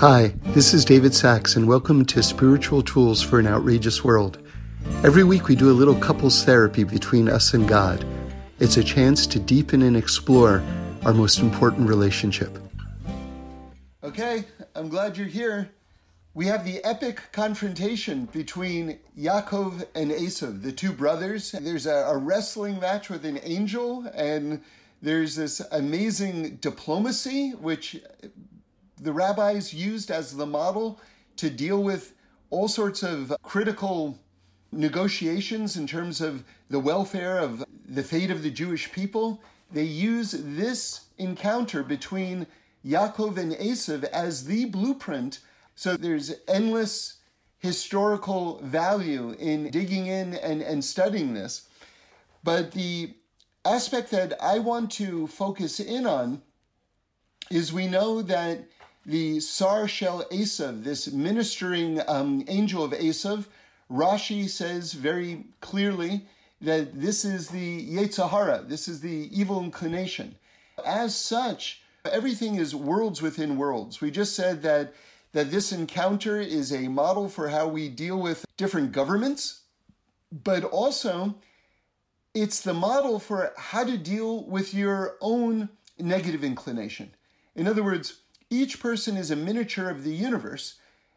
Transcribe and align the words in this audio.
Hi, 0.00 0.28
this 0.54 0.72
is 0.72 0.86
David 0.86 1.12
Sacks, 1.12 1.56
and 1.56 1.68
welcome 1.68 2.06
to 2.06 2.22
Spiritual 2.22 2.82
Tools 2.82 3.20
for 3.20 3.38
an 3.38 3.46
Outrageous 3.46 4.02
World. 4.02 4.38
Every 5.04 5.24
week 5.24 5.46
we 5.46 5.54
do 5.54 5.70
a 5.70 5.76
little 5.76 5.94
couples 5.94 6.42
therapy 6.42 6.84
between 6.84 7.28
us 7.28 7.52
and 7.52 7.68
God. 7.68 8.02
It's 8.60 8.78
a 8.78 8.82
chance 8.82 9.26
to 9.26 9.38
deepen 9.38 9.82
and 9.82 9.98
explore 9.98 10.62
our 11.04 11.12
most 11.12 11.40
important 11.40 11.86
relationship. 11.86 12.58
Okay, 14.02 14.46
I'm 14.74 14.88
glad 14.88 15.18
you're 15.18 15.26
here. 15.26 15.68
We 16.32 16.46
have 16.46 16.64
the 16.64 16.82
epic 16.82 17.20
confrontation 17.32 18.24
between 18.32 19.00
Yaakov 19.18 19.86
and 19.94 20.12
Esav, 20.12 20.62
the 20.62 20.72
two 20.72 20.92
brothers. 20.92 21.52
There's 21.52 21.84
a, 21.84 22.06
a 22.06 22.16
wrestling 22.16 22.80
match 22.80 23.10
with 23.10 23.26
an 23.26 23.38
angel, 23.42 24.10
and 24.14 24.62
there's 25.02 25.36
this 25.36 25.60
amazing 25.70 26.56
diplomacy, 26.56 27.50
which 27.50 28.00
the 29.00 29.12
rabbis 29.12 29.72
used 29.72 30.10
as 30.10 30.36
the 30.36 30.46
model 30.46 31.00
to 31.36 31.48
deal 31.48 31.82
with 31.82 32.14
all 32.50 32.68
sorts 32.68 33.02
of 33.02 33.34
critical 33.42 34.18
negotiations 34.72 35.76
in 35.76 35.86
terms 35.86 36.20
of 36.20 36.44
the 36.68 36.78
welfare 36.78 37.38
of 37.38 37.64
the 37.88 38.02
fate 38.02 38.30
of 38.30 38.42
the 38.42 38.50
Jewish 38.50 38.92
people. 38.92 39.40
They 39.72 39.84
use 39.84 40.32
this 40.32 41.06
encounter 41.18 41.82
between 41.82 42.46
Yaakov 42.84 43.36
and 43.36 43.52
Esav 43.52 44.04
as 44.04 44.44
the 44.44 44.66
blueprint. 44.66 45.40
So 45.74 45.96
there's 45.96 46.34
endless 46.46 47.16
historical 47.58 48.60
value 48.62 49.36
in 49.38 49.70
digging 49.70 50.06
in 50.06 50.34
and, 50.34 50.62
and 50.62 50.84
studying 50.84 51.34
this. 51.34 51.68
But 52.42 52.72
the 52.72 53.14
aspect 53.64 54.10
that 54.10 54.34
I 54.42 54.58
want 54.58 54.90
to 54.92 55.26
focus 55.26 55.78
in 55.78 56.06
on 56.06 56.42
is 57.50 57.72
we 57.72 57.86
know 57.86 58.22
that 58.22 58.60
the 59.06 59.40
Sar 59.40 59.88
Shel 59.88 60.24
Esav, 60.30 60.84
this 60.84 61.10
ministering 61.12 62.00
um, 62.06 62.44
angel 62.48 62.84
of 62.84 62.92
Esav, 62.92 63.46
Rashi 63.90 64.48
says 64.48 64.92
very 64.92 65.44
clearly 65.60 66.26
that 66.60 67.00
this 67.00 67.24
is 67.24 67.48
the 67.48 67.86
Yetzer 67.88 68.28
Hara, 68.28 68.62
this 68.66 68.86
is 68.86 69.00
the 69.00 69.28
evil 69.32 69.62
inclination. 69.64 70.36
As 70.84 71.16
such, 71.16 71.82
everything 72.04 72.56
is 72.56 72.74
worlds 72.74 73.20
within 73.22 73.56
worlds. 73.56 74.00
We 74.00 74.10
just 74.10 74.34
said 74.34 74.62
that 74.62 74.94
that 75.32 75.50
this 75.50 75.70
encounter 75.70 76.40
is 76.40 76.72
a 76.72 76.88
model 76.88 77.28
for 77.28 77.48
how 77.48 77.68
we 77.68 77.88
deal 77.88 78.20
with 78.20 78.44
different 78.56 78.90
governments, 78.90 79.60
but 80.32 80.64
also 80.64 81.36
it's 82.34 82.60
the 82.60 82.74
model 82.74 83.20
for 83.20 83.52
how 83.56 83.84
to 83.84 83.96
deal 83.96 84.44
with 84.44 84.74
your 84.74 85.16
own 85.20 85.68
negative 85.98 86.42
inclination. 86.42 87.14
In 87.54 87.68
other 87.68 87.82
words, 87.82 88.19
each 88.50 88.80
person 88.80 89.16
is 89.16 89.30
a 89.30 89.36
miniature 89.36 89.88
of 89.88 90.02
the 90.04 90.14
universe, 90.14 90.74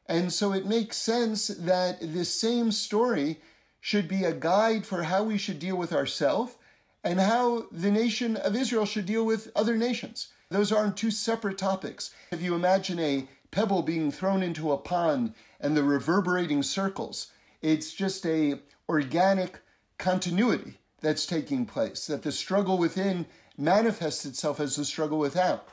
and 0.08 0.32
so 0.32 0.54
it 0.54 0.66
makes 0.66 0.98
sense 0.98 1.48
that 1.48 1.98
this 2.02 2.34
same 2.34 2.72
story 2.72 3.42
should 3.82 4.08
be 4.08 4.24
a 4.24 4.34
guide 4.34 4.86
for 4.86 5.04
how 5.04 5.24
we 5.24 5.38
should 5.38 5.60
deal 5.60 5.76
with 5.76 5.92
ourselves 5.92 6.56
and 7.04 7.20
how 7.20 7.66
the 7.72 7.92
nation 7.92 8.38
of 8.38 8.56
Israel 8.56 8.86
should 8.86 9.06
deal 9.06 9.26
with 9.26 9.52
other 9.56 9.76
nations. 9.76 10.30
Those 10.50 10.72
aren't 10.72 10.96
two 10.96 11.12
separate 11.12 11.58
topics. 11.58 12.12
If 12.32 12.42
you 12.42 12.56
imagine 12.56 13.00
a 13.00 13.28
pebble 13.52 13.82
being 13.82 14.12
thrown 14.12 14.44
into 14.44 14.72
a 14.72 14.78
pond 14.78 15.34
and 15.60 15.76
the 15.76 15.84
reverberating 15.84 16.64
circles, 16.64 17.32
it's 17.62 17.94
just 17.94 18.26
a 18.26 18.60
organic 18.88 19.60
continuity 19.98 20.78
that's 21.02 21.26
taking 21.26 21.66
place, 21.66 22.08
that 22.08 22.22
the 22.22 22.32
struggle 22.32 22.78
within 22.78 23.26
manifests 23.58 24.26
itself 24.26 24.60
as 24.60 24.76
the 24.76 24.86
struggle 24.86 25.18
without. 25.18 25.68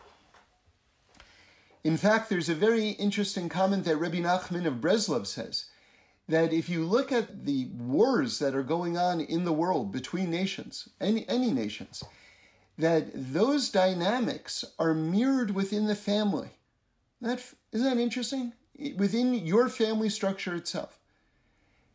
In 1.82 1.96
fact, 1.96 2.28
there's 2.28 2.48
a 2.48 2.54
very 2.54 2.90
interesting 2.90 3.48
comment 3.48 3.84
that 3.84 3.96
Rabbi 3.96 4.18
Nachman 4.18 4.66
of 4.66 4.74
Breslov 4.74 5.26
says 5.26 5.66
that 6.28 6.52
if 6.52 6.68
you 6.68 6.84
look 6.84 7.10
at 7.10 7.46
the 7.46 7.66
wars 7.76 8.38
that 8.38 8.54
are 8.54 8.62
going 8.62 8.96
on 8.96 9.20
in 9.20 9.44
the 9.44 9.52
world 9.52 9.90
between 9.90 10.30
nations, 10.30 10.88
any, 11.00 11.28
any 11.28 11.50
nations, 11.50 12.04
that 12.78 13.10
those 13.14 13.68
dynamics 13.68 14.64
are 14.78 14.94
mirrored 14.94 15.52
within 15.52 15.86
the 15.86 15.94
family. 15.94 16.50
That, 17.20 17.42
isn't 17.72 17.88
that 17.88 18.00
interesting? 18.00 18.52
Within 18.96 19.34
your 19.34 19.68
family 19.68 20.08
structure 20.08 20.54
itself. 20.54 20.98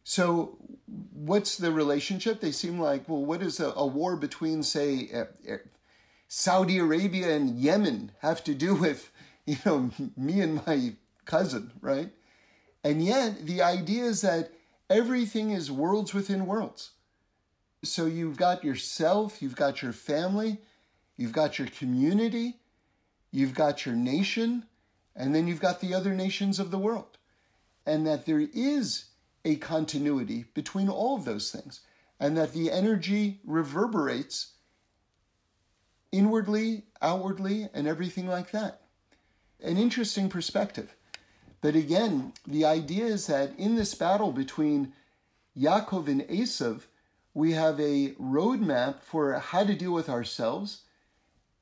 So, 0.03 0.57
what's 1.13 1.57
the 1.57 1.71
relationship? 1.71 2.39
They 2.39 2.51
seem 2.51 2.79
like, 2.79 3.09
well, 3.09 3.25
what 3.25 3.39
does 3.39 3.59
a, 3.59 3.69
a 3.75 3.87
war 3.87 4.15
between, 4.15 4.61
say, 4.61 5.09
uh, 5.11 5.55
Saudi 6.27 6.77
Arabia 6.77 7.35
and 7.35 7.57
Yemen 7.57 8.11
have 8.21 8.43
to 8.43 8.53
do 8.53 8.75
with 8.75 9.11
you 9.47 9.57
know, 9.65 9.91
me 10.17 10.41
and 10.41 10.65
my 10.65 10.93
cousin, 11.25 11.71
right? 11.81 12.09
And 12.83 13.03
yet 13.03 13.45
the 13.45 13.61
idea 13.61 14.05
is 14.05 14.21
that 14.21 14.51
everything 14.89 15.51
is 15.51 15.71
worlds 15.71 16.13
within 16.13 16.47
worlds. 16.47 16.91
So 17.83 18.05
you've 18.05 18.37
got 18.37 18.63
yourself, 18.63 19.41
you've 19.41 19.55
got 19.55 19.83
your 19.83 19.93
family, 19.93 20.57
you've 21.15 21.31
got 21.31 21.59
your 21.59 21.67
community, 21.67 22.55
you've 23.31 23.53
got 23.53 23.85
your 23.85 23.95
nation, 23.95 24.65
and 25.15 25.35
then 25.35 25.47
you've 25.47 25.61
got 25.61 25.79
the 25.79 25.93
other 25.93 26.13
nations 26.15 26.59
of 26.59 26.71
the 26.71 26.79
world. 26.79 27.17
And 27.85 28.07
that 28.07 28.25
there 28.25 28.39
is 28.39 29.05
a 29.43 29.57
continuity 29.57 30.45
between 30.55 30.89
all 30.89 31.15
of 31.15 31.25
those 31.25 31.51
things, 31.51 31.81
and 32.19 32.35
that 32.35 32.53
the 32.53 32.71
energy 32.71 33.39
reverberates 33.45 34.53
inwardly, 36.11 36.85
outwardly, 36.99 37.69
and 37.75 37.87
everything 37.87 38.27
like 38.27 38.49
that 38.51 38.81
an 39.65 39.77
interesting 39.77 40.29
perspective. 40.29 40.95
But 41.61 41.75
again, 41.75 42.33
the 42.45 42.65
idea 42.65 43.05
is 43.05 43.27
that 43.27 43.57
in 43.57 43.75
this 43.75 43.95
battle 43.95 44.31
between 44.31 44.93
Yaakov 45.57 46.07
and 46.07 46.21
Esav, 46.23 46.83
we 47.33 47.53
have 47.53 47.79
a 47.79 48.11
roadmap 48.21 49.01
for 49.01 49.33
how 49.33 49.63
to 49.63 49.75
deal 49.75 49.91
with 49.91 50.09
ourselves 50.09 50.83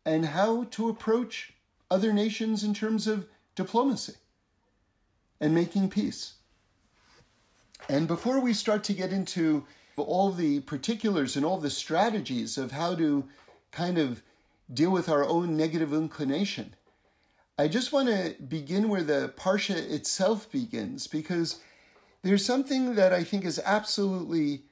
and 0.06 0.26
how 0.26 0.66
to 0.66 0.90
approach 0.90 1.54
other 1.90 2.12
nations 2.12 2.64
in 2.64 2.74
terms 2.74 3.08
of 3.08 3.28
diplomacy 3.56 4.16
and 5.40 5.54
making 5.54 5.90
peace. 5.90 6.34
And 7.90 8.08
before 8.08 8.40
we 8.40 8.54
start 8.54 8.84
to 8.86 8.94
get 8.94 9.12
into 9.12 9.66
all 9.98 10.32
the 10.32 10.62
particulars 10.62 11.36
and 11.36 11.46
all 11.46 11.60
the 11.60 11.70
strategies 11.70 12.58
of 12.58 12.72
how 12.72 12.96
to 12.96 13.26
kind 13.72 13.98
of 13.98 14.22
deal 14.74 14.90
with 14.90 15.10
our 15.10 15.24
own 15.24 15.56
negative 15.58 15.94
inclination, 15.94 16.76
I 17.58 17.68
just 17.68 17.94
want 17.94 18.08
to 18.10 18.36
begin 18.42 18.90
where 18.90 19.04
the 19.04 19.32
Parsha 19.38 19.76
itself 19.76 20.52
begins 20.52 21.06
because 21.06 21.60
there's 22.24 22.44
something 22.44 22.96
that 22.96 23.14
I 23.14 23.24
think 23.24 23.46
is 23.46 23.62
absolutely 23.64 24.64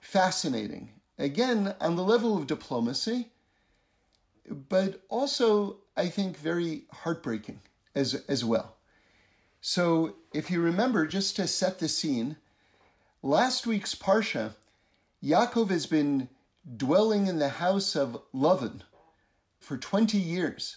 fascinating. 0.00 0.90
Again, 1.18 1.74
on 1.80 1.96
the 1.96 2.04
level 2.04 2.36
of 2.36 2.46
diplomacy, 2.46 3.30
but 4.46 5.02
also 5.08 5.78
I 5.96 6.08
think 6.08 6.36
very 6.36 6.82
heartbreaking 6.92 7.60
as, 7.94 8.14
as 8.28 8.44
well. 8.44 8.76
So, 9.60 10.16
if 10.32 10.50
you 10.50 10.60
remember, 10.60 11.06
just 11.06 11.34
to 11.36 11.48
set 11.48 11.78
the 11.78 11.88
scene, 11.88 12.36
last 13.22 13.66
week's 13.66 13.94
Parsha, 13.94 14.52
Yaakov 15.24 15.70
has 15.70 15.86
been 15.86 16.28
dwelling 16.76 17.26
in 17.26 17.38
the 17.38 17.48
house 17.48 17.96
of 17.96 18.20
Lavan 18.32 18.82
for 19.58 19.76
20 19.76 20.18
years. 20.18 20.76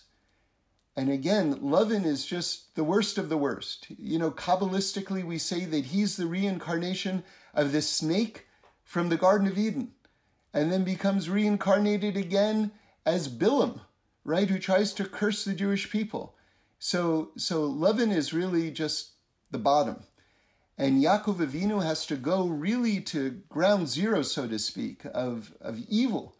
And 0.95 1.09
again, 1.09 1.55
Lavan 1.59 2.05
is 2.05 2.25
just 2.25 2.75
the 2.75 2.83
worst 2.83 3.17
of 3.17 3.29
the 3.29 3.37
worst. 3.37 3.87
You 3.89 4.19
know, 4.19 4.31
Kabbalistically, 4.31 5.23
we 5.23 5.37
say 5.37 5.65
that 5.65 5.85
he's 5.85 6.17
the 6.17 6.27
reincarnation 6.27 7.23
of 7.53 7.71
the 7.71 7.81
snake 7.81 8.47
from 8.83 9.09
the 9.09 9.17
Garden 9.17 9.47
of 9.47 9.57
Eden, 9.57 9.91
and 10.53 10.71
then 10.71 10.83
becomes 10.83 11.29
reincarnated 11.29 12.17
again 12.17 12.71
as 13.05 13.29
Bilam, 13.29 13.79
right, 14.25 14.49
who 14.49 14.59
tries 14.59 14.91
to 14.93 15.05
curse 15.05 15.45
the 15.45 15.53
Jewish 15.53 15.89
people. 15.89 16.35
So, 16.77 17.31
so 17.37 17.71
Lavan 17.71 18.13
is 18.13 18.33
really 18.33 18.69
just 18.69 19.11
the 19.49 19.57
bottom. 19.57 20.03
And 20.77 21.01
Yaakov 21.01 21.35
Avinu 21.35 21.83
has 21.83 22.05
to 22.07 22.15
go 22.15 22.47
really 22.47 22.99
to 23.01 23.41
ground 23.47 23.87
zero, 23.87 24.23
so 24.23 24.47
to 24.47 24.59
speak, 24.59 25.03
of, 25.13 25.53
of 25.61 25.79
evil 25.87 26.35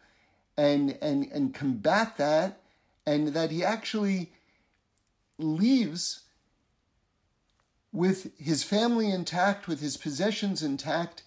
and, 0.58 0.98
and, 1.02 1.28
and 1.32 1.54
combat 1.54 2.18
that, 2.18 2.60
and 3.06 3.30
that 3.30 3.52
he 3.52 3.64
actually 3.64 4.34
leaves 5.44 6.22
with 7.92 8.38
his 8.38 8.64
family 8.64 9.12
intact, 9.12 9.68
with 9.68 9.82
his 9.82 9.98
possessions 9.98 10.64
intact, 10.64 11.24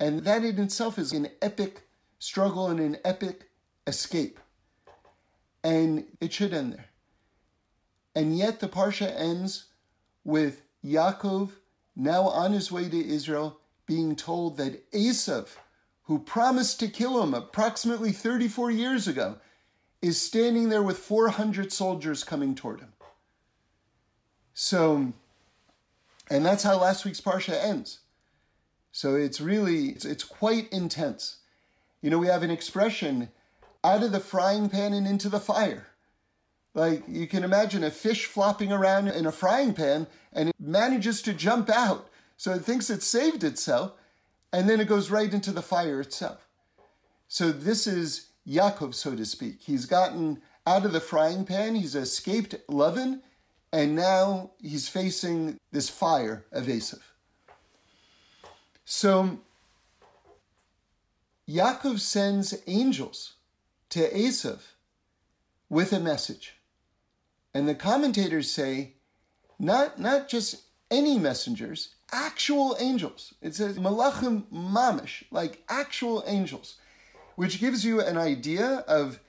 and 0.00 0.24
that 0.24 0.44
in 0.44 0.58
itself 0.60 0.98
is 0.98 1.12
an 1.12 1.28
epic 1.40 1.88
struggle 2.18 2.68
and 2.68 2.80
an 2.80 2.96
epic 3.04 3.50
escape. 3.86 4.40
And 5.62 6.04
it 6.20 6.32
should 6.32 6.52
end 6.52 6.72
there. 6.72 6.86
And 8.14 8.36
yet 8.36 8.60
the 8.60 8.68
Parsha 8.68 9.12
ends 9.16 9.66
with 10.24 10.62
Yaakov, 10.84 11.50
now 11.94 12.22
on 12.22 12.52
his 12.52 12.70
way 12.70 12.88
to 12.88 13.08
Israel, 13.08 13.60
being 13.86 14.14
told 14.14 14.56
that 14.56 14.90
Esav, 14.92 15.56
who 16.02 16.18
promised 16.18 16.80
to 16.80 16.88
kill 16.88 17.22
him 17.22 17.34
approximately 17.34 18.12
34 18.12 18.70
years 18.70 19.08
ago, 19.08 19.36
is 20.00 20.20
standing 20.20 20.68
there 20.68 20.82
with 20.82 20.98
400 20.98 21.72
soldiers 21.72 22.24
coming 22.24 22.54
toward 22.54 22.80
him. 22.80 22.92
So 24.60 25.12
And 26.28 26.44
that's 26.44 26.64
how 26.64 26.78
last 26.78 27.04
week's 27.04 27.20
Parsha 27.20 27.54
ends. 27.54 28.00
So 28.90 29.14
it's 29.14 29.40
really, 29.40 29.90
it's, 29.90 30.04
it's 30.04 30.24
quite 30.24 30.68
intense. 30.72 31.36
You 32.02 32.10
know, 32.10 32.18
we 32.18 32.26
have 32.26 32.42
an 32.42 32.50
expression, 32.50 33.28
out 33.84 34.02
of 34.02 34.10
the 34.10 34.18
frying 34.18 34.68
pan 34.68 34.92
and 34.94 35.06
into 35.06 35.28
the 35.28 35.38
fire. 35.38 35.86
Like 36.74 37.04
you 37.06 37.28
can 37.28 37.44
imagine 37.44 37.84
a 37.84 37.90
fish 37.92 38.26
flopping 38.26 38.72
around 38.72 39.06
in 39.06 39.26
a 39.26 39.32
frying 39.32 39.74
pan 39.74 40.08
and 40.32 40.48
it 40.48 40.56
manages 40.58 41.22
to 41.22 41.32
jump 41.32 41.70
out. 41.70 42.10
So 42.36 42.52
it 42.52 42.64
thinks 42.64 42.90
it 42.90 43.04
saved 43.04 43.44
itself 43.44 43.92
and 44.52 44.68
then 44.68 44.80
it 44.80 44.88
goes 44.88 45.08
right 45.08 45.32
into 45.32 45.52
the 45.52 45.62
fire 45.62 46.00
itself. 46.00 46.48
So 47.28 47.52
this 47.52 47.86
is 47.86 48.30
Yaakov, 48.44 48.96
so 48.96 49.14
to 49.14 49.24
speak. 49.24 49.58
He's 49.60 49.86
gotten 49.86 50.42
out 50.66 50.84
of 50.84 50.92
the 50.92 51.00
frying 51.00 51.44
pan, 51.44 51.76
he's 51.76 51.94
escaped 51.94 52.56
Lavan, 52.66 53.20
and 53.72 53.94
now 53.94 54.50
he's 54.60 54.88
facing 54.88 55.58
this 55.72 55.88
fire 55.88 56.44
of 56.52 56.66
Esav. 56.66 57.00
So 58.84 59.38
Yaakov 61.48 62.00
sends 62.00 62.54
angels 62.66 63.34
to 63.90 64.10
Esav 64.10 64.60
with 65.68 65.92
a 65.92 66.00
message. 66.00 66.54
And 67.54 67.68
the 67.68 67.74
commentators 67.74 68.50
say, 68.50 68.94
not, 69.58 69.98
not 69.98 70.28
just 70.28 70.62
any 70.90 71.18
messengers, 71.18 71.94
actual 72.12 72.76
angels. 72.78 73.34
It 73.42 73.54
says 73.54 73.78
malachim 73.78 74.44
mamish, 74.52 75.24
like 75.30 75.62
actual 75.68 76.22
angels, 76.26 76.76
which 77.36 77.60
gives 77.60 77.84
you 77.84 78.00
an 78.00 78.16
idea 78.16 78.84
of 78.88 79.20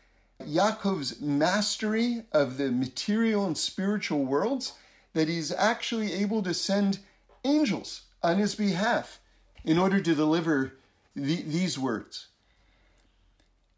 Yaakov's 0.41 1.19
mastery 1.19 2.23
of 2.31 2.57
the 2.57 2.71
material 2.71 3.45
and 3.45 3.57
spiritual 3.57 4.25
worlds, 4.25 4.73
that 5.13 5.27
he's 5.27 5.51
actually 5.51 6.13
able 6.13 6.41
to 6.43 6.53
send 6.53 6.99
angels 7.43 8.03
on 8.21 8.37
his 8.37 8.55
behalf 8.55 9.19
in 9.63 9.77
order 9.77 9.99
to 9.99 10.15
deliver 10.15 10.73
the, 11.15 11.41
these 11.41 11.77
words. 11.77 12.27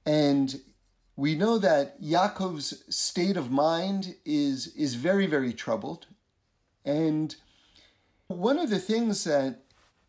And 0.05 0.61
we 1.15 1.35
know 1.35 1.57
that 1.57 2.01
Yaakov's 2.01 2.83
state 2.89 3.37
of 3.37 3.51
mind 3.51 4.15
is, 4.25 4.67
is 4.75 4.95
very, 4.95 5.27
very 5.27 5.53
troubled. 5.53 6.07
And 6.85 7.35
one 8.27 8.57
of 8.57 8.69
the 8.69 8.79
things 8.79 9.23
that 9.25 9.59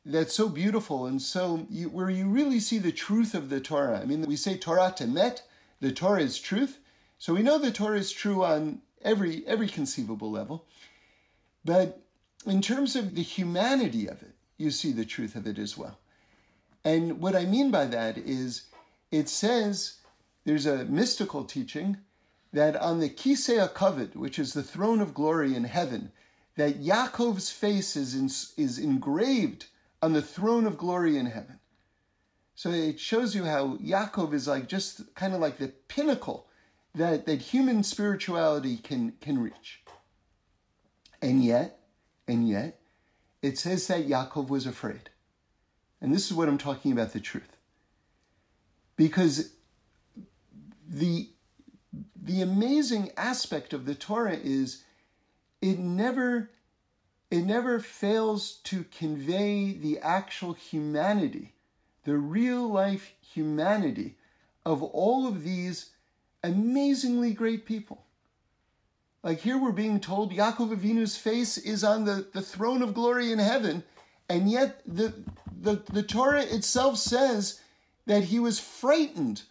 that's 0.04 0.34
so 0.34 0.48
beautiful 0.48 1.06
and 1.06 1.22
so 1.22 1.66
you, 1.70 1.88
where 1.88 2.10
you 2.10 2.28
really 2.28 2.58
see 2.58 2.78
the 2.78 2.92
truth 2.92 3.34
of 3.34 3.50
the 3.50 3.60
Torah. 3.60 4.00
I 4.00 4.04
mean, 4.04 4.22
we 4.22 4.36
say 4.36 4.56
Torat 4.56 4.98
emet, 4.98 5.42
the 5.82 5.92
Torah 5.92 6.22
is 6.22 6.38
truth. 6.38 6.78
So 7.18 7.34
we 7.34 7.42
know 7.42 7.58
the 7.58 7.72
Torah 7.72 7.98
is 7.98 8.12
true 8.12 8.44
on 8.44 8.80
every 9.02 9.44
every 9.46 9.68
conceivable 9.68 10.30
level. 10.30 10.64
But 11.64 12.00
in 12.46 12.62
terms 12.62 12.96
of 12.96 13.14
the 13.16 13.22
humanity 13.22 14.06
of 14.06 14.22
it, 14.22 14.34
you 14.56 14.70
see 14.70 14.92
the 14.92 15.04
truth 15.04 15.34
of 15.34 15.46
it 15.46 15.58
as 15.58 15.76
well. 15.76 15.98
And 16.84 17.20
what 17.20 17.36
I 17.36 17.44
mean 17.44 17.70
by 17.70 17.86
that 17.86 18.16
is 18.16 18.66
it 19.10 19.28
says 19.28 19.96
there's 20.44 20.66
a 20.66 20.84
mystical 20.84 21.44
teaching 21.44 21.98
that 22.52 22.76
on 22.76 23.00
the 23.00 23.10
Kisei 23.10 23.68
HaKavod, 23.68 24.14
which 24.14 24.38
is 24.38 24.52
the 24.52 24.62
throne 24.62 25.00
of 25.00 25.14
glory 25.14 25.54
in 25.54 25.64
heaven, 25.64 26.12
that 26.56 26.82
Yaakov's 26.82 27.50
face 27.50 27.96
is, 27.96 28.14
in, 28.14 28.26
is 28.62 28.78
engraved 28.78 29.66
on 30.00 30.12
the 30.12 30.22
throne 30.22 30.66
of 30.66 30.76
glory 30.76 31.16
in 31.16 31.26
heaven. 31.26 31.58
So 32.62 32.70
it 32.70 33.00
shows 33.00 33.34
you 33.34 33.44
how 33.44 33.76
Yaakov 33.78 34.32
is 34.32 34.46
like 34.46 34.68
just 34.68 35.16
kind 35.16 35.34
of 35.34 35.40
like 35.40 35.58
the 35.58 35.72
pinnacle 35.88 36.46
that, 36.94 37.26
that 37.26 37.42
human 37.42 37.82
spirituality 37.82 38.76
can, 38.76 39.14
can 39.20 39.42
reach. 39.42 39.82
And 41.20 41.42
yet, 41.42 41.80
and 42.28 42.48
yet, 42.48 42.78
it 43.42 43.58
says 43.58 43.84
that 43.88 44.06
Yaakov 44.06 44.48
was 44.48 44.64
afraid. 44.64 45.10
And 46.00 46.14
this 46.14 46.30
is 46.30 46.34
what 46.34 46.48
I'm 46.48 46.56
talking 46.56 46.92
about 46.92 47.12
the 47.12 47.18
truth. 47.18 47.56
Because 48.94 49.54
the, 50.88 51.30
the 52.14 52.42
amazing 52.42 53.10
aspect 53.16 53.72
of 53.72 53.86
the 53.86 53.96
Torah 53.96 54.38
is 54.40 54.84
it 55.60 55.80
never 55.80 56.50
it 57.28 57.44
never 57.44 57.80
fails 57.80 58.52
to 58.64 58.84
convey 58.84 59.72
the 59.72 59.98
actual 59.98 60.52
humanity, 60.52 61.51
the 62.04 62.16
real 62.16 62.68
life 62.68 63.12
humanity 63.20 64.16
of 64.64 64.82
all 64.82 65.26
of 65.26 65.42
these 65.42 65.90
amazingly 66.42 67.32
great 67.32 67.64
people. 67.66 68.04
Like 69.22 69.40
here 69.40 69.58
we're 69.58 69.72
being 69.72 70.00
told 70.00 70.32
Yaakov 70.32 70.76
Avinu's 70.76 71.16
face 71.16 71.56
is 71.56 71.84
on 71.84 72.04
the, 72.04 72.26
the 72.32 72.42
throne 72.42 72.82
of 72.82 72.94
glory 72.94 73.30
in 73.30 73.38
heaven, 73.38 73.84
and 74.28 74.50
yet 74.50 74.82
the, 74.86 75.14
the, 75.60 75.82
the 75.92 76.02
Torah 76.02 76.42
itself 76.42 76.98
says 76.98 77.60
that 78.06 78.24
he 78.24 78.38
was 78.40 78.58
frightened 78.58 79.42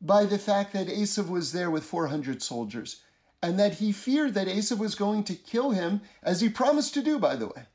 by 0.00 0.24
the 0.24 0.38
fact 0.38 0.72
that 0.72 0.88
Esav 0.88 1.28
was 1.28 1.52
there 1.52 1.70
with 1.70 1.84
400 1.84 2.42
soldiers 2.42 3.02
and 3.42 3.58
that 3.58 3.74
he 3.74 3.92
feared 3.92 4.34
that 4.34 4.48
Esav 4.48 4.78
was 4.78 4.94
going 4.94 5.24
to 5.24 5.34
kill 5.34 5.70
him, 5.70 6.00
as 6.22 6.40
he 6.40 6.48
promised 6.48 6.94
to 6.94 7.02
do, 7.02 7.18
by 7.18 7.36
the 7.36 7.46
way, 7.46 7.66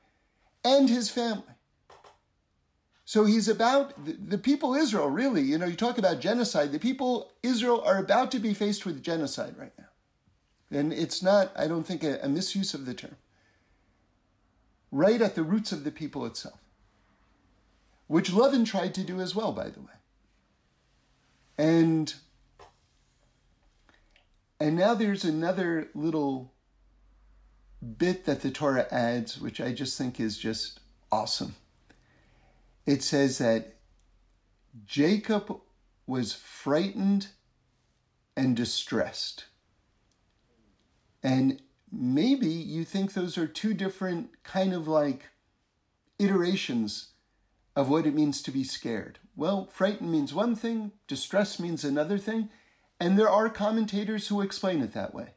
and 0.64 0.90
his 0.90 1.10
family. 1.10 1.44
So 3.14 3.26
he's 3.26 3.48
about 3.48 4.06
the, 4.06 4.14
the 4.14 4.38
people 4.40 4.74
Israel, 4.74 5.08
really, 5.08 5.44
you 5.44 5.60
know, 5.60 5.68
you 5.68 5.76
talk 5.76 6.00
about 6.00 6.20
genocide, 6.20 6.72
the 6.72 6.80
people 6.80 7.32
Israel 7.44 7.84
are 7.86 8.00
about 8.00 8.32
to 8.32 8.40
be 8.40 8.56
faced 8.56 8.88
with 8.88 9.04
genocide 9.04 9.54
right 9.56 9.72
now. 9.78 10.80
And 10.80 10.92
it's 10.92 11.22
not, 11.22 11.52
I 11.56 11.68
don't 11.68 11.84
think, 11.84 12.04
a, 12.04 12.20
a 12.24 12.28
misuse 12.28 12.74
of 12.74 12.88
the 12.88 12.96
term. 12.96 13.16
Right 14.92 15.22
at 15.22 15.36
the 15.36 15.44
roots 15.44 15.72
of 15.72 15.84
the 15.84 15.92
people 15.92 16.26
itself, 16.26 16.58
which 18.08 18.32
Lavan 18.32 18.66
tried 18.66 18.96
to 18.96 19.04
do 19.04 19.22
as 19.22 19.36
well, 19.36 19.52
by 19.52 19.70
the 19.70 19.82
way. 19.82 19.98
And 21.56 22.16
and 24.60 24.76
now 24.76 24.96
there's 24.96 25.24
another 25.24 25.90
little 25.94 26.52
bit 28.00 28.26
that 28.26 28.42
the 28.42 28.50
Torah 28.50 28.88
adds, 28.90 29.40
which 29.40 29.62
I 29.62 29.72
just 29.72 30.00
think 30.00 30.20
is 30.20 30.36
just 30.36 30.80
awesome. 31.12 31.54
It 32.86 33.04
says 33.04 33.38
that 33.38 33.76
Jacob 34.86 35.62
was 36.06 36.34
frightened 36.34 37.28
and 38.36 38.56
distressed. 38.56 39.46
And 41.22 41.62
maybe 41.92 42.48
you 42.48 42.84
think 42.84 43.14
those 43.14 43.38
are 43.38 43.48
two 43.48 43.74
different 43.74 44.44
kind 44.44 44.74
of 44.74 44.88
like 44.88 45.30
iterations 46.20 47.12
of 47.76 47.90
what 47.90 48.06
it 48.06 48.14
means 48.14 48.42
to 48.42 48.52
be 48.52 48.64
scared. 48.64 49.20
Well, 49.36 49.68
frightened 49.72 50.12
means 50.12 50.34
one 50.34 50.56
thing, 50.56 50.92
distress 51.08 51.60
means 51.60 51.84
another 51.84 52.18
thing. 52.18 52.50
And 53.00 53.18
there 53.18 53.30
are 53.30 53.50
commentators 53.50 54.28
who 54.28 54.42
explain 54.42 54.82
it 54.82 54.94
that 54.94 55.14
way. 55.14 55.30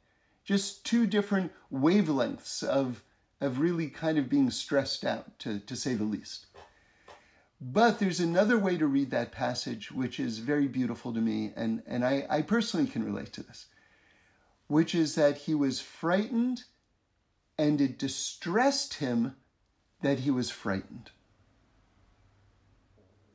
Just 0.44 0.84
two 0.84 1.06
different 1.06 1.52
wavelengths 1.72 2.62
of, 2.62 3.02
of 3.40 3.58
really 3.58 3.88
kind 3.88 4.18
of 4.18 4.28
being 4.28 4.50
stressed 4.50 5.04
out, 5.04 5.38
to, 5.40 5.58
to 5.60 5.74
say 5.74 5.94
the 5.94 6.04
least. 6.04 6.45
But 7.60 7.98
there's 7.98 8.20
another 8.20 8.58
way 8.58 8.76
to 8.76 8.86
read 8.86 9.10
that 9.10 9.32
passage, 9.32 9.90
which 9.90 10.20
is 10.20 10.38
very 10.38 10.68
beautiful 10.68 11.12
to 11.14 11.20
me, 11.20 11.52
and, 11.56 11.82
and 11.86 12.04
I, 12.04 12.26
I 12.28 12.42
personally 12.42 12.86
can 12.86 13.02
relate 13.02 13.32
to 13.34 13.42
this, 13.42 13.66
which 14.66 14.94
is 14.94 15.14
that 15.14 15.38
he 15.38 15.54
was 15.54 15.80
frightened 15.80 16.64
and 17.58 17.80
it 17.80 17.98
distressed 17.98 18.94
him 18.94 19.36
that 20.02 20.20
he 20.20 20.30
was 20.30 20.50
frightened. 20.50 21.10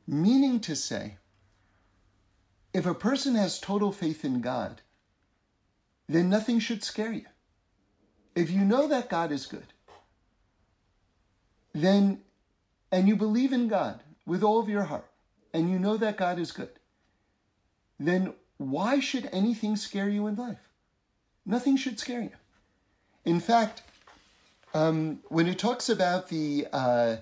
Meaning 0.07 0.59
to 0.59 0.75
say, 0.75 1.17
if 2.73 2.85
a 2.85 2.93
person 2.93 3.33
has 3.35 3.59
total 3.59 3.91
faith 3.91 4.23
in 4.23 4.41
God, 4.41 4.81
then 6.07 6.29
nothing 6.29 6.59
should 6.59 6.83
scare 6.83 7.11
you. 7.11 7.25
If 8.35 8.51
you 8.51 8.63
know 8.63 8.87
that 8.87 9.09
God 9.09 9.31
is 9.31 9.47
good, 9.47 9.73
then, 11.73 12.21
and 12.91 13.07
you 13.07 13.15
believe 13.15 13.51
in 13.51 13.67
God 13.67 14.03
with 14.25 14.43
all 14.43 14.59
of 14.59 14.69
your 14.69 14.83
heart, 14.83 15.09
and 15.53 15.69
you 15.69 15.79
know 15.79 15.97
that 15.97 16.17
God 16.17 16.39
is 16.39 16.51
good, 16.51 16.69
then 17.99 18.33
why 18.57 18.99
should 18.99 19.29
anything 19.31 19.75
scare 19.75 20.09
you 20.09 20.27
in 20.27 20.35
life? 20.35 20.69
Nothing 21.45 21.77
should 21.77 21.99
scare 21.99 22.21
you. 22.21 22.31
In 23.25 23.39
fact, 23.39 23.81
um, 24.73 25.19
when 25.29 25.47
it 25.47 25.59
talks 25.59 25.89
about 25.89 26.29
the 26.29 26.67
uh, 26.71 27.17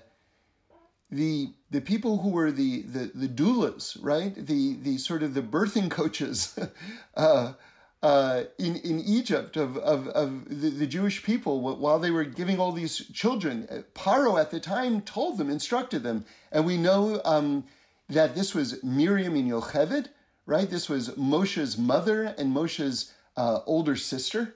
the 1.10 1.52
the 1.70 1.80
people 1.80 2.18
who 2.18 2.30
were 2.30 2.52
the 2.52 2.82
the, 2.82 3.10
the 3.14 3.28
doulas, 3.28 3.96
right? 4.00 4.34
The 4.34 4.74
the 4.74 4.98
sort 4.98 5.22
of 5.22 5.34
the 5.34 5.42
birthing 5.42 5.90
coaches 5.90 6.58
uh, 7.16 7.54
uh, 8.02 8.44
in 8.58 8.76
in 8.76 9.00
Egypt 9.00 9.56
of 9.56 9.76
of, 9.76 10.08
of 10.08 10.48
the, 10.48 10.70
the, 10.70 10.86
Jewish 10.86 11.22
people 11.22 11.60
while 11.60 11.98
they 11.98 12.10
were 12.10 12.24
giving 12.24 12.58
all 12.58 12.72
these 12.72 13.06
children. 13.12 13.68
Uh, 13.70 13.82
Paro 13.94 14.40
at 14.40 14.50
the 14.50 14.60
time 14.60 15.02
told 15.02 15.36
them, 15.36 15.50
instructed 15.50 16.02
them, 16.02 16.24
and 16.50 16.64
we 16.64 16.76
know 16.76 17.20
um, 17.24 17.64
that 18.08 18.34
this 18.34 18.54
was 18.54 18.82
Miriam 18.82 19.34
and 19.34 19.50
Yocheved, 19.50 20.08
right? 20.46 20.70
This 20.70 20.88
was 20.88 21.16
Moshe's 21.16 21.76
mother 21.76 22.34
and 22.38 22.52
Moshe's 22.52 23.12
uh, 23.36 23.60
older 23.66 23.96
sister. 23.96 24.54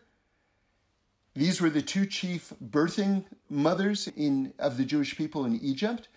These 1.35 1.61
were 1.61 1.71
the 1.71 1.83
two 1.83 2.07
chief 2.07 2.53
birthing 2.65 3.25
mothers 3.51 4.09
in, 4.09 4.55
of 4.59 4.77
the 4.77 4.85
Jewish 4.85 5.17
people 5.17 5.45
in 5.45 5.59
Egypt. 5.61 6.09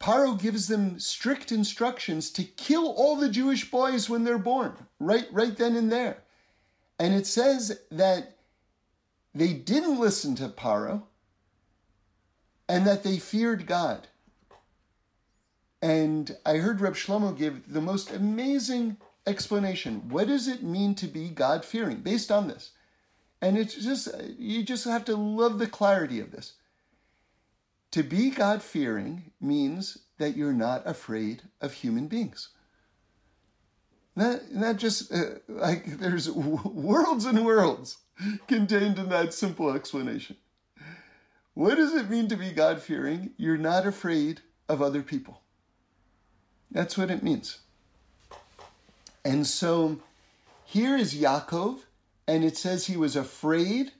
Paro 0.00 0.40
gives 0.40 0.68
them 0.68 1.00
strict 1.00 1.50
instructions 1.50 2.30
to 2.30 2.44
kill 2.44 2.92
all 2.92 3.16
the 3.16 3.28
Jewish 3.28 3.70
boys 3.70 4.08
when 4.08 4.24
they're 4.24 4.38
born, 4.38 4.74
right, 5.00 5.26
right 5.32 5.56
then 5.56 5.74
and 5.74 5.90
there. 5.90 6.18
And 6.98 7.14
it 7.14 7.26
says 7.26 7.80
that 7.90 8.36
they 9.34 9.52
didn't 9.52 10.00
listen 10.00 10.34
to 10.36 10.48
Paro 10.48 11.02
and 12.68 12.86
that 12.86 13.02
they 13.02 13.18
feared 13.18 13.66
God. 13.66 14.08
And 15.80 16.36
I 16.44 16.56
heard 16.56 16.80
Reb 16.80 16.94
Shlomo 16.94 17.36
give 17.36 17.72
the 17.72 17.80
most 17.80 18.12
amazing 18.12 18.96
explanation. 19.26 20.08
What 20.08 20.26
does 20.26 20.48
it 20.48 20.62
mean 20.62 20.94
to 20.96 21.06
be 21.06 21.28
God 21.28 21.64
fearing 21.64 21.98
based 21.98 22.30
on 22.30 22.48
this? 22.48 22.72
And 23.40 23.56
it's 23.56 23.74
just, 23.74 24.08
you 24.36 24.64
just 24.64 24.84
have 24.84 25.04
to 25.04 25.16
love 25.16 25.58
the 25.58 25.68
clarity 25.68 26.18
of 26.18 26.32
this. 26.32 26.54
To 27.92 28.02
be 28.02 28.30
God 28.30 28.62
fearing 28.62 29.30
means 29.40 29.98
that 30.18 30.36
you're 30.36 30.52
not 30.52 30.86
afraid 30.86 31.42
of 31.60 31.72
human 31.72 32.06
beings. 32.06 32.50
That, 34.16 34.42
that 34.52 34.76
just, 34.76 35.12
uh, 35.12 35.36
like, 35.48 35.98
there's 35.98 36.30
worlds 36.30 37.24
and 37.24 37.46
worlds 37.46 37.98
contained 38.46 38.98
in 38.98 39.08
that 39.10 39.32
simple 39.32 39.72
explanation. 39.72 40.36
What 41.54 41.76
does 41.76 41.94
it 41.94 42.10
mean 42.10 42.28
to 42.28 42.36
be 42.36 42.50
God 42.50 42.80
fearing? 42.80 43.30
You're 43.36 43.56
not 43.56 43.86
afraid 43.86 44.42
of 44.68 44.82
other 44.82 45.02
people. 45.02 45.42
That's 46.70 46.98
what 46.98 47.10
it 47.10 47.22
means. 47.22 47.60
And 49.24 49.46
so 49.46 49.98
here 50.64 50.96
is 50.96 51.14
Yaakov, 51.14 51.80
and 52.26 52.44
it 52.44 52.56
says 52.56 52.86
he 52.86 52.96
was 52.96 53.16
afraid 53.16 53.92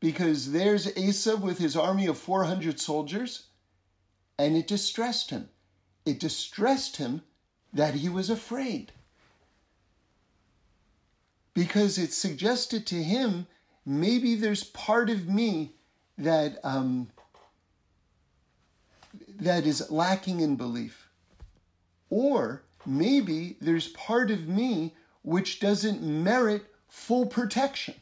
because 0.00 0.52
there's 0.52 0.86
Esav 0.94 1.40
with 1.40 1.58
his 1.58 1.76
army 1.76 2.06
of 2.06 2.18
400 2.18 2.78
soldiers, 2.78 3.46
and 4.38 4.56
it 4.56 4.66
distressed 4.66 5.30
him. 5.30 5.48
It 6.06 6.20
distressed 6.20 6.98
him 6.98 7.22
that 7.72 7.94
he 7.94 8.08
was 8.08 8.30
afraid. 8.30 8.92
Because 11.54 11.98
it 11.98 12.12
suggested 12.12 12.86
to 12.86 13.02
him 13.02 13.46
maybe 13.84 14.34
there's 14.36 14.64
part 14.64 15.10
of 15.10 15.28
me 15.28 15.72
that 16.16 16.58
um, 16.62 17.08
that 19.40 19.66
is 19.66 19.90
lacking 19.90 20.40
in 20.40 20.56
belief, 20.56 21.08
or 22.10 22.62
maybe 22.86 23.56
there's 23.60 23.88
part 23.88 24.30
of 24.30 24.48
me 24.48 24.94
which 25.22 25.60
doesn't 25.60 26.02
merit 26.02 26.66
full 26.88 27.26
protection. 27.26 27.94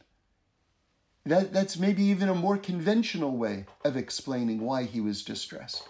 That, 1.26 1.52
that's 1.52 1.76
maybe 1.76 2.04
even 2.04 2.28
a 2.28 2.34
more 2.34 2.56
conventional 2.56 3.36
way 3.36 3.66
of 3.84 3.96
explaining 3.96 4.60
why 4.60 4.84
he 4.84 5.00
was 5.00 5.24
distressed. 5.24 5.82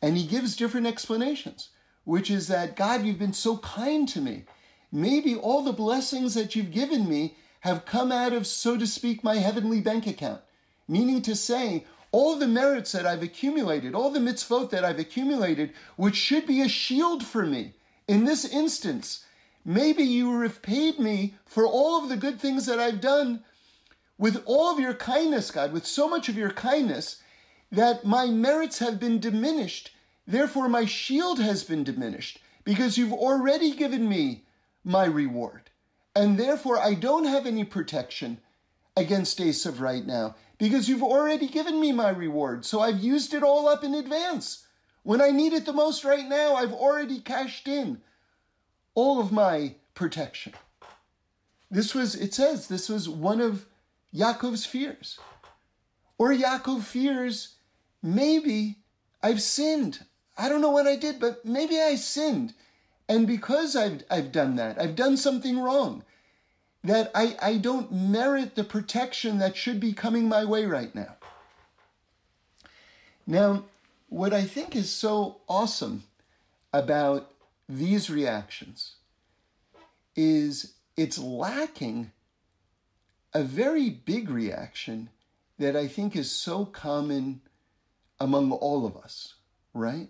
And 0.00 0.16
he 0.16 0.24
gives 0.26 0.54
different 0.54 0.86
explanations, 0.86 1.70
which 2.04 2.30
is 2.30 2.46
that 2.48 2.76
God, 2.76 3.04
you've 3.04 3.18
been 3.18 3.32
so 3.32 3.58
kind 3.58 4.08
to 4.10 4.20
me. 4.20 4.44
Maybe 4.92 5.34
all 5.34 5.62
the 5.62 5.72
blessings 5.72 6.34
that 6.34 6.54
you've 6.54 6.70
given 6.70 7.08
me 7.08 7.36
have 7.60 7.84
come 7.84 8.12
out 8.12 8.32
of, 8.32 8.46
so 8.46 8.76
to 8.76 8.86
speak, 8.86 9.24
my 9.24 9.36
heavenly 9.36 9.80
bank 9.80 10.06
account. 10.06 10.40
Meaning 10.86 11.22
to 11.22 11.34
say, 11.34 11.84
all 12.12 12.36
the 12.36 12.46
merits 12.46 12.92
that 12.92 13.06
I've 13.06 13.24
accumulated, 13.24 13.92
all 13.92 14.10
the 14.10 14.20
mitzvot 14.20 14.70
that 14.70 14.84
I've 14.84 15.00
accumulated, 15.00 15.72
which 15.96 16.14
should 16.14 16.46
be 16.46 16.60
a 16.60 16.68
shield 16.68 17.24
for 17.24 17.44
me. 17.44 17.72
In 18.06 18.24
this 18.24 18.44
instance, 18.44 19.24
maybe 19.64 20.04
you 20.04 20.32
repaid 20.32 21.00
me 21.00 21.34
for 21.44 21.66
all 21.66 22.00
of 22.00 22.08
the 22.08 22.16
good 22.16 22.38
things 22.38 22.66
that 22.66 22.78
I've 22.78 23.00
done 23.00 23.42
with 24.18 24.42
all 24.46 24.72
of 24.72 24.78
your 24.78 24.94
kindness, 24.94 25.50
God, 25.50 25.72
with 25.72 25.86
so 25.86 26.08
much 26.08 26.28
of 26.28 26.36
your 26.36 26.50
kindness 26.50 27.22
that 27.70 28.04
my 28.04 28.26
merits 28.26 28.78
have 28.78 29.00
been 29.00 29.18
diminished. 29.18 29.90
Therefore, 30.26 30.68
my 30.68 30.84
shield 30.84 31.40
has 31.40 31.64
been 31.64 31.84
diminished 31.84 32.38
because 32.64 32.96
you've 32.96 33.12
already 33.12 33.74
given 33.74 34.08
me 34.08 34.44
my 34.84 35.04
reward. 35.04 35.70
And 36.14 36.38
therefore, 36.38 36.78
I 36.78 36.94
don't 36.94 37.24
have 37.24 37.46
any 37.46 37.64
protection 37.64 38.38
against 38.96 39.38
Esav 39.38 39.80
right 39.80 40.06
now 40.06 40.36
because 40.58 40.88
you've 40.88 41.02
already 41.02 41.48
given 41.48 41.80
me 41.80 41.90
my 41.92 42.10
reward. 42.10 42.64
So 42.64 42.80
I've 42.80 43.00
used 43.00 43.34
it 43.34 43.42
all 43.42 43.68
up 43.68 43.82
in 43.82 43.94
advance. 43.94 44.66
When 45.02 45.20
I 45.20 45.30
need 45.30 45.52
it 45.52 45.66
the 45.66 45.72
most 45.72 46.04
right 46.04 46.26
now, 46.28 46.54
I've 46.54 46.72
already 46.72 47.20
cashed 47.20 47.66
in 47.66 48.00
all 48.94 49.20
of 49.20 49.32
my 49.32 49.74
protection. 49.94 50.54
This 51.70 51.94
was, 51.94 52.14
it 52.14 52.32
says, 52.32 52.68
this 52.68 52.88
was 52.88 53.08
one 53.08 53.40
of 53.40 53.66
Yaakov's 54.14 54.64
fears. 54.64 55.18
Or 56.18 56.30
Yaakov 56.30 56.82
fears, 56.82 57.54
maybe 58.02 58.76
I've 59.22 59.42
sinned. 59.42 60.04
I 60.38 60.48
don't 60.48 60.60
know 60.60 60.70
what 60.70 60.86
I 60.86 60.96
did, 60.96 61.18
but 61.18 61.44
maybe 61.44 61.80
I 61.80 61.96
sinned. 61.96 62.54
And 63.08 63.26
because 63.26 63.74
I've, 63.74 64.04
I've 64.10 64.32
done 64.32 64.56
that, 64.56 64.80
I've 64.80 64.96
done 64.96 65.16
something 65.16 65.58
wrong, 65.58 66.04
that 66.82 67.10
I, 67.14 67.36
I 67.40 67.56
don't 67.56 67.90
merit 67.92 68.54
the 68.54 68.64
protection 68.64 69.38
that 69.38 69.56
should 69.56 69.80
be 69.80 69.92
coming 69.92 70.28
my 70.28 70.44
way 70.44 70.64
right 70.66 70.94
now. 70.94 71.16
Now, 73.26 73.64
what 74.08 74.32
I 74.32 74.42
think 74.42 74.76
is 74.76 74.90
so 74.90 75.38
awesome 75.48 76.04
about 76.72 77.30
these 77.68 78.10
reactions 78.10 78.96
is 80.14 80.74
it's 80.96 81.18
lacking 81.18 82.12
a 83.34 83.42
very 83.42 83.90
big 83.90 84.30
reaction 84.30 85.10
that 85.58 85.76
I 85.76 85.88
think 85.88 86.16
is 86.16 86.30
so 86.30 86.64
common 86.64 87.40
among 88.20 88.52
all 88.52 88.86
of 88.86 88.96
us, 88.96 89.34
right? 89.72 90.08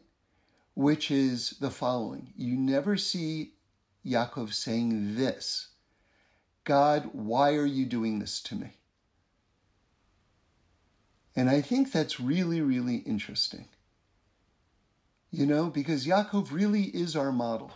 which 0.74 1.10
is 1.10 1.50
the 1.60 1.70
following 1.70 2.32
You 2.36 2.56
never 2.56 2.96
see 2.96 3.54
Yaakov 4.04 4.52
saying 4.52 5.16
this 5.16 5.68
God, 6.64 7.10
why 7.12 7.54
are 7.54 7.66
you 7.66 7.86
doing 7.86 8.18
this 8.18 8.40
to 8.42 8.54
me? 8.54 8.76
And 11.36 11.50
I 11.50 11.60
think 11.60 11.90
that's 11.90 12.20
really, 12.20 12.60
really 12.60 12.96
interesting. 12.98 13.66
You 15.30 15.46
know, 15.46 15.66
because 15.66 16.06
Yaakov 16.06 16.52
really 16.52 16.84
is 16.84 17.16
our 17.16 17.32
model. 17.32 17.72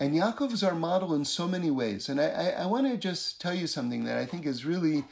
And 0.00 0.14
Yaakov 0.14 0.52
is 0.52 0.64
our 0.64 0.74
model 0.74 1.14
in 1.14 1.24
so 1.24 1.46
many 1.46 1.70
ways. 1.70 2.08
And 2.08 2.20
I, 2.20 2.26
I, 2.28 2.48
I 2.62 2.66
want 2.66 2.86
to 2.86 2.96
just 2.96 3.40
tell 3.40 3.54
you 3.54 3.66
something 3.66 4.04
that 4.04 4.18
I 4.18 4.26
think 4.26 4.44
is 4.44 4.64
really, 4.64 5.04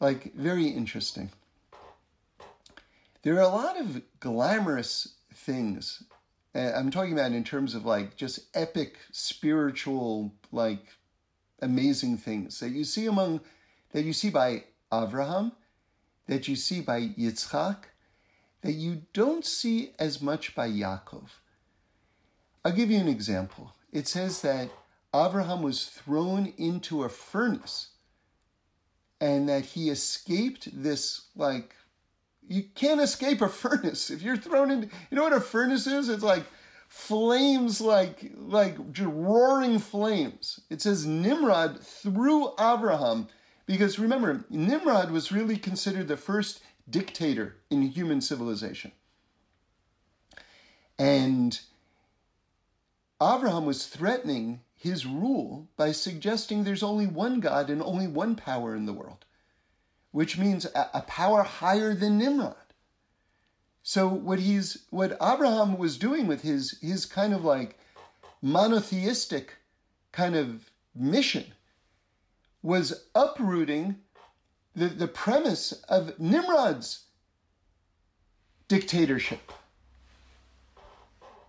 like, 0.00 0.34
very 0.34 0.66
interesting. 0.66 1.30
There 3.22 3.36
are 3.36 3.40
a 3.40 3.48
lot 3.48 3.78
of 3.78 4.02
glamorous 4.20 5.14
things 5.34 6.02
uh, 6.54 6.72
I'm 6.74 6.90
talking 6.90 7.12
about 7.12 7.32
in 7.32 7.44
terms 7.44 7.74
of 7.74 7.84
like 7.84 8.16
just 8.16 8.40
epic 8.54 8.98
spiritual, 9.12 10.32
like 10.50 10.96
amazing 11.60 12.16
things 12.16 12.58
that 12.60 12.70
you 12.70 12.84
see 12.84 13.06
among, 13.06 13.40
that 13.92 14.02
you 14.02 14.12
see 14.12 14.30
by 14.30 14.64
Abraham, 14.92 15.52
that 16.26 16.48
you 16.48 16.56
see 16.56 16.80
by 16.80 17.00
Yitzchak, 17.00 17.76
that 18.62 18.72
you 18.72 19.02
don't 19.12 19.44
see 19.44 19.92
as 19.98 20.20
much 20.20 20.54
by 20.54 20.68
Yaakov. 20.68 21.28
I'll 22.64 22.72
give 22.72 22.90
you 22.90 22.98
an 22.98 23.08
example. 23.08 23.72
It 23.92 24.06
says 24.06 24.42
that 24.42 24.70
Abraham 25.14 25.62
was 25.62 25.86
thrown 25.86 26.52
into 26.58 27.04
a 27.04 27.08
furnace 27.08 27.90
and 29.20 29.48
that 29.48 29.64
he 29.64 29.90
escaped 29.90 30.68
this 30.72 31.26
like 31.34 31.74
you 32.46 32.64
can't 32.74 33.00
escape 33.00 33.40
a 33.40 33.48
furnace 33.48 34.10
if 34.10 34.22
you're 34.22 34.36
thrown 34.36 34.70
in. 34.70 34.90
You 35.10 35.16
know 35.16 35.22
what 35.22 35.32
a 35.32 35.40
furnace 35.40 35.86
is? 35.86 36.08
It's 36.08 36.22
like 36.22 36.44
flames, 36.88 37.80
like 37.80 38.32
like 38.36 38.92
just 38.92 39.10
roaring 39.12 39.78
flames. 39.78 40.60
It 40.70 40.82
says 40.82 41.06
Nimrod 41.06 41.80
threw 41.80 42.52
Abraham 42.58 43.28
because 43.66 43.98
remember 43.98 44.44
Nimrod 44.48 45.10
was 45.10 45.32
really 45.32 45.56
considered 45.56 46.08
the 46.08 46.16
first 46.16 46.62
dictator 46.88 47.56
in 47.70 47.82
human 47.82 48.20
civilization, 48.20 48.92
and 50.98 51.60
Abraham 53.20 53.66
was 53.66 53.86
threatening 53.86 54.60
his 54.74 55.06
rule 55.06 55.68
by 55.76 55.92
suggesting 55.92 56.62
there's 56.62 56.82
only 56.82 57.06
one 57.06 57.40
God 57.40 57.68
and 57.68 57.82
only 57.82 58.06
one 58.06 58.36
power 58.36 58.74
in 58.74 58.86
the 58.86 58.92
world 58.92 59.24
which 60.10 60.38
means 60.38 60.64
a, 60.74 60.90
a 60.94 61.02
power 61.02 61.42
higher 61.42 61.94
than 61.94 62.18
Nimrod. 62.18 62.56
So 63.82 64.08
what 64.08 64.38
he's 64.38 64.84
what 64.90 65.12
Abraham 65.22 65.78
was 65.78 65.98
doing 65.98 66.26
with 66.26 66.42
his 66.42 66.78
his 66.80 67.06
kind 67.06 67.32
of 67.32 67.44
like 67.44 67.78
monotheistic 68.42 69.56
kind 70.12 70.36
of 70.36 70.70
mission 70.94 71.44
was 72.62 73.04
uprooting 73.14 73.96
the, 74.74 74.88
the 74.88 75.08
premise 75.08 75.72
of 75.88 76.18
Nimrod's 76.18 77.04
dictatorship. 78.66 79.52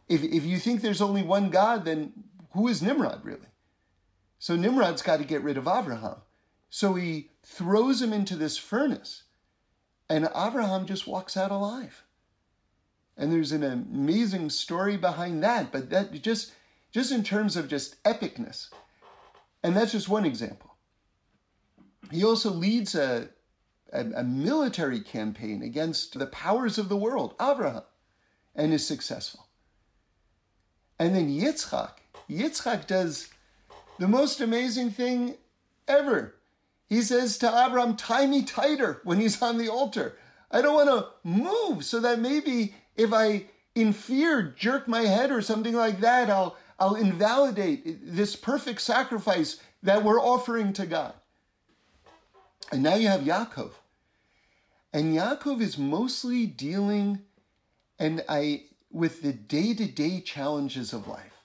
If, 0.10 0.24
if 0.24 0.44
you 0.44 0.58
think 0.58 0.82
there's 0.82 1.02
only 1.02 1.22
one 1.22 1.50
God, 1.52 1.86
then 1.86 2.14
who 2.52 2.68
is 2.68 2.82
Nimrod 2.82 3.24
really? 3.24 3.48
So 4.40 4.56
Nimrod's 4.56 5.02
got 5.02 5.18
to 5.18 5.26
get 5.26 5.44
rid 5.44 5.58
of 5.58 5.68
Abraham 5.68 6.18
So 6.70 6.96
he 6.96 7.30
throws 7.44 8.02
him 8.02 8.14
into 8.14 8.36
this 8.36 8.58
furnace, 8.58 9.24
and 10.10 10.30
Abraham 10.36 10.86
just 10.86 11.08
walks 11.08 11.38
out 11.38 11.52
alive. 11.52 12.04
And 13.18 13.32
there's 13.32 13.52
an 13.52 13.64
amazing 13.64 14.50
story 14.50 14.98
behind 14.98 15.44
that, 15.44 15.72
but 15.72 15.90
that 15.90 16.12
just 16.22 16.54
just 16.92 17.12
in 17.12 17.24
terms 17.24 17.56
of 17.56 17.68
just 17.68 18.02
epicness. 18.04 18.70
And 19.62 19.76
that's 19.76 19.92
just 19.92 20.10
one 20.10 20.26
example. 20.26 20.78
He 22.12 22.24
also 22.24 22.50
leads 22.50 22.96
a, 22.96 23.30
a, 23.92 24.06
a 24.16 24.24
military 24.24 25.02
campaign 25.02 25.62
against 25.62 26.18
the 26.18 26.26
powers 26.26 26.78
of 26.80 26.90
the 26.90 26.98
world, 26.98 27.36
Abraham, 27.40 27.84
and 28.56 28.74
is 28.74 28.88
successful. 28.88 29.49
And 31.00 31.16
then 31.16 31.30
Yitzchak, 31.30 31.92
Yitzchak 32.30 32.86
does 32.86 33.30
the 33.98 34.08
most 34.08 34.42
amazing 34.42 34.92
thing 34.92 35.36
ever. 35.88 36.36
He 36.88 37.02
says 37.02 37.38
to 37.38 37.48
Abraham, 37.48 37.96
tie 37.96 38.26
me 38.26 38.44
tighter 38.44 39.00
when 39.04 39.20
he's 39.20 39.42
on 39.42 39.58
the 39.58 39.70
altar. 39.70 40.18
I 40.52 40.62
don't 40.62 40.74
want 40.74 40.90
to 40.90 41.08
move 41.24 41.86
so 41.86 42.00
that 42.00 42.20
maybe 42.20 42.76
if 42.98 43.14
I 43.14 43.46
in 43.76 43.94
fear 43.94 44.42
jerk 44.58 44.88
my 44.88 45.02
head 45.02 45.32
or 45.32 45.42
something 45.42 45.74
like 45.74 46.02
that, 46.02 46.30
I'll 46.30 46.58
I'll 46.80 46.96
invalidate 46.96 48.16
this 48.16 48.36
perfect 48.36 48.82
sacrifice 48.82 49.58
that 49.84 50.04
we're 50.04 50.20
offering 50.20 50.74
to 50.74 50.86
God. 50.86 51.14
And 52.72 52.84
now 52.84 52.96
you 52.96 53.10
have 53.10 53.22
Yaakov. 53.22 53.72
And 54.94 55.16
Yaakov 55.16 55.62
is 55.62 55.78
mostly 55.78 56.46
dealing 56.46 57.20
and 58.00 58.24
I 58.30 58.64
with 58.92 59.22
the 59.22 59.34
day-to-day 59.34 60.22
challenges 60.22 60.94
of 60.94 61.08
life. 61.08 61.44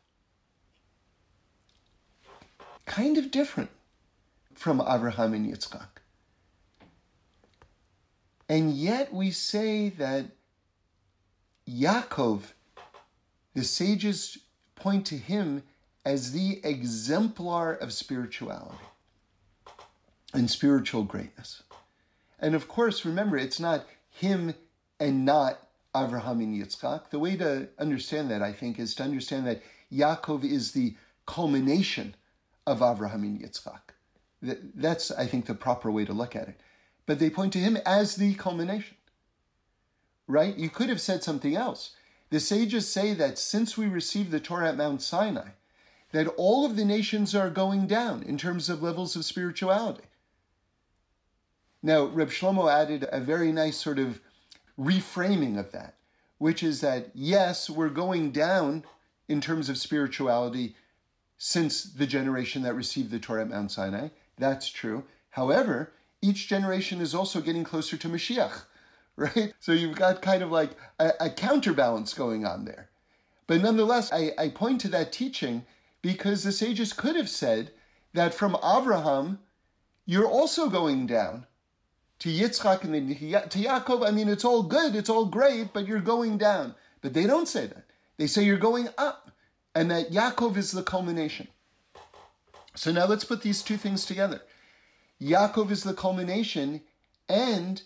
Kind 2.86 3.18
of 3.18 3.30
different 3.30 3.70
from 4.54 4.80
Abraham 4.80 5.34
and 5.34 5.46
Yitzchak. 5.46 5.88
And 8.48 8.72
yet 8.72 9.12
we 9.12 9.30
say 9.30 9.88
that 9.90 10.26
Yaakov, 11.68 12.52
the 13.54 13.64
sages 13.64 14.38
point 14.74 15.06
to 15.06 15.16
him 15.16 15.62
as 16.04 16.32
the 16.32 16.60
exemplar 16.62 17.72
of 17.72 17.92
spirituality 17.92 18.84
and 20.34 20.50
spiritual 20.50 21.04
greatness. 21.04 21.62
And 22.38 22.54
of 22.54 22.68
course, 22.68 23.04
remember, 23.06 23.38
it's 23.38 23.60
not 23.60 23.86
him 24.10 24.54
and 25.00 25.24
not 25.24 25.60
Avraham 25.94 26.42
and 26.42 26.54
Yitzchak. 26.60 27.10
The 27.10 27.18
way 27.18 27.36
to 27.36 27.68
understand 27.78 28.30
that, 28.30 28.42
I 28.42 28.52
think, 28.52 28.78
is 28.78 28.94
to 28.96 29.02
understand 29.02 29.46
that 29.46 29.62
Yaakov 29.92 30.44
is 30.44 30.72
the 30.72 30.96
culmination 31.26 32.14
of 32.66 32.80
Avraham 32.80 33.22
and 33.22 33.40
Yitzchak. 33.40 33.80
That's, 34.42 35.10
I 35.10 35.26
think, 35.26 35.46
the 35.46 35.54
proper 35.54 35.90
way 35.90 36.04
to 36.04 36.12
look 36.12 36.34
at 36.36 36.48
it. 36.48 36.60
But 37.06 37.18
they 37.18 37.30
point 37.30 37.52
to 37.54 37.58
him 37.58 37.78
as 37.86 38.16
the 38.16 38.34
culmination. 38.34 38.96
Right? 40.26 40.56
You 40.56 40.70
could 40.70 40.88
have 40.88 41.00
said 41.00 41.22
something 41.22 41.54
else. 41.54 41.92
The 42.30 42.40
sages 42.40 42.90
say 42.90 43.14
that 43.14 43.38
since 43.38 43.76
we 43.76 43.86
received 43.86 44.30
the 44.30 44.40
Torah 44.40 44.70
at 44.70 44.76
Mount 44.76 45.02
Sinai, 45.02 45.50
that 46.12 46.26
all 46.36 46.64
of 46.64 46.76
the 46.76 46.84
nations 46.84 47.34
are 47.34 47.50
going 47.50 47.86
down 47.86 48.22
in 48.22 48.38
terms 48.38 48.68
of 48.68 48.82
levels 48.82 49.16
of 49.16 49.24
spirituality. 49.24 50.04
Now, 51.82 52.04
Reb 52.06 52.30
Shlomo 52.30 52.72
added 52.72 53.06
a 53.12 53.20
very 53.20 53.52
nice 53.52 53.76
sort 53.76 53.98
of 53.98 54.20
reframing 54.78 55.59
of 55.59 55.73
that, 55.73 55.95
which 56.38 56.62
is 56.62 56.81
that 56.81 57.11
yes, 57.14 57.71
we're 57.71 57.88
going 57.88 58.31
down 58.31 58.85
in 59.28 59.40
terms 59.40 59.69
of 59.69 59.78
spirituality 59.78 60.76
since 61.38 61.83
the 61.83 62.07
generation 62.07 62.62
that 62.62 62.75
received 62.75 63.11
the 63.11 63.19
Torah 63.19 63.43
at 63.43 63.50
Mount 63.50 63.71
Sinai. 63.71 64.09
That's 64.38 64.69
true. 64.69 65.04
However, 65.31 65.93
each 66.23 66.49
generation 66.49 67.00
is 67.00 67.15
also 67.15 67.41
getting 67.41 67.65
closer 67.65 67.97
to 67.97 68.08
Mashiach, 68.08 68.65
right? 69.17 69.52
So 69.60 69.73
you've 69.73 69.97
got 69.97 70.23
kind 70.23 70.43
of 70.43 70.50
like 70.50 70.71
a, 70.99 71.13
a 71.21 71.30
counterbalance 71.30 72.15
going 72.15 72.45
on 72.47 72.65
there. 72.65 72.89
But 73.47 73.60
nonetheless, 73.60 74.13
I, 74.13 74.32
I 74.39 74.49
point 74.49 74.80
to 74.82 74.89
that 74.89 75.13
teaching 75.13 75.67
because 76.02 76.43
the 76.43 76.52
sages 76.52 76.93
could 76.93 77.17
have 77.17 77.28
said 77.28 77.73
that 78.15 78.34
from 78.34 78.56
Abraham, 78.65 79.41
you're 80.06 80.28
also 80.28 80.69
going 80.69 81.06
down 81.06 81.47
to 82.20 82.28
Yitzchak 82.28 82.84
and 82.84 82.94
then 82.94 83.08
to 83.48 83.58
Yaakov. 83.58 84.06
I 84.06 84.10
mean, 84.10 84.28
it's 84.28 84.44
all 84.44 84.62
good, 84.62 84.94
it's 84.94 85.10
all 85.10 85.26
great, 85.26 85.72
but 85.72 85.86
you're 85.86 86.00
going 86.00 86.38
down. 86.38 86.74
But 87.00 87.12
they 87.12 87.26
don't 87.26 87.48
say 87.48 87.66
that. 87.66 87.84
They 88.16 88.26
say 88.26 88.44
you're 88.44 88.56
going 88.56 88.88
up, 88.96 89.32
and 89.74 89.90
that 89.90 90.10
Yaakov 90.10 90.56
is 90.56 90.72
the 90.72 90.82
culmination. 90.82 91.48
So 92.74 92.92
now 92.92 93.06
let's 93.06 93.24
put 93.24 93.42
these 93.42 93.62
two 93.62 93.76
things 93.76 94.04
together. 94.04 94.42
Yaakov 95.20 95.70
is 95.70 95.82
the 95.82 95.94
culmination, 95.94 96.82
and 97.28 97.82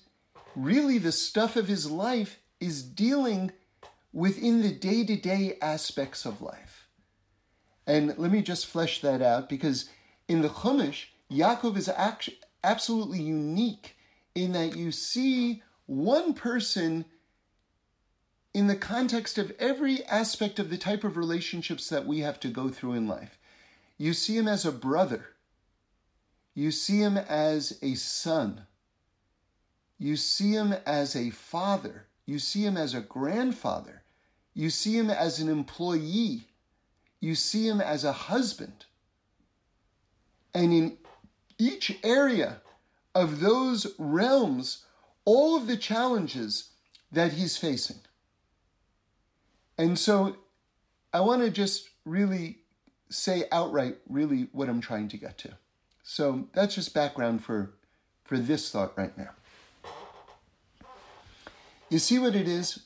really 0.54 0.98
the 0.98 1.12
stuff 1.12 1.56
of 1.56 1.68
his 1.68 1.90
life 1.90 2.38
is 2.60 2.82
dealing 2.82 3.52
within 4.12 4.62
the 4.62 4.72
day 4.72 5.04
to 5.04 5.16
day 5.16 5.56
aspects 5.60 6.24
of 6.24 6.40
life. 6.42 6.88
And 7.86 8.16
let 8.18 8.30
me 8.30 8.42
just 8.42 8.66
flesh 8.66 9.00
that 9.00 9.22
out 9.22 9.48
because 9.48 9.88
in 10.26 10.42
the 10.42 10.48
Chumash, 10.48 11.06
Yaakov 11.30 11.76
is 11.76 11.88
actually 11.88 12.38
absolutely 12.62 13.22
unique 13.22 13.96
in 14.42 14.52
that 14.52 14.76
you 14.76 14.92
see 14.92 15.62
one 15.86 16.34
person 16.34 17.04
in 18.54 18.66
the 18.66 18.76
context 18.76 19.38
of 19.38 19.52
every 19.58 20.04
aspect 20.04 20.58
of 20.58 20.70
the 20.70 20.78
type 20.78 21.04
of 21.04 21.16
relationships 21.16 21.88
that 21.88 22.06
we 22.06 22.20
have 22.20 22.40
to 22.40 22.48
go 22.48 22.68
through 22.68 22.94
in 22.94 23.06
life. 23.06 23.38
You 23.96 24.12
see 24.12 24.36
him 24.36 24.48
as 24.48 24.64
a 24.64 24.72
brother. 24.72 25.26
You 26.54 26.70
see 26.70 27.00
him 27.00 27.16
as 27.16 27.78
a 27.82 27.94
son. 27.94 28.66
You 29.98 30.16
see 30.16 30.52
him 30.52 30.74
as 30.86 31.14
a 31.14 31.30
father. 31.30 32.06
You 32.26 32.38
see 32.38 32.64
him 32.64 32.76
as 32.76 32.94
a 32.94 33.00
grandfather. 33.00 34.02
You 34.54 34.70
see 34.70 34.96
him 34.96 35.10
as 35.10 35.40
an 35.40 35.48
employee. 35.48 36.48
You 37.20 37.34
see 37.34 37.66
him 37.66 37.80
as 37.80 38.04
a 38.04 38.12
husband. 38.12 38.86
And 40.54 40.72
in 40.72 40.98
each 41.58 41.96
area 42.02 42.60
of 43.18 43.40
those 43.40 43.94
realms, 43.98 44.84
all 45.24 45.56
of 45.56 45.66
the 45.66 45.76
challenges 45.76 46.70
that 47.10 47.32
he's 47.32 47.56
facing. 47.56 47.98
And 49.76 49.98
so 49.98 50.36
I 51.12 51.20
want 51.20 51.42
to 51.42 51.50
just 51.50 51.90
really 52.04 52.58
say 53.10 53.44
outright 53.50 53.96
really 54.08 54.48
what 54.52 54.68
I'm 54.68 54.80
trying 54.80 55.08
to 55.08 55.16
get 55.16 55.36
to. 55.38 55.56
So 56.04 56.46
that's 56.52 56.76
just 56.76 56.94
background 56.94 57.42
for, 57.42 57.74
for 58.24 58.38
this 58.38 58.70
thought 58.70 58.96
right 58.96 59.16
now. 59.18 59.30
You 61.90 61.98
see 61.98 62.20
what 62.20 62.36
it 62.36 62.46
is? 62.46 62.84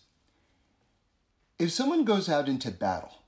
If 1.59 1.73
someone 1.73 2.05
goes 2.05 2.31
out 2.31 2.49
into 2.49 2.71
battle 2.71 3.19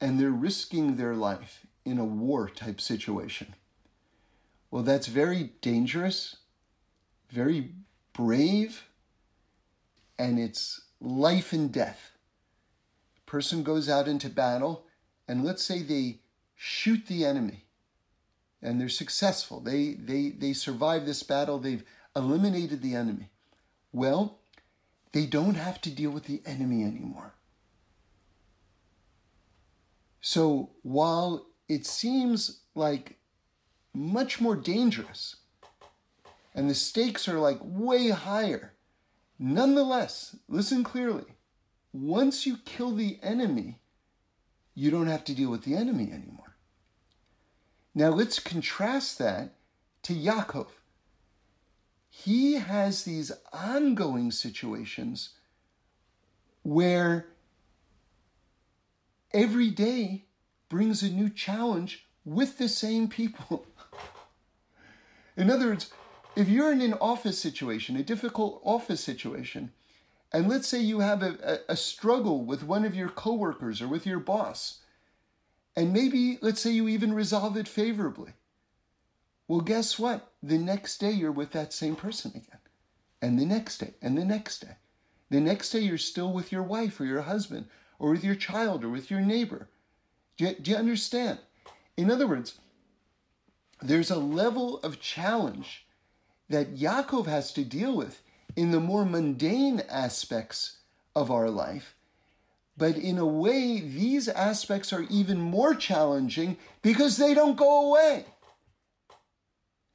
and 0.00 0.20
they're 0.20 0.30
risking 0.30 0.96
their 0.96 1.14
life 1.14 1.66
in 1.84 1.98
a 1.98 2.04
war 2.04 2.48
type 2.48 2.80
situation, 2.80 3.54
well, 4.76 4.84
that's 4.84 5.06
very 5.06 5.52
dangerous, 5.62 6.36
very 7.30 7.72
brave, 8.12 8.84
and 10.18 10.38
it's 10.38 10.82
life 11.00 11.54
and 11.54 11.72
death. 11.72 12.10
person 13.24 13.62
goes 13.62 13.88
out 13.88 14.06
into 14.06 14.28
battle, 14.28 14.84
and 15.26 15.42
let's 15.42 15.62
say 15.62 15.80
they 15.80 16.18
shoot 16.56 17.06
the 17.06 17.24
enemy, 17.24 17.64
and 18.60 18.78
they're 18.78 18.90
successful. 18.90 19.60
They, 19.60 19.94
they, 19.94 20.28
they 20.28 20.52
survive 20.52 21.06
this 21.06 21.22
battle, 21.22 21.58
they've 21.58 21.84
eliminated 22.14 22.82
the 22.82 22.96
enemy. 22.96 23.30
Well, 23.94 24.40
they 25.12 25.24
don't 25.24 25.54
have 25.54 25.80
to 25.80 25.90
deal 25.90 26.10
with 26.10 26.24
the 26.24 26.42
enemy 26.44 26.84
anymore. 26.84 27.32
So 30.20 30.72
while 30.82 31.46
it 31.66 31.86
seems 31.86 32.60
like 32.74 33.16
much 33.96 34.40
more 34.40 34.56
dangerous 34.56 35.36
and 36.54 36.70
the 36.70 36.74
stakes 36.74 37.28
are 37.28 37.38
like 37.38 37.58
way 37.62 38.08
higher, 38.10 38.74
nonetheless, 39.38 40.36
listen 40.48 40.84
clearly. 40.84 41.24
Once 41.92 42.46
you 42.46 42.56
kill 42.64 42.94
the 42.94 43.18
enemy, 43.22 43.78
you 44.74 44.90
don't 44.90 45.06
have 45.06 45.24
to 45.24 45.34
deal 45.34 45.50
with 45.50 45.64
the 45.64 45.74
enemy 45.74 46.10
anymore. 46.12 46.56
Now 47.94 48.10
let's 48.10 48.38
contrast 48.38 49.18
that 49.18 49.54
to 50.02 50.14
Yaakov 50.14 50.68
he 52.18 52.54
has 52.54 53.04
these 53.04 53.30
ongoing 53.52 54.30
situations 54.30 55.34
where 56.62 57.26
every 59.34 59.70
day 59.70 60.24
brings 60.70 61.02
a 61.02 61.10
new 61.10 61.28
challenge 61.28 62.05
with 62.26 62.58
the 62.58 62.68
same 62.68 63.08
people. 63.08 63.64
in 65.36 65.48
other 65.48 65.68
words, 65.68 65.90
if 66.34 66.48
you're 66.48 66.72
in 66.72 66.82
an 66.82 66.94
office 66.94 67.38
situation, 67.38 67.96
a 67.96 68.02
difficult 68.02 68.60
office 68.62 69.00
situation, 69.00 69.72
and 70.32 70.48
let's 70.48 70.68
say 70.68 70.80
you 70.80 71.00
have 71.00 71.22
a, 71.22 71.60
a, 71.68 71.76
struggle 71.76 72.44
with 72.44 72.64
one 72.64 72.84
of 72.84 72.94
your 72.94 73.08
coworkers 73.08 73.80
or 73.80 73.88
with 73.88 74.04
your 74.04 74.18
boss, 74.18 74.80
and 75.74 75.92
maybe 75.92 76.38
let's 76.42 76.60
say 76.60 76.70
you 76.70 76.88
even 76.88 77.14
resolve 77.14 77.56
it 77.56 77.68
favorably. 77.68 78.32
Well, 79.48 79.60
guess 79.60 79.98
what? 79.98 80.32
The 80.42 80.58
next 80.58 80.98
day 80.98 81.12
you're 81.12 81.32
with 81.32 81.52
that 81.52 81.72
same 81.72 81.94
person 81.94 82.32
again. 82.34 82.58
And 83.22 83.38
the 83.38 83.46
next 83.46 83.78
day, 83.78 83.94
and 84.02 84.18
the 84.18 84.24
next 84.24 84.60
day. 84.60 84.76
The 85.30 85.40
next 85.40 85.70
day 85.70 85.80
you're 85.80 85.98
still 85.98 86.32
with 86.32 86.52
your 86.52 86.62
wife 86.62 87.00
or 87.00 87.04
your 87.04 87.22
husband 87.22 87.66
or 87.98 88.10
with 88.10 88.24
your 88.24 88.34
child 88.34 88.84
or 88.84 88.88
with 88.88 89.10
your 89.10 89.20
neighbor. 89.20 89.68
Do 90.36 90.44
you, 90.44 90.54
do 90.54 90.70
you 90.72 90.76
understand? 90.76 91.38
In 91.96 92.10
other 92.10 92.26
words, 92.26 92.58
there's 93.80 94.10
a 94.10 94.18
level 94.18 94.78
of 94.78 95.00
challenge 95.00 95.86
that 96.48 96.76
Yaakov 96.76 97.26
has 97.26 97.52
to 97.52 97.64
deal 97.64 97.96
with 97.96 98.22
in 98.54 98.70
the 98.70 98.80
more 98.80 99.04
mundane 99.04 99.82
aspects 99.88 100.78
of 101.14 101.30
our 101.30 101.50
life. 101.50 101.94
But 102.78 102.96
in 102.96 103.18
a 103.18 103.26
way, 103.26 103.80
these 103.80 104.28
aspects 104.28 104.92
are 104.92 105.06
even 105.08 105.40
more 105.40 105.74
challenging 105.74 106.58
because 106.82 107.16
they 107.16 107.32
don't 107.32 107.56
go 107.56 107.88
away. 107.88 108.26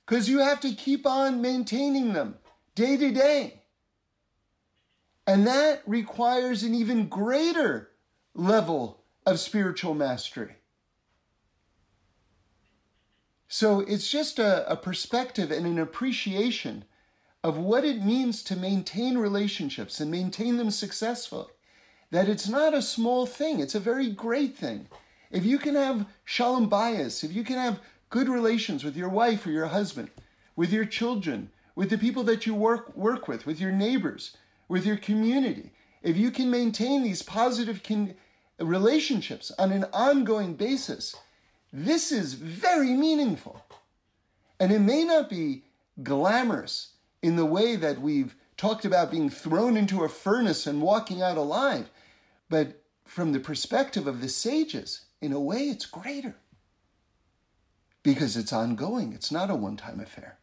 Because 0.06 0.28
you 0.28 0.40
have 0.40 0.60
to 0.62 0.74
keep 0.74 1.06
on 1.06 1.42
maintaining 1.42 2.14
them 2.14 2.36
day 2.74 2.98
to 2.98 3.12
day. 3.12 3.62
And 5.28 5.46
that 5.46 5.84
requires 5.86 6.64
an 6.64 6.74
even 6.74 7.08
greater 7.08 7.92
level 8.34 9.04
of 9.26 9.40
spiritual 9.40 9.94
mastery. 9.94 10.56
So 13.54 13.82
it's 13.82 14.10
just 14.10 14.40
a, 14.40 14.72
a, 14.72 14.78
perspective 14.78 15.52
and 15.52 15.66
an 15.66 15.78
appreciation 15.78 16.86
of 17.44 17.58
what 17.58 17.84
it 17.84 18.02
means 18.02 18.44
to 18.44 18.56
maintain 18.56 19.18
relationships 19.18 20.00
and 20.00 20.10
maintain 20.10 20.56
them 20.56 20.72
successfully. 20.72 21.48
That 22.12 22.30
it's 22.30 22.48
not 22.48 22.74
a 22.74 22.82
small 22.82 23.26
thing, 23.26 23.60
it's 23.60 23.76
a 23.76 23.80
very 23.82 24.10
great 24.10 24.56
thing. 24.56 24.88
If 25.32 25.44
you 25.46 25.60
can 25.60 25.76
have 25.76 26.06
shalom 26.24 26.70
bayis, 26.70 27.26
if 27.26 27.34
you 27.34 27.44
can 27.44 27.58
have 27.58 27.82
good 28.10 28.30
relations 28.30 28.86
with 28.86 28.96
your 28.96 29.10
wife 29.10 29.46
or 29.46 29.52
your 29.52 29.68
husband, 29.68 30.12
with 30.56 30.72
your 30.72 30.86
children, 30.86 31.50
with 31.76 31.90
the 31.90 31.98
people 31.98 32.24
that 32.24 32.46
you 32.46 32.56
work, 32.56 32.96
work 32.96 33.28
with, 33.28 33.46
with 33.46 33.60
your 33.60 33.74
neighbors, 33.74 34.38
with 34.70 34.86
your 34.86 34.96
community, 34.96 35.72
if 36.02 36.16
you 36.16 36.32
can 36.32 36.50
maintain 36.50 37.04
these 37.04 37.22
positive 37.22 37.84
con- 37.84 38.16
relationships 38.62 39.52
on 39.60 39.74
an 39.74 39.88
ongoing 39.92 40.54
basis, 40.54 41.18
this 41.72 42.12
is 42.12 42.34
very 42.34 42.92
meaningful. 42.92 43.64
And 44.60 44.72
it 44.72 44.80
may 44.80 45.04
not 45.04 45.30
be 45.30 45.64
glamorous 46.04 46.90
in 47.22 47.36
the 47.36 47.46
way 47.46 47.76
that 47.76 48.02
we've 48.02 48.36
talked 48.58 48.86
about 48.86 49.12
being 49.12 49.30
thrown 49.30 49.76
into 49.78 50.04
a 50.04 50.10
furnace 50.10 50.68
and 50.68 50.82
walking 50.82 51.22
out 51.22 51.38
alive, 51.38 51.90
but 52.50 52.82
from 53.06 53.32
the 53.32 53.40
perspective 53.40 54.08
of 54.08 54.22
the 54.22 54.30
sages, 54.30 55.06
in 55.20 55.34
a 55.34 55.40
way, 55.40 55.64
it's 55.64 55.86
greater 55.86 56.36
because 58.04 58.38
it's 58.38 58.54
ongoing, 58.54 59.14
it's 59.14 59.32
not 59.32 59.50
a 59.50 59.56
one 59.56 59.78
time 59.78 60.00
affair. 60.00 60.38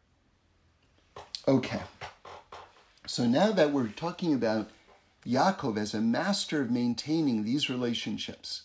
Okay, 1.47 1.81
so 3.07 3.25
now 3.25 3.51
that 3.51 3.71
we're 3.71 3.87
talking 3.87 4.33
about 4.33 4.69
Yaakov 5.25 5.77
as 5.77 5.93
a 5.93 6.01
master 6.01 6.61
of 6.61 6.71
maintaining 6.71 7.43
these 7.43 7.69
relationships, 7.69 8.63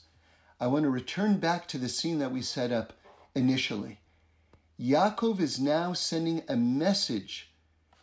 I 0.60 0.66
want 0.68 0.84
to 0.84 0.90
return 0.90 1.38
back 1.38 1.66
to 1.68 1.78
the 1.78 1.88
scene 1.88 2.18
that 2.20 2.32
we 2.32 2.42
set 2.42 2.70
up 2.70 2.92
initially. 3.34 4.00
Yaakov 4.78 5.40
is 5.40 5.60
now 5.60 5.92
sending 5.92 6.42
a 6.48 6.56
message 6.56 7.50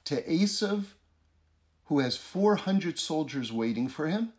to 0.06 0.22
Esav, 0.24 0.86
who 1.86 2.00
has 2.00 2.18
400 2.18 2.98
soldiers 3.00 3.52
waiting 3.52 3.88
for 3.88 4.08
him. 4.08 4.34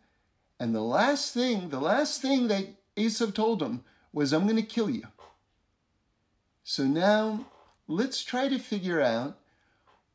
And 0.59 0.75
the 0.75 0.83
last 0.83 1.35
thing, 1.35 1.70
the 1.70 1.81
last 1.81 2.22
thing 2.22 2.48
that 2.48 2.66
Esav 2.96 3.35
told 3.35 3.62
him 3.62 3.85
was, 4.12 4.33
I'm 4.33 4.44
going 4.44 4.57
to 4.57 4.62
kill 4.62 4.90
you. 4.90 5.09
So 6.64 6.85
now 6.85 7.46
let's 7.88 8.22
try 8.22 8.48
to 8.48 8.59
figure 8.59 9.01
out 9.01 9.38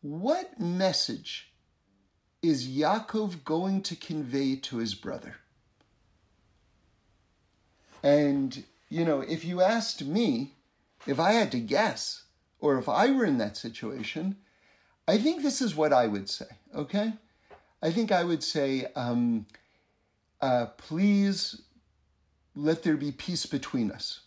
what 0.02 0.60
message 0.60 1.52
is 2.42 2.68
Yaakov 2.68 3.44
going 3.44 3.82
to 3.84 3.96
convey 3.96 4.56
to 4.56 4.78
his 4.78 4.96
brother? 4.96 5.38
And, 8.08 8.64
you 8.88 9.04
know, 9.04 9.20
if 9.20 9.44
you 9.44 9.62
asked 9.62 10.06
me, 10.06 10.54
if 11.08 11.20
I 11.20 11.34
had 11.34 11.52
to 11.52 11.60
guess, 11.60 12.24
or 12.62 12.78
if 12.78 12.88
I 12.88 13.12
were 13.12 13.26
in 13.26 13.38
that 13.40 13.58
situation, 13.58 14.38
I 15.10 15.18
think 15.18 15.44
this 15.44 15.62
is 15.62 15.76
what 15.76 15.92
I 15.92 16.08
would 16.08 16.30
say, 16.30 16.46
okay? 16.74 17.12
I 17.84 17.92
think 17.92 18.14
I 18.14 18.24
would 18.24 18.44
say, 18.44 18.88
um, 18.96 19.46
uh, 20.40 20.68
please 20.78 21.62
let 22.56 22.84
there 22.84 22.96
be 22.96 23.12
peace 23.12 23.46
between 23.46 23.92
us. 23.92 24.22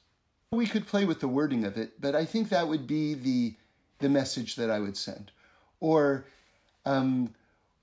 We 0.53 0.67
could 0.67 0.87
play 0.87 1.07
with 1.07 1.21
the 1.21 1.29
wording 1.29 1.65
of 1.65 1.79
it, 1.79 2.03
but 2.03 2.15
I 2.15 2.27
think 2.27 2.51
that 2.51 2.69
would 2.69 2.87
be 2.87 3.15
the, 3.15 3.55
the 4.01 4.11
message 4.11 4.57
that 4.57 4.71
I 4.71 4.81
would 4.81 4.99
send. 4.99 5.31
Or, 5.81 6.27
um, 6.85 7.35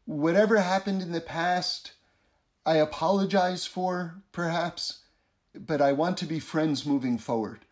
whatever 0.05 0.57
happened 0.57 1.01
in 1.01 1.11
the 1.11 1.21
past, 1.21 1.93
I 2.67 2.75
apologize 2.75 3.65
for, 3.65 4.17
perhaps 4.31 4.99
but 5.65 5.81
I 5.81 5.93
want 5.93 6.17
to 6.17 6.25
be 6.25 6.39
friends 6.39 6.85
moving 6.85 7.17
forward? 7.17 7.65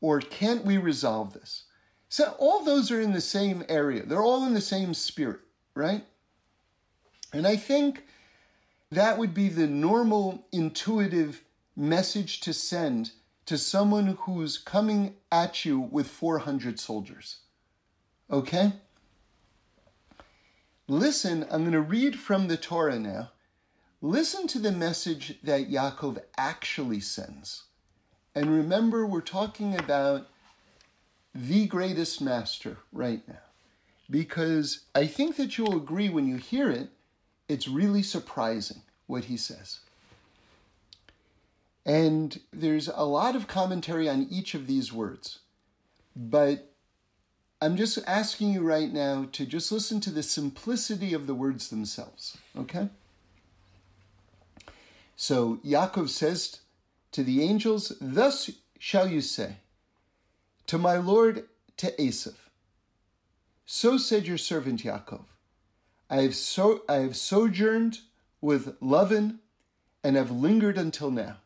Or 0.00 0.20
can't 0.20 0.64
we 0.64 0.78
resolve 0.78 1.32
this? 1.32 1.64
So 2.08 2.34
all 2.38 2.64
those 2.64 2.90
are 2.90 3.00
in 3.00 3.12
the 3.12 3.20
same 3.20 3.64
area. 3.68 4.04
They're 4.04 4.22
all 4.22 4.46
in 4.46 4.54
the 4.54 4.60
same 4.60 4.94
spirit, 4.94 5.40
right? 5.74 6.04
And 7.32 7.46
I 7.46 7.56
think 7.56 8.04
that 8.90 9.18
would 9.18 9.34
be 9.34 9.48
the 9.48 9.66
normal 9.66 10.46
intuitive 10.52 11.42
message 11.76 12.40
to 12.40 12.52
send 12.52 13.12
to 13.44 13.58
someone 13.58 14.18
who's 14.20 14.58
coming 14.58 15.16
at 15.30 15.64
you 15.64 15.78
with 15.78 16.06
400 16.08 16.80
soldiers. 16.80 17.38
Okay? 18.30 18.72
Listen, 20.86 21.46
I'm 21.50 21.62
going 21.62 21.72
to 21.72 21.80
read 21.80 22.18
from 22.18 22.48
the 22.48 22.56
Torah 22.56 22.98
now 22.98 23.30
Listen 24.00 24.46
to 24.46 24.60
the 24.60 24.70
message 24.70 25.38
that 25.42 25.70
Yaakov 25.70 26.18
actually 26.36 27.00
sends. 27.00 27.64
And 28.34 28.46
remember, 28.46 29.04
we're 29.04 29.20
talking 29.20 29.76
about 29.76 30.28
the 31.34 31.66
greatest 31.66 32.20
master 32.20 32.78
right 32.92 33.26
now. 33.26 33.40
Because 34.08 34.84
I 34.94 35.06
think 35.06 35.36
that 35.36 35.58
you'll 35.58 35.76
agree 35.76 36.08
when 36.08 36.28
you 36.28 36.36
hear 36.36 36.70
it, 36.70 36.90
it's 37.48 37.66
really 37.66 38.02
surprising 38.02 38.82
what 39.06 39.24
he 39.24 39.36
says. 39.36 39.80
And 41.84 42.38
there's 42.52 42.88
a 42.88 43.04
lot 43.04 43.34
of 43.34 43.48
commentary 43.48 44.08
on 44.08 44.28
each 44.30 44.54
of 44.54 44.66
these 44.66 44.92
words. 44.92 45.40
But 46.14 46.70
I'm 47.60 47.76
just 47.76 47.98
asking 48.06 48.52
you 48.52 48.62
right 48.62 48.92
now 48.92 49.26
to 49.32 49.44
just 49.44 49.72
listen 49.72 50.00
to 50.02 50.10
the 50.10 50.22
simplicity 50.22 51.14
of 51.14 51.26
the 51.26 51.34
words 51.34 51.70
themselves, 51.70 52.38
okay? 52.56 52.88
So 55.20 55.56
Yaakov 55.64 56.10
says 56.10 56.60
to 57.10 57.24
the 57.24 57.42
angels, 57.42 57.92
Thus 58.00 58.50
shall 58.78 59.08
you 59.08 59.20
say, 59.20 59.56
to 60.68 60.78
my 60.78 60.96
Lord, 60.96 61.48
to 61.78 61.90
Esav, 61.96 62.36
So 63.66 63.98
said 63.98 64.28
your 64.28 64.38
servant 64.38 64.84
Yaakov, 64.84 65.24
I 66.08 66.22
have, 66.22 66.36
so, 66.36 66.82
I 66.88 66.98
have 66.98 67.16
sojourned 67.16 67.98
with 68.40 68.78
Lavan 68.80 69.38
and 70.04 70.14
have 70.14 70.30
lingered 70.30 70.78
until 70.78 71.10
now, 71.10 71.38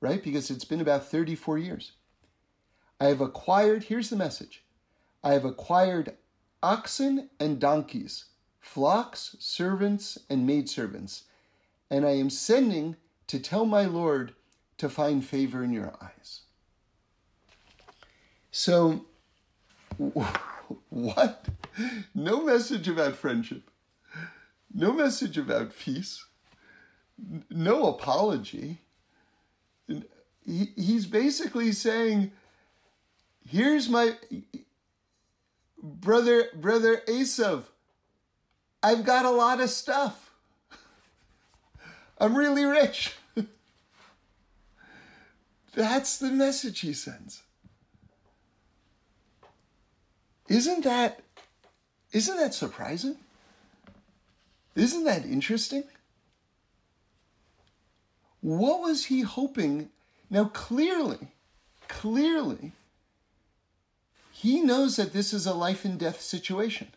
right? 0.00 0.22
Because 0.22 0.48
it's 0.48 0.64
been 0.64 0.80
about 0.80 1.08
34 1.08 1.58
years. 1.58 1.92
I 3.00 3.06
have 3.06 3.20
acquired, 3.20 3.82
here's 3.82 4.08
the 4.08 4.14
message 4.16 4.62
I 5.24 5.32
have 5.32 5.44
acquired 5.44 6.14
oxen 6.62 7.28
and 7.40 7.58
donkeys, 7.58 8.26
flocks, 8.60 9.34
servants, 9.40 10.16
and 10.30 10.46
maidservants 10.46 11.24
and 11.90 12.06
I 12.06 12.12
am 12.12 12.30
sending 12.30 12.96
to 13.26 13.38
tell 13.38 13.66
my 13.66 13.84
Lord 13.84 14.34
to 14.78 14.88
find 14.88 15.24
favor 15.24 15.62
in 15.62 15.72
your 15.72 15.92
eyes. 16.02 16.42
So, 18.50 19.06
what? 20.90 21.46
No 22.14 22.44
message 22.44 22.88
about 22.88 23.16
friendship, 23.16 23.70
no 24.72 24.92
message 24.92 25.38
about 25.38 25.76
peace, 25.76 26.24
no 27.50 27.88
apology. 27.88 28.78
He's 30.46 31.06
basically 31.06 31.72
saying, 31.72 32.32
here's 33.48 33.88
my 33.88 34.16
brother, 35.82 36.48
brother 36.54 37.02
Esav. 37.08 37.64
I've 38.82 39.04
got 39.04 39.24
a 39.24 39.30
lot 39.30 39.60
of 39.60 39.70
stuff. 39.70 40.23
I'm 42.18 42.36
really 42.36 42.64
rich. 42.64 43.14
That's 45.74 46.18
the 46.18 46.30
message 46.30 46.80
he 46.80 46.92
sends. 46.92 47.42
Isn't 50.48 50.84
that 50.84 51.20
isn't 52.12 52.36
that 52.36 52.54
surprising? 52.54 53.16
Isn't 54.76 55.04
that 55.04 55.24
interesting? 55.24 55.82
What 58.40 58.80
was 58.82 59.06
he 59.06 59.22
hoping? 59.22 59.90
Now 60.30 60.44
clearly, 60.44 61.32
clearly 61.88 62.72
he 64.30 64.60
knows 64.60 64.96
that 64.96 65.12
this 65.12 65.32
is 65.32 65.46
a 65.46 65.54
life 65.54 65.84
and 65.84 65.98
death 65.98 66.20
situation. 66.20 66.88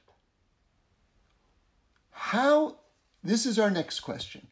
How, 2.12 2.75
this 3.23 3.45
is 3.45 3.58
our 3.58 3.71
next 3.71 4.01
question. 4.01 4.47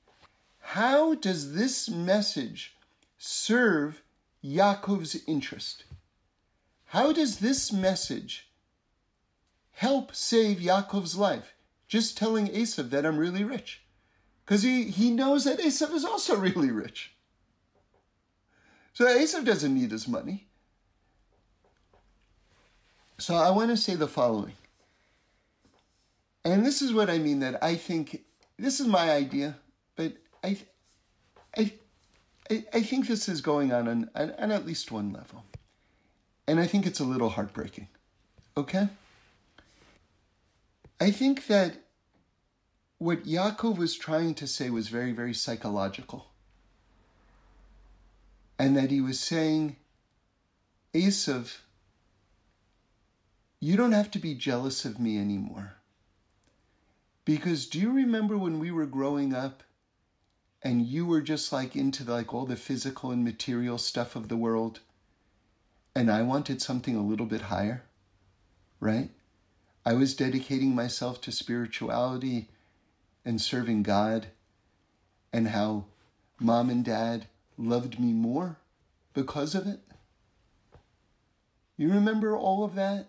How 0.69 1.13
does 1.13 1.53
this 1.53 1.87
message 1.89 2.75
serve 3.19 4.01
Yaakov's 4.43 5.21
interest? 5.27 5.85
How 6.87 7.13
does 7.13 7.37
this 7.37 7.71
message 7.71 8.49
help 9.73 10.15
save 10.15 10.57
Yaakov's 10.57 11.15
life? 11.15 11.53
Just 11.87 12.17
telling 12.17 12.47
Esav 12.47 12.89
that 12.89 13.05
I'm 13.05 13.17
really 13.17 13.43
rich. 13.43 13.83
Because 14.43 14.63
he, 14.63 14.85
he 14.85 15.11
knows 15.11 15.43
that 15.43 15.59
Esav 15.59 15.93
is 15.93 16.03
also 16.03 16.35
really 16.39 16.71
rich. 16.71 17.13
So 18.93 19.05
Esav 19.05 19.45
doesn't 19.45 19.73
need 19.73 19.91
his 19.91 20.07
money. 20.07 20.47
So 23.19 23.35
I 23.35 23.51
want 23.51 23.69
to 23.69 23.77
say 23.77 23.95
the 23.95 24.07
following. 24.07 24.55
And 26.43 26.65
this 26.65 26.81
is 26.81 26.91
what 26.91 27.09
I 27.09 27.19
mean 27.19 27.39
that 27.41 27.63
I 27.63 27.75
think 27.75 28.23
this 28.57 28.79
is 28.79 28.87
my 28.87 29.11
idea, 29.11 29.57
but 29.95 30.13
I 30.45 30.57
I 31.57 31.71
I, 32.71 32.81
think 32.83 33.07
this 33.07 33.27
is 33.27 33.41
going 33.41 33.73
on, 33.73 33.87
on 33.87 34.09
on 34.15 34.51
at 34.51 34.65
least 34.65 34.91
one 34.91 35.11
level. 35.11 35.43
And 36.47 36.59
I 36.59 36.67
think 36.67 36.85
it's 36.85 36.99
a 36.99 37.03
little 37.03 37.29
heartbreaking. 37.29 37.87
Okay? 38.55 38.87
I 40.99 41.09
think 41.11 41.47
that 41.47 41.77
what 42.99 43.25
Yaakov 43.25 43.77
was 43.77 43.95
trying 43.95 44.35
to 44.35 44.47
say 44.47 44.69
was 44.69 44.87
very, 44.87 45.11
very 45.11 45.33
psychological. 45.33 46.27
And 48.57 48.77
that 48.77 48.91
he 48.91 49.01
was 49.01 49.19
saying, 49.19 49.75
Esav, 50.93 51.57
you 53.59 53.75
don't 53.75 53.91
have 53.91 54.11
to 54.11 54.19
be 54.19 54.35
jealous 54.35 54.85
of 54.85 54.99
me 54.99 55.17
anymore. 55.17 55.75
Because 57.25 57.65
do 57.65 57.79
you 57.79 57.91
remember 57.91 58.37
when 58.37 58.59
we 58.59 58.71
were 58.71 58.85
growing 58.85 59.33
up 59.33 59.63
and 60.65 60.87
you 60.87 61.05
were 61.05 61.21
just 61.21 61.53
like 61.53 61.75
into 61.75 62.03
like 62.03 62.33
all 62.33 62.47
the 62.47 62.55
physical 62.55 63.11
and 63.11 63.23
material 63.23 63.77
stuff 63.77 64.15
of 64.15 64.29
the 64.29 64.35
world 64.35 64.79
and 65.93 66.11
I 66.11 66.23
wanted 66.23 66.59
something 66.61 66.95
a 66.95 67.05
little 67.05 67.27
bit 67.27 67.43
higher, 67.43 67.83
right? 68.79 69.11
I 69.85 69.93
was 69.93 70.15
dedicating 70.15 70.73
myself 70.73 71.21
to 71.21 71.31
spirituality 71.31 72.49
and 73.23 73.39
serving 73.39 73.83
God 73.83 74.27
and 75.31 75.49
how 75.49 75.85
mom 76.39 76.71
and 76.71 76.83
dad 76.83 77.27
loved 77.57 77.99
me 77.99 78.11
more 78.11 78.57
because 79.13 79.53
of 79.53 79.67
it. 79.67 79.79
You 81.77 81.93
remember 81.93 82.35
all 82.35 82.63
of 82.65 82.75
that? 82.75 83.07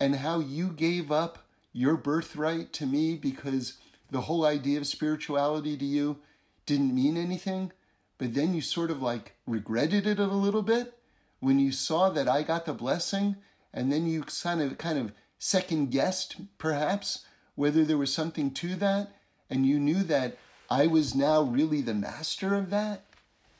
And 0.00 0.16
how 0.16 0.40
you 0.40 0.70
gave 0.70 1.12
up 1.12 1.46
your 1.72 1.96
birthright 1.96 2.72
to 2.74 2.86
me 2.86 3.14
because 3.14 3.74
the 4.10 4.22
whole 4.22 4.44
idea 4.44 4.78
of 4.78 4.86
spirituality 4.86 5.76
to 5.76 5.84
you 5.84 6.18
didn't 6.66 6.94
mean 6.94 7.16
anything, 7.16 7.72
but 8.18 8.34
then 8.34 8.54
you 8.54 8.60
sort 8.60 8.90
of 8.90 9.00
like 9.00 9.36
regretted 9.46 10.06
it 10.06 10.18
a 10.18 10.26
little 10.26 10.62
bit 10.62 10.98
when 11.40 11.58
you 11.58 11.72
saw 11.72 12.10
that 12.10 12.28
I 12.28 12.42
got 12.42 12.66
the 12.66 12.74
blessing, 12.74 13.36
and 13.72 13.92
then 13.92 14.06
you 14.06 14.22
kind 14.22 14.60
of 14.60 14.78
kind 14.78 14.98
of 14.98 15.12
second 15.38 15.90
guessed 15.90 16.36
perhaps 16.58 17.24
whether 17.54 17.84
there 17.84 17.98
was 17.98 18.12
something 18.12 18.50
to 18.52 18.74
that, 18.76 19.14
and 19.48 19.66
you 19.66 19.78
knew 19.78 20.02
that 20.02 20.36
I 20.68 20.86
was 20.86 21.14
now 21.14 21.42
really 21.42 21.80
the 21.80 21.94
master 21.94 22.54
of 22.54 22.70
that, 22.70 23.04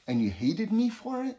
and 0.06 0.20
you 0.20 0.30
hated 0.30 0.72
me 0.72 0.88
for 0.88 1.22
it? 1.22 1.38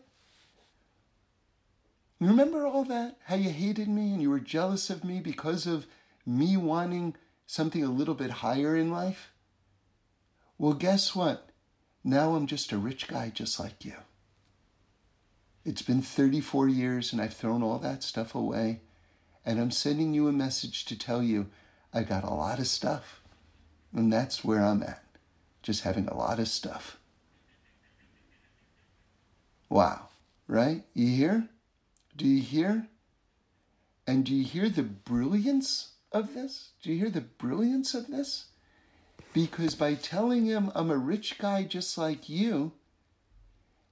Remember 2.19 2.65
all 2.65 2.83
that? 2.85 3.17
How 3.25 3.35
you 3.35 3.51
hated 3.51 3.87
me 3.87 4.11
and 4.11 4.21
you 4.21 4.29
were 4.29 4.39
jealous 4.39 4.89
of 4.89 5.03
me 5.03 5.19
because 5.19 5.67
of 5.67 5.85
me 6.25 6.57
wanting 6.57 7.15
something 7.45 7.83
a 7.83 7.91
little 7.91 8.15
bit 8.15 8.31
higher 8.31 8.75
in 8.75 8.89
life? 8.89 9.31
Well, 10.57 10.73
guess 10.73 11.15
what? 11.15 11.46
Now 12.07 12.35
I'm 12.35 12.47
just 12.47 12.71
a 12.71 12.77
rich 12.77 13.09
guy 13.09 13.33
just 13.35 13.59
like 13.59 13.83
you. 13.83 13.95
It's 15.65 15.81
been 15.81 16.01
34 16.01 16.69
years 16.69 17.11
and 17.11 17.21
I've 17.21 17.33
thrown 17.33 17.61
all 17.61 17.79
that 17.79 18.01
stuff 18.01 18.33
away. 18.33 18.79
And 19.45 19.59
I'm 19.59 19.71
sending 19.71 20.13
you 20.13 20.29
a 20.29 20.31
message 20.31 20.85
to 20.85 20.97
tell 20.97 21.21
you 21.21 21.47
I 21.93 22.03
got 22.03 22.23
a 22.23 22.33
lot 22.33 22.59
of 22.59 22.67
stuff. 22.67 23.21
And 23.93 24.11
that's 24.11 24.41
where 24.41 24.63
I'm 24.63 24.83
at. 24.83 25.03
Just 25.61 25.83
having 25.83 26.07
a 26.07 26.15
lot 26.15 26.39
of 26.39 26.47
stuff. 26.47 26.97
Wow, 29.67 30.07
right? 30.47 30.85
You 30.93 31.07
hear? 31.07 31.49
Do 32.15 32.25
you 32.25 32.41
hear? 32.41 32.87
And 34.07 34.23
do 34.23 34.33
you 34.33 34.45
hear 34.45 34.69
the 34.69 34.83
brilliance 34.83 35.89
of 36.13 36.33
this? 36.33 36.69
Do 36.81 36.89
you 36.89 36.99
hear 36.99 37.09
the 37.09 37.19
brilliance 37.19 37.93
of 37.93 38.07
this? 38.07 38.45
Because 39.37 39.75
by 39.75 39.93
telling 39.93 40.47
him 40.47 40.71
I'm 40.73 40.89
a 40.89 40.97
rich 40.97 41.37
guy 41.37 41.61
just 41.61 41.95
like 41.95 42.27
you, 42.27 42.71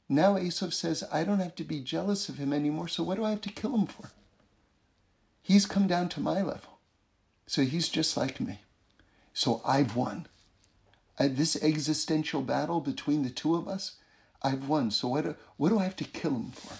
now 0.09 0.37
Esav 0.37 0.73
says, 0.73 1.03
I 1.13 1.23
don't 1.23 1.39
have 1.39 1.53
to 1.57 1.63
be 1.63 1.81
jealous 1.81 2.29
of 2.29 2.39
him 2.39 2.51
anymore, 2.51 2.87
so 2.87 3.03
what 3.03 3.17
do 3.17 3.23
I 3.23 3.29
have 3.29 3.41
to 3.41 3.51
kill 3.51 3.75
him 3.75 3.85
for? 3.85 4.09
He's 5.43 5.67
come 5.67 5.85
down 5.85 6.09
to 6.09 6.19
my 6.19 6.41
level. 6.41 6.79
So 7.45 7.61
he's 7.61 7.89
just 7.89 8.17
like 8.17 8.41
me. 8.41 8.61
So 9.35 9.61
I've 9.63 9.95
won. 9.95 10.25
this 11.19 11.61
existential 11.61 12.41
battle 12.41 12.81
between 12.81 13.21
the 13.21 13.29
two 13.29 13.53
of 13.53 13.67
us, 13.67 13.97
I've 14.41 14.67
won. 14.67 14.89
So 14.89 15.09
what 15.09 15.25
do, 15.25 15.35
what 15.57 15.69
do 15.69 15.77
I 15.77 15.83
have 15.83 15.95
to 15.97 16.05
kill 16.05 16.31
him 16.31 16.51
for? 16.53 16.73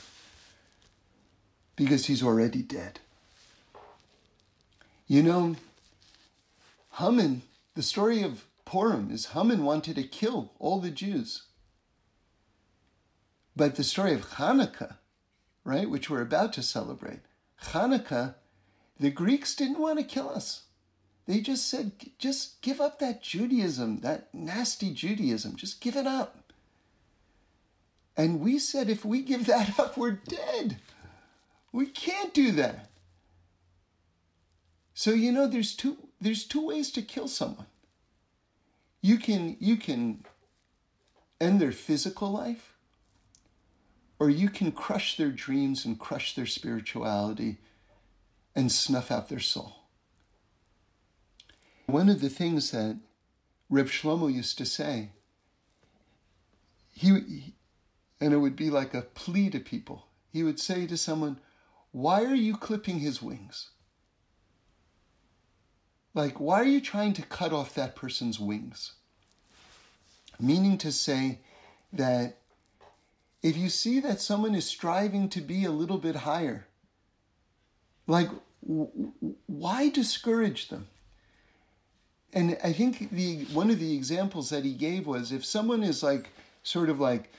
Because 1.75 2.07
he's 2.07 2.23
already 2.23 2.63
dead. 2.63 2.99
You 5.07 5.21
know, 5.21 5.55
Haman, 6.93 7.43
the 7.75 7.83
story 7.83 8.23
of 8.23 8.43
Purim 8.65 9.11
is 9.11 9.27
Haman 9.27 9.63
wanted 9.63 9.95
to 9.95 10.03
kill 10.03 10.51
all 10.59 10.79
the 10.79 10.91
Jews. 10.91 11.43
But 13.55 13.75
the 13.75 13.83
story 13.83 14.13
of 14.13 14.31
Hanukkah, 14.31 14.97
right, 15.63 15.89
which 15.89 16.09
we're 16.09 16.21
about 16.21 16.51
to 16.53 16.63
celebrate, 16.63 17.21
Hanukkah, 17.67 18.35
the 18.99 19.11
Greeks 19.11 19.55
didn't 19.55 19.79
want 19.79 19.99
to 19.99 20.03
kill 20.05 20.29
us. 20.29 20.63
They 21.25 21.39
just 21.39 21.67
said, 21.67 21.91
just 22.19 22.61
give 22.61 22.81
up 22.81 22.99
that 22.99 23.21
Judaism, 23.21 24.01
that 24.01 24.33
nasty 24.33 24.93
Judaism, 24.93 25.55
just 25.55 25.81
give 25.81 25.95
it 25.95 26.05
up. 26.05 26.53
And 28.17 28.39
we 28.39 28.59
said, 28.59 28.89
if 28.89 29.03
we 29.03 29.21
give 29.21 29.45
that 29.45 29.79
up, 29.79 29.97
we're 29.97 30.11
dead. 30.11 30.77
We 31.71 31.87
can't 31.87 32.33
do 32.33 32.51
that. 32.53 32.89
So 34.93 35.11
you 35.11 35.31
know, 35.31 35.45
there's 35.45 35.75
two 35.75 35.97
there's 36.21 36.45
two 36.45 36.65
ways 36.65 36.89
to 36.91 37.01
kill 37.01 37.27
someone. 37.27 37.67
You 39.05 39.19
can 39.19 39.55
you 39.59 39.77
can 39.77 40.25
end 41.39 41.61
their 41.61 41.71
physical 41.71 42.31
life, 42.31 42.73
or 44.17 44.31
you 44.31 44.49
can 44.49 44.71
crush 44.71 45.15
their 45.15 45.29
dreams 45.29 45.85
and 45.85 45.99
crush 45.99 46.33
their 46.33 46.47
spirituality 46.47 47.59
and 48.55 48.71
snuff 48.71 49.11
out 49.11 49.29
their 49.29 49.39
soul. 49.39 49.75
One 51.85 52.09
of 52.09 52.19
the 52.19 52.31
things 52.31 52.71
that 52.71 52.97
Reb 53.69 53.89
Shlomo 53.89 54.33
used 54.33 54.57
to 54.57 54.65
say, 54.65 55.11
he, 56.89 57.53
and 58.19 58.33
it 58.33 58.37
would 58.37 58.55
be 58.55 58.71
like 58.71 58.95
a 58.95 59.03
plea 59.03 59.51
to 59.51 59.59
people. 59.59 60.07
He 60.33 60.41
would 60.41 60.59
say 60.59 60.87
to 60.87 60.97
someone, 60.97 61.37
Why 61.91 62.25
are 62.25 62.33
you 62.33 62.57
clipping 62.57 63.01
his 63.01 63.21
wings? 63.21 63.69
Like, 66.15 66.39
why 66.39 66.61
are 66.61 66.65
you 66.65 66.79
trying 66.79 67.13
to 67.13 67.21
cut 67.21 67.51
off 67.51 67.75
that 67.75 67.95
person's 67.95 68.39
wings? 68.39 68.93
Meaning 70.39 70.77
to 70.79 70.91
say 70.91 71.39
that 71.91 72.37
if 73.43 73.57
you 73.57 73.69
see 73.69 73.99
that 73.99 74.21
someone 74.21 74.55
is 74.55 74.65
striving 74.65 75.29
to 75.29 75.41
be 75.41 75.65
a 75.65 75.71
little 75.71 75.97
bit 75.97 76.15
higher, 76.15 76.67
like, 78.07 78.29
w- 78.65 79.11
why 79.45 79.89
discourage 79.89 80.69
them? 80.69 80.87
And 82.33 82.57
I 82.63 82.71
think 82.73 83.11
the 83.11 83.45
one 83.45 83.69
of 83.69 83.79
the 83.79 83.95
examples 83.95 84.49
that 84.49 84.65
he 84.65 84.73
gave 84.73 85.07
was 85.07 85.31
if 85.31 85.45
someone 85.45 85.83
is 85.83 86.01
like 86.03 86.29
sort 86.63 86.89
of 86.89 86.99
like 86.99 87.31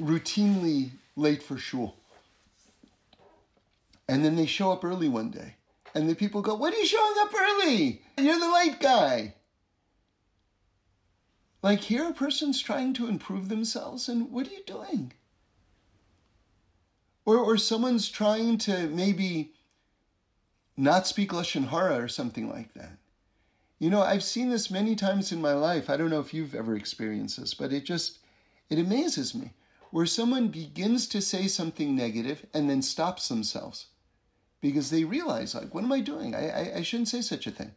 routinely 0.00 0.90
late 1.16 1.42
for 1.42 1.56
shul, 1.56 1.96
and 4.08 4.24
then 4.24 4.36
they 4.36 4.46
show 4.46 4.72
up 4.72 4.84
early 4.84 5.08
one 5.08 5.30
day, 5.30 5.55
and 5.96 6.10
the 6.10 6.14
people 6.14 6.42
go, 6.42 6.54
"What 6.54 6.74
are 6.74 6.76
you 6.76 6.84
showing 6.84 7.14
up 7.20 7.32
early? 7.34 8.02
You're 8.18 8.38
the 8.38 8.52
late 8.52 8.80
guy." 8.80 9.34
Like 11.62 11.80
here, 11.80 12.10
a 12.10 12.12
person's 12.12 12.60
trying 12.60 12.92
to 12.94 13.08
improve 13.08 13.48
themselves, 13.48 14.06
and 14.06 14.30
what 14.30 14.46
are 14.46 14.50
you 14.50 14.62
doing? 14.66 15.14
Or, 17.24 17.38
or 17.38 17.56
someone's 17.56 18.10
trying 18.10 18.58
to 18.58 18.88
maybe 18.88 19.54
not 20.76 21.06
speak 21.06 21.32
Lashon 21.32 21.68
Hara 21.68 21.98
or 21.98 22.08
something 22.08 22.48
like 22.48 22.74
that. 22.74 22.98
You 23.78 23.88
know, 23.88 24.02
I've 24.02 24.22
seen 24.22 24.50
this 24.50 24.70
many 24.70 24.94
times 24.94 25.32
in 25.32 25.40
my 25.40 25.54
life. 25.54 25.88
I 25.88 25.96
don't 25.96 26.10
know 26.10 26.20
if 26.20 26.34
you've 26.34 26.54
ever 26.54 26.76
experienced 26.76 27.40
this, 27.40 27.54
but 27.54 27.72
it 27.72 27.84
just, 27.84 28.18
it 28.68 28.78
amazes 28.78 29.34
me 29.34 29.54
where 29.90 30.06
someone 30.06 30.48
begins 30.48 31.08
to 31.08 31.22
say 31.22 31.48
something 31.48 31.96
negative 31.96 32.46
and 32.52 32.68
then 32.68 32.82
stops 32.82 33.28
themselves 33.28 33.86
because 34.60 34.90
they 34.90 35.04
realize, 35.04 35.54
like, 35.54 35.74
what 35.74 35.84
am 35.84 35.92
I 35.92 36.00
doing? 36.00 36.34
I, 36.34 36.48
I, 36.48 36.76
I 36.78 36.82
shouldn't 36.82 37.08
say 37.08 37.20
such 37.20 37.46
a 37.46 37.50
thing. 37.50 37.72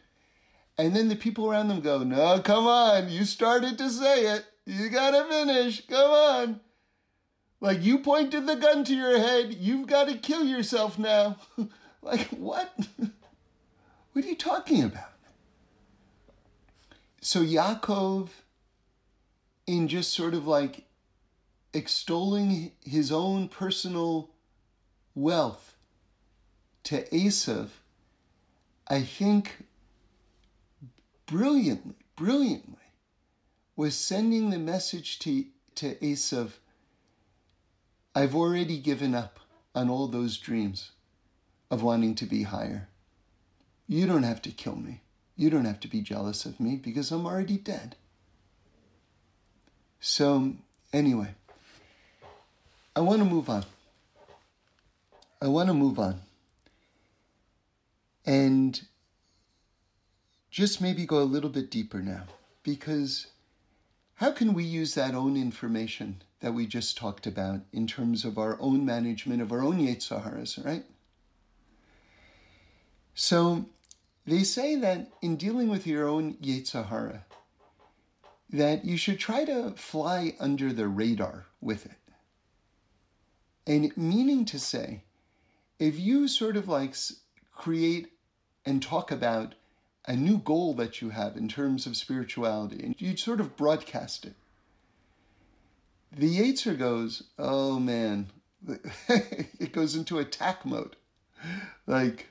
And 0.78 0.96
then 0.96 1.10
the 1.10 1.15
people 1.15 1.50
around 1.52 1.68
them 1.68 1.82
go, 1.82 2.04
no, 2.04 2.39
come 2.39 2.65
on. 2.65 3.10
You 3.10 3.26
started 3.26 3.78
to 3.78 3.89
say 3.89 4.28
it. 4.28 4.46
You 4.65 4.89
got 4.89 5.12
to 5.12 5.26
finish. 5.30 5.86
Come 5.88 6.12
on. 6.12 6.60
Like 7.60 7.84
you 7.84 8.00
pointed 8.00 8.48
the 8.48 8.56
gun 8.56 8.86
to 8.86 8.96
your 8.96 9.20
head. 9.20 9.54
You've 9.54 9.88
got 9.88 10.08
to 10.08 10.18
kill 10.18 10.46
yourself 10.46 10.98
now. 10.98 11.38
like, 12.02 12.28
what? 12.30 12.74
what 14.13 14.26
are 14.26 14.28
you 14.28 14.36
talking 14.36 14.84
about? 14.84 15.12
So 17.22 17.42
Yaakov, 17.42 18.30
in 19.68 19.89
just 19.89 20.13
sort 20.13 20.34
of 20.34 20.48
like 20.48 20.86
extolling 21.74 22.72
his 22.84 23.12
own 23.12 23.50
personal 23.50 24.30
wealth 25.13 25.68
to 26.89 27.08
Esav, 27.10 27.69
I 28.88 29.04
think 29.04 29.63
brilliantly, 31.28 31.93
brilliantly, 32.15 32.78
was 33.75 33.93
sending 33.93 34.49
the 34.49 34.58
message 34.58 35.19
to, 35.19 35.45
to 35.75 35.93
Esav 35.97 36.54
I've 38.15 38.36
already 38.36 38.80
given 38.80 39.13
up 39.13 39.39
on 39.75 39.88
all 39.88 40.08
those 40.08 40.39
dreams 40.39 40.89
of 41.69 41.84
wanting 41.84 42.15
to 42.15 42.25
be 42.25 42.41
higher. 42.41 42.88
You 43.88 44.08
don't 44.08 44.23
have 44.23 44.41
to 44.41 44.49
kill 44.49 44.75
me. 44.75 45.02
You 45.38 45.52
don't 45.52 45.65
have 45.65 45.80
to 45.82 45.88
be 45.88 46.02
jealous 46.02 46.43
of 46.47 46.60
me 46.60 46.75
because 46.75 47.12
I'm 47.12 47.28
already 47.28 47.58
dead. 47.58 47.97
So, 49.99 50.54
anyway, 50.91 51.36
I 52.95 53.02
want 53.02 53.19
to 53.19 53.25
move 53.25 53.47
on. 53.47 53.63
I 55.39 55.45
want 55.45 55.67
to 55.67 55.75
move 55.75 55.99
on. 55.99 56.21
And 58.25 58.82
just 60.51 60.82
maybe 60.82 61.05
go 61.05 61.19
a 61.19 61.23
little 61.23 61.49
bit 61.49 61.71
deeper 61.71 61.99
now 62.01 62.23
because 62.63 63.27
how 64.15 64.32
can 64.32 64.53
we 64.53 64.63
use 64.63 64.95
that 64.95 65.15
own 65.15 65.38
information 65.38 66.21
that 66.41 66.53
we 66.53 66.65
just 66.65 66.97
talked 66.97 67.27
about 67.27 67.62
in 67.71 67.88
terms 67.88 68.25
of 68.25 68.38
our 68.38 68.58
own 68.60 68.86
management 68.86 69.41
of 69.41 69.51
our 69.51 69.62
own 69.62 69.79
Yetzer 69.79 70.65
right? 70.65 70.84
So 73.13 73.65
they 74.25 74.43
say 74.43 74.75
that 74.75 75.12
in 75.21 75.36
dealing 75.36 75.69
with 75.69 75.88
your 75.88 76.08
own 76.08 76.36
Yetzer 76.36 77.21
that 78.49 78.86
you 78.86 78.97
should 78.97 79.19
try 79.19 79.45
to 79.45 79.71
fly 79.71 80.36
under 80.39 80.73
the 80.73 80.88
radar 80.88 81.45
with 81.62 81.86
it. 81.86 81.91
And 83.67 83.95
meaning 83.95 84.45
to 84.45 84.60
say, 84.60 85.03
if 85.77 85.99
you 85.99 86.27
sort 86.27 86.58
of 86.58 86.67
like 86.67 86.95
create 87.60 88.08
and 88.65 88.82
talk 88.82 89.12
about 89.12 89.54
a 90.06 90.15
new 90.15 90.38
goal 90.38 90.74
that 90.74 91.02
you 91.02 91.10
have 91.10 91.36
in 91.36 91.50
terms 91.50 91.86
of 91.86 91.98
spirituality, 91.98 92.82
and 92.82 92.95
you 92.98 93.17
sort 93.17 93.41
of 93.41 93.58
broadcast 93.58 94.26
it. 94.26 94.34
The 96.12 96.39
Yetzer 96.39 96.80
goes, 96.80 97.24
oh 97.38 97.78
man, 97.80 98.28
it 99.08 99.74
goes 99.74 99.93
into 99.93 100.19
attack 100.19 100.65
mode. 100.65 100.95
Like, 101.86 102.30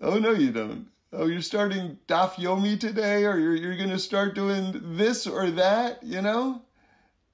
oh 0.00 0.18
no, 0.18 0.30
you 0.30 0.50
don't. 0.50 0.86
Oh, 1.12 1.26
you're 1.26 1.42
starting 1.42 1.98
Daf 2.08 2.32
Yomi 2.32 2.80
today, 2.80 3.24
or 3.24 3.38
you're, 3.38 3.54
you're 3.54 3.76
going 3.76 3.90
to 3.90 3.98
start 3.98 4.34
doing 4.34 4.96
this 4.96 5.26
or 5.26 5.50
that, 5.50 6.02
you 6.02 6.20
know? 6.20 6.62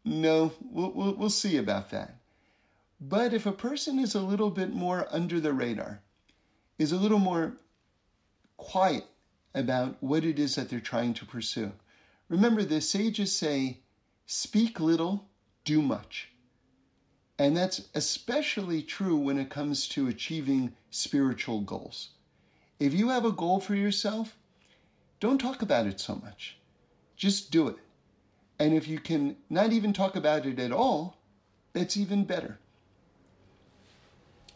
No, 0.04 0.52
we'll, 0.60 0.90
we'll, 0.90 1.14
we'll 1.14 1.30
see 1.30 1.56
about 1.56 1.90
that. 1.90 2.16
But 3.00 3.32
if 3.32 3.46
a 3.46 3.52
person 3.52 3.98
is 3.98 4.14
a 4.14 4.20
little 4.20 4.50
bit 4.50 4.74
more 4.74 5.06
under 5.10 5.40
the 5.40 5.54
radar, 5.54 6.02
is 6.80 6.92
a 6.92 6.96
little 6.96 7.18
more 7.18 7.58
quiet 8.56 9.04
about 9.54 10.02
what 10.02 10.24
it 10.24 10.38
is 10.38 10.54
that 10.54 10.70
they're 10.70 10.80
trying 10.80 11.12
to 11.12 11.26
pursue. 11.26 11.72
Remember, 12.30 12.62
the 12.62 12.80
sages 12.80 13.36
say, 13.36 13.80
speak 14.24 14.80
little, 14.80 15.26
do 15.64 15.82
much. 15.82 16.30
And 17.38 17.54
that's 17.54 17.88
especially 17.94 18.82
true 18.82 19.16
when 19.16 19.38
it 19.38 19.50
comes 19.50 19.86
to 19.88 20.08
achieving 20.08 20.72
spiritual 20.90 21.60
goals. 21.60 22.10
If 22.78 22.94
you 22.94 23.10
have 23.10 23.26
a 23.26 23.32
goal 23.32 23.60
for 23.60 23.74
yourself, 23.74 24.38
don't 25.20 25.38
talk 25.38 25.60
about 25.60 25.86
it 25.86 26.00
so 26.00 26.14
much. 26.14 26.56
Just 27.14 27.50
do 27.50 27.68
it. 27.68 27.76
And 28.58 28.72
if 28.72 28.88
you 28.88 29.00
can 29.00 29.36
not 29.50 29.72
even 29.74 29.92
talk 29.92 30.16
about 30.16 30.46
it 30.46 30.58
at 30.58 30.72
all, 30.72 31.18
that's 31.74 31.98
even 31.98 32.24
better. 32.24 32.58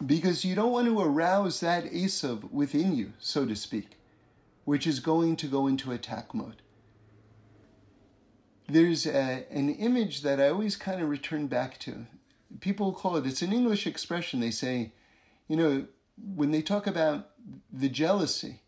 Because 0.05 0.45
you 0.45 0.55
don't 0.55 0.73
want 0.73 0.87
to 0.87 1.01
arouse 1.01 1.61
that 1.61 1.85
Esav 1.85 2.51
within 2.51 2.95
you, 2.95 3.13
so 3.19 3.47
to 3.47 3.55
speak 3.55 3.99
which 4.65 4.87
is 4.87 5.01
going 5.01 5.37
to 5.37 5.47
go 5.47 5.67
into 5.67 5.93
attack 5.93 6.35
mode. 6.35 6.63
There's 8.67 9.07
a, 9.07 9.47
an 9.51 9.69
image 9.75 10.23
that 10.23 10.41
I 10.41 10.49
always 10.49 10.77
kind 10.77 11.03
of 11.03 11.09
return 11.09 11.49
back 11.49 11.79
to. 11.81 12.07
People 12.61 12.93
call 12.93 13.17
it, 13.17 13.27
it's 13.27 13.43
an 13.43 13.53
English 13.53 13.87
expression. 13.87 14.41
They 14.41 14.51
say, 14.51 14.93
you 15.49 15.57
know, 15.57 15.87
when 16.35 16.51
they 16.51 16.63
talk 16.63 16.87
about 16.87 17.31
the 17.71 17.89
jealousy 17.89 18.63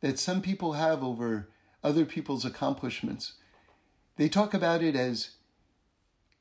that 0.00 0.18
some 0.18 0.42
people 0.42 0.72
have 0.72 1.04
over 1.04 1.48
other 1.84 2.04
people's 2.04 2.44
accomplishments, 2.44 3.34
they 4.16 4.28
talk 4.28 4.52
about 4.52 4.82
it 4.82 4.96
as 4.96 5.30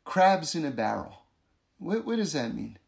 crabs 0.04 0.56
in 0.56 0.66
a 0.66 0.72
barrel. 0.72 1.22
What, 1.78 2.06
what 2.06 2.16
does 2.16 2.34
that 2.34 2.56
mean? 2.56 2.80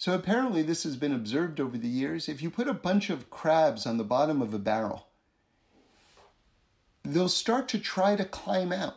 So 0.00 0.14
apparently, 0.14 0.62
this 0.62 0.84
has 0.84 0.96
been 0.96 1.12
observed 1.12 1.60
over 1.60 1.76
the 1.76 1.86
years. 1.86 2.26
If 2.26 2.40
you 2.40 2.50
put 2.50 2.66
a 2.66 2.72
bunch 2.72 3.10
of 3.10 3.28
crabs 3.28 3.84
on 3.84 3.98
the 3.98 4.02
bottom 4.02 4.40
of 4.40 4.54
a 4.54 4.58
barrel, 4.58 5.08
they'll 7.04 7.28
start 7.28 7.68
to 7.68 7.78
try 7.78 8.16
to 8.16 8.24
climb 8.24 8.72
out. 8.72 8.96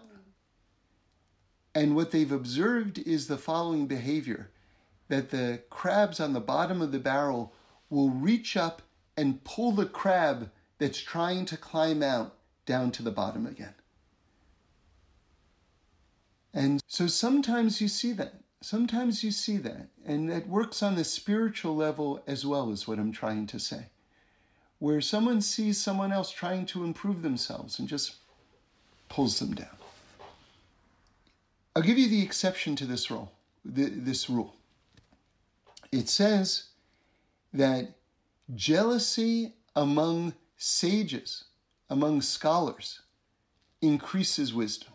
And 1.76 1.94
what 1.94 2.12
they've 2.12 2.32
observed 2.32 3.00
is 3.00 3.28
the 3.28 3.38
following 3.38 3.86
behavior 3.86 4.50
that 5.10 5.32
the 5.32 5.64
crabs 5.70 6.22
on 6.22 6.32
the 6.32 6.40
bottom 6.40 6.82
of 6.82 6.94
the 6.94 7.00
barrel 7.00 7.54
will 7.90 8.10
reach 8.10 8.56
up 8.56 8.82
and 9.18 9.44
pull 9.44 9.74
the 9.74 9.86
crab 9.86 10.52
that's 10.78 11.02
trying 11.02 11.44
to 11.48 11.58
climb 11.58 12.02
out 12.02 12.38
down 12.66 12.92
to 12.92 13.04
the 13.04 13.12
bottom 13.12 13.46
again. 13.46 13.76
And 16.54 16.82
so 16.88 17.08
sometimes 17.08 17.82
you 17.82 17.90
see 17.90 18.14
that. 18.14 18.43
Sometimes 18.64 19.24
you 19.24 19.32
see 19.32 19.58
that. 19.58 19.90
And 20.06 20.32
it 20.32 20.48
works 20.48 20.82
on 20.82 20.96
the 20.96 21.04
spiritual 21.04 21.76
level 21.76 22.24
as 22.26 22.46
well, 22.46 22.72
is 22.72 22.88
what 22.88 23.00
I'm 23.00 23.12
trying 23.12 23.48
to 23.48 23.60
say 23.60 23.88
where 24.84 25.00
someone 25.00 25.40
sees 25.40 25.80
someone 25.80 26.12
else 26.12 26.30
trying 26.30 26.66
to 26.66 26.84
improve 26.84 27.22
themselves 27.22 27.80
and 27.80 27.88
just 27.88 28.16
pulls 29.08 29.40
them 29.40 29.54
down. 29.54 29.78
I'll 31.74 31.82
give 31.82 31.98
you 31.98 32.10
the 32.10 32.22
exception 32.22 32.76
to 32.76 32.86
this 32.86 33.10
rule. 33.10 33.32
This 33.64 34.30
rule. 34.30 34.56
It 35.94 36.10
says 36.10 36.66
that 37.54 37.96
jealousy 38.54 39.54
among 39.74 40.34
sages, 40.58 41.46
among 41.90 42.22
scholars, 42.22 43.00
increases 43.82 44.54
wisdom. 44.54 44.93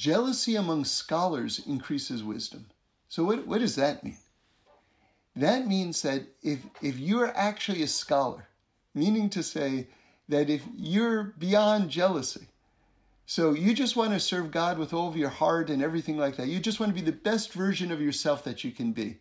Jealousy 0.00 0.56
among 0.56 0.86
scholars 0.86 1.60
increases 1.66 2.24
wisdom. 2.24 2.64
So, 3.10 3.22
what, 3.22 3.46
what 3.46 3.60
does 3.60 3.76
that 3.76 4.02
mean? 4.02 4.16
That 5.36 5.66
means 5.66 6.00
that 6.00 6.22
if, 6.42 6.60
if 6.80 6.98
you're 6.98 7.36
actually 7.36 7.82
a 7.82 7.86
scholar 7.86 8.48
meaning 8.94 9.28
to 9.28 9.42
say 9.42 9.88
that 10.26 10.48
if 10.48 10.62
you're 10.74 11.34
beyond 11.38 11.90
jealousy, 11.90 12.46
so 13.26 13.52
you 13.52 13.74
just 13.74 13.94
want 13.94 14.14
to 14.14 14.20
serve 14.20 14.50
God 14.50 14.78
with 14.78 14.94
all 14.94 15.06
of 15.06 15.18
your 15.18 15.28
heart 15.28 15.68
and 15.68 15.82
everything 15.82 16.16
like 16.16 16.38
that, 16.38 16.48
you 16.48 16.60
just 16.60 16.80
want 16.80 16.96
to 16.96 16.98
be 16.98 17.04
the 17.04 17.14
best 17.14 17.52
version 17.52 17.92
of 17.92 18.00
yourself 18.00 18.42
that 18.44 18.64
you 18.64 18.70
can 18.70 18.92
be, 18.92 19.18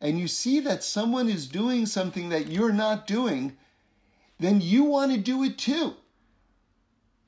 and 0.00 0.18
you 0.18 0.26
see 0.26 0.58
that 0.58 0.82
someone 0.82 1.28
is 1.28 1.46
doing 1.46 1.86
something 1.86 2.28
that 2.30 2.48
you're 2.48 2.72
not 2.72 3.06
doing, 3.06 3.56
then 4.40 4.60
you 4.60 4.82
want 4.82 5.12
to 5.12 5.18
do 5.18 5.44
it 5.44 5.58
too. 5.58 5.94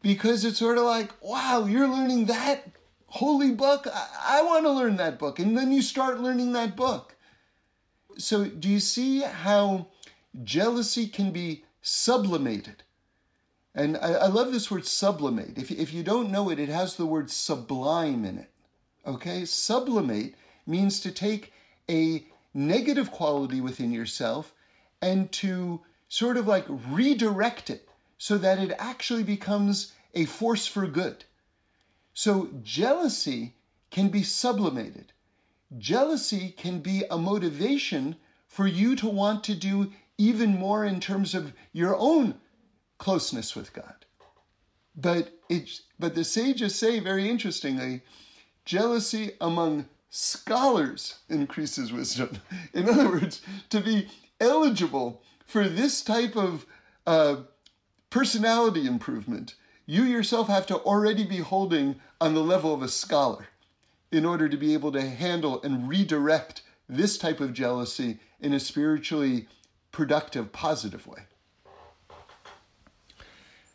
Because 0.03 0.45
it's 0.45 0.59
sort 0.59 0.79
of 0.79 0.85
like, 0.85 1.13
wow, 1.23 1.67
you're 1.67 1.87
learning 1.87 2.25
that 2.25 2.67
holy 3.11 3.53
book. 3.53 3.87
I, 3.93 4.41
I 4.41 4.43
want 4.43 4.65
to 4.65 4.71
learn 4.71 4.97
that 4.97 5.19
book. 5.19 5.39
And 5.39 5.57
then 5.57 5.71
you 5.71 5.83
start 5.83 6.21
learning 6.21 6.53
that 6.53 6.77
book. 6.77 7.17
So, 8.19 8.45
do 8.45 8.69
you 8.69 8.81
see 8.81 9.21
how 9.21 9.87
jealousy 10.45 11.07
can 11.07 11.33
be 11.33 11.65
sublimated. 11.83 12.83
And 13.75 13.97
I, 13.97 14.13
I, 14.13 14.27
love 14.27 14.53
this 14.53 14.71
word 14.71 14.87
sublimate. 14.87 15.57
If, 15.57 15.71
if 15.71 15.93
you 15.93 16.03
don't 16.03 16.31
know 16.31 16.51
it, 16.51 16.59
it 16.59 16.69
has 16.69 16.97
the 16.97 17.07
word 17.07 17.31
sublime 17.31 18.25
in 18.25 18.39
it. 18.39 18.51
Okay? 19.07 19.45
Sublimate 19.45 20.35
means 20.67 21.01
to 21.01 21.11
take 21.11 21.53
a 21.89 22.27
negative 22.53 23.11
quality 23.11 23.61
within 23.61 23.93
yourself 23.93 24.53
and 25.01 25.31
to 25.33 25.81
sort 26.09 26.37
of 26.37 26.47
like 26.47 26.65
redirect 26.69 27.71
it 27.71 27.89
so 28.19 28.37
that 28.39 28.59
it 28.59 28.73
actually 28.79 29.23
becomes 29.23 29.93
a 30.15 30.25
force 30.25 30.67
for 30.67 30.87
good. 30.87 31.25
So 32.23 32.51
jealousy 32.63 33.55
can 33.91 34.11
be 34.11 34.23
sublimated. 34.23 35.15
Jealousy 35.79 36.51
can 36.51 36.81
be 36.81 37.03
a 37.11 37.17
motivation 37.17 38.17
for 38.47 38.67
you 38.67 38.95
to 38.97 39.09
want 39.09 39.43
to 39.45 39.55
do 39.55 39.91
even 40.19 40.59
more 40.59 40.85
in 40.85 41.01
terms 41.01 41.35
of 41.35 41.55
your 41.73 41.97
own 41.97 42.35
closeness 42.99 43.57
with 43.57 43.73
God. 43.73 44.05
But 44.95 45.33
it, 45.49 45.81
but 45.99 46.15
the 46.15 46.25
sages 46.25 46.75
say 46.75 47.01
very 47.01 47.27
interestingly, 47.27 48.03
jealousy 48.67 49.31
among 49.41 49.89
scholars 50.11 51.21
increases 51.31 51.91
wisdom. 51.91 52.37
In 52.75 52.87
other 52.87 53.09
words, 53.09 53.41
to 53.71 53.81
be 53.81 54.09
eligible 54.39 55.23
for 55.47 55.71
this 55.71 56.03
type 56.03 56.37
of 56.37 56.67
uh, 57.07 57.37
personality 58.11 58.87
improvement, 58.87 59.55
you 59.91 60.05
yourself 60.05 60.47
have 60.47 60.67
to 60.67 60.77
already 60.77 61.25
be 61.25 61.39
holding 61.39 62.01
on 62.21 62.33
the 62.33 62.45
level 62.45 62.73
of 62.73 62.81
a 62.81 62.87
scholar 62.87 63.49
in 64.13 64.25
order 64.25 64.49
to 64.49 64.57
be 64.57 64.73
able 64.73 64.93
to 64.93 65.03
handle 65.03 65.61
and 65.63 65.89
redirect 65.89 66.63
this 66.89 67.19
type 67.19 67.41
of 67.41 67.53
jealousy 67.53 68.21
in 68.39 68.53
a 68.53 68.61
spiritually 68.61 69.49
productive, 69.91 70.53
positive 70.53 71.09
way. 71.09 71.23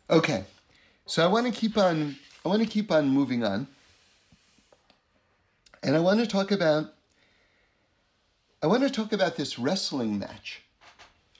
Okay, 0.08 0.44
so 1.04 1.22
I 1.22 1.26
want 1.26 1.52
to 1.52 1.52
keep 1.52 1.76
on. 1.76 2.16
I 2.46 2.48
want 2.48 2.62
to 2.62 2.68
keep 2.68 2.90
on 2.90 3.10
moving 3.10 3.44
on, 3.44 3.66
and 5.82 5.94
I 5.94 5.98
want 5.98 6.20
to 6.20 6.26
talk 6.26 6.50
about. 6.50 6.94
I 8.62 8.68
want 8.68 8.84
to 8.84 8.90
talk 8.90 9.12
about 9.12 9.36
this 9.36 9.58
wrestling 9.58 10.18
match 10.18 10.62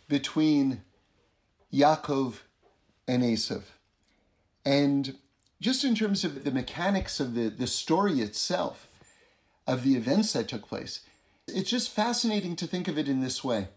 between 0.07 0.83
Yaakov 1.72 2.41
and 3.09 3.22
Esav, 3.22 3.62
and 4.67 5.14
just 5.61 5.85
in 5.85 5.95
terms 5.95 6.25
of 6.25 6.43
the 6.43 6.51
mechanics 6.51 7.21
of 7.21 7.35
the, 7.35 7.49
the 7.49 7.69
story 7.69 8.21
itself, 8.21 8.89
of 9.67 9.85
the 9.85 9.95
events 9.95 10.33
that 10.33 10.49
took 10.49 10.69
place, 10.69 11.01
it's 11.47 11.71
just 11.71 11.91
fascinating 11.91 12.57
to 12.57 12.67
think 12.67 12.89
of 12.89 12.99
it 12.99 13.09
in 13.09 13.21
this 13.21 13.45
way. 13.45 13.69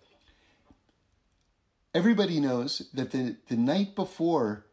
Everybody 1.93 2.39
knows 2.39 2.89
that 2.93 3.11
the, 3.11 3.35
the 3.47 3.55
night 3.55 3.95
before 3.95 4.65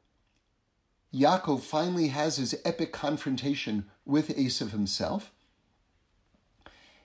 Yaakov 1.14 1.61
finally 1.61 2.09
has 2.09 2.37
his 2.37 2.59
epic 2.64 2.93
confrontation 2.93 3.85
with 4.07 4.37
Esav 4.37 4.71
himself, 4.71 5.33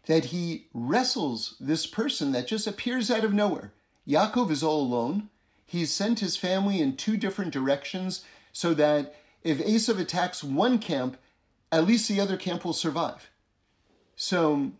that 0.05 0.25
he 0.25 0.67
wrestles 0.73 1.55
this 1.59 1.85
person 1.85 2.31
that 2.31 2.47
just 2.47 2.65
appears 2.65 3.11
out 3.11 3.25
of 3.25 3.33
nowhere. 3.33 3.73
Yaakov 4.07 4.51
is 4.51 4.63
all 4.63 4.81
alone. 4.81 5.29
He's 5.65 5.91
sent 5.91 6.19
his 6.19 6.37
family 6.37 6.79
in 6.79 6.95
two 6.95 7.17
different 7.17 7.51
directions 7.51 8.23
so 8.51 8.73
that 8.73 9.15
if 9.43 9.59
Esav 9.59 9.99
attacks 9.99 10.43
one 10.43 10.79
camp, 10.79 11.17
at 11.71 11.85
least 11.85 12.07
the 12.07 12.19
other 12.19 12.37
camp 12.37 12.65
will 12.65 12.73
survive. 12.73 13.29
So, 14.15 14.71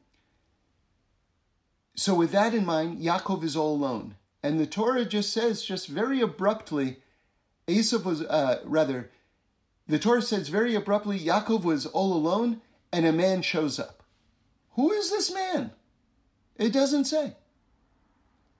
so 1.95 2.13
with 2.13 2.31
that 2.31 2.53
in 2.53 2.65
mind, 2.65 2.99
Yaakov 2.99 3.43
is 3.43 3.55
all 3.55 3.75
alone. 3.75 4.15
And 4.43 4.59
the 4.59 4.67
Torah 4.67 5.05
just 5.05 5.31
says, 5.31 5.63
just 5.63 5.87
very 5.87 6.21
abruptly, 6.21 6.97
Esav 7.67 8.03
was, 8.03 8.21
uh, 8.21 8.61
rather, 8.65 9.11
the 9.87 9.99
Torah 9.99 10.21
says 10.21 10.49
very 10.49 10.75
abruptly, 10.75 11.19
Yaakov 11.19 11.63
was 11.63 11.85
all 11.85 12.13
alone 12.13 12.61
and 12.91 13.05
a 13.05 13.11
man 13.11 13.41
shows 13.41 13.79
up. 13.79 14.03
Who 14.75 14.91
is 14.91 15.09
this 15.09 15.33
man? 15.33 15.71
It 16.57 16.73
doesn't 16.73 17.05
say. 17.05 17.35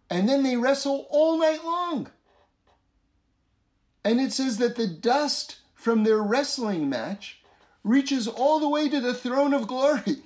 And 0.09 0.28
then 0.28 0.43
they 0.43 0.57
wrestle 0.57 1.07
all 1.09 1.38
night 1.38 1.64
long. 1.64 2.09
And 4.04 4.20
it 4.20 4.34
says 4.34 4.58
that 4.58 4.76
the 4.76 4.88
dust 4.88 5.58
from 5.76 6.04
their 6.04 6.22
wrestling 6.22 6.89
match 6.89 7.41
reaches 7.84 8.28
all 8.28 8.60
the 8.60 8.70
way 8.70 8.89
to 8.89 8.99
the 8.99 9.14
throne 9.14 9.54
of 9.54 9.68
glory. 9.68 10.18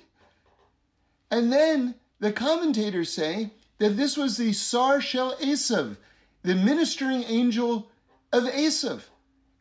And 1.30 1.52
then 1.52 1.94
the 2.20 2.32
commentators 2.32 3.12
say 3.12 3.50
that 3.78 3.96
this 3.96 4.16
was 4.16 4.36
the 4.36 4.52
Sar 4.52 5.00
Shel 5.00 5.36
Esav, 5.36 5.96
the 6.42 6.54
ministering 6.54 7.24
angel 7.24 7.90
of 8.32 8.44
Esav 8.44 9.02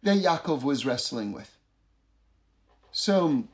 that 0.03 0.18
Yaakov 0.18 0.63
was 0.63 0.86
wrestling 0.86 1.32
with. 1.32 1.57
So 2.91 3.45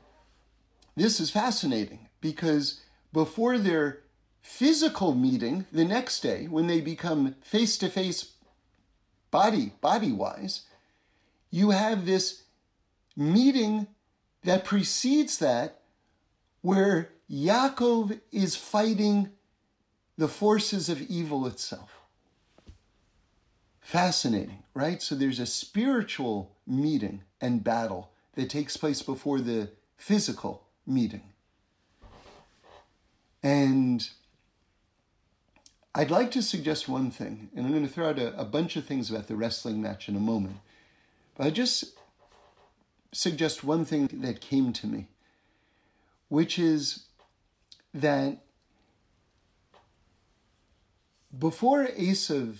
this 0.94 1.18
is 1.18 1.30
fascinating 1.30 2.08
because 2.20 2.80
before 3.12 3.58
their 3.58 4.00
physical 4.40 5.14
meeting 5.14 5.66
the 5.72 5.84
next 5.84 6.20
day, 6.20 6.46
when 6.46 6.66
they 6.66 6.80
become 6.80 7.34
face 7.40 7.78
to 7.78 7.88
face 7.88 8.31
body, 9.32 9.72
body 9.80 10.12
wise, 10.12 10.62
you 11.50 11.70
have 11.70 12.06
this 12.06 12.44
meeting 13.16 13.88
that 14.44 14.64
precedes 14.64 15.38
that 15.38 15.80
where 16.60 17.10
Yaakov 17.28 18.20
is 18.30 18.54
fighting 18.54 19.30
the 20.16 20.28
forces 20.28 20.88
of 20.88 21.02
evil 21.02 21.46
itself. 21.46 21.90
Fascinating, 23.80 24.62
right? 24.74 25.02
So 25.02 25.16
there's 25.16 25.40
a 25.40 25.46
spiritual 25.46 26.54
meeting 26.66 27.22
and 27.40 27.64
battle 27.64 28.10
that 28.34 28.48
takes 28.48 28.76
place 28.76 29.02
before 29.02 29.40
the 29.40 29.70
physical 29.96 30.62
meeting. 30.86 31.22
And 33.42 34.08
I'd 35.94 36.10
like 36.10 36.30
to 36.32 36.42
suggest 36.42 36.88
one 36.88 37.10
thing, 37.10 37.50
and 37.54 37.66
I'm 37.66 37.72
going 37.72 37.86
to 37.86 37.92
throw 37.92 38.08
out 38.08 38.18
a, 38.18 38.38
a 38.38 38.46
bunch 38.46 38.76
of 38.76 38.86
things 38.86 39.10
about 39.10 39.28
the 39.28 39.36
wrestling 39.36 39.82
match 39.82 40.08
in 40.08 40.16
a 40.16 40.20
moment. 40.20 40.56
But 41.36 41.46
I 41.46 41.50
just 41.50 41.84
suggest 43.12 43.62
one 43.62 43.84
thing 43.84 44.08
that 44.12 44.40
came 44.40 44.72
to 44.72 44.86
me, 44.86 45.08
which 46.28 46.58
is 46.58 47.04
that 47.92 48.38
before 51.38 51.86
Esav 51.86 52.56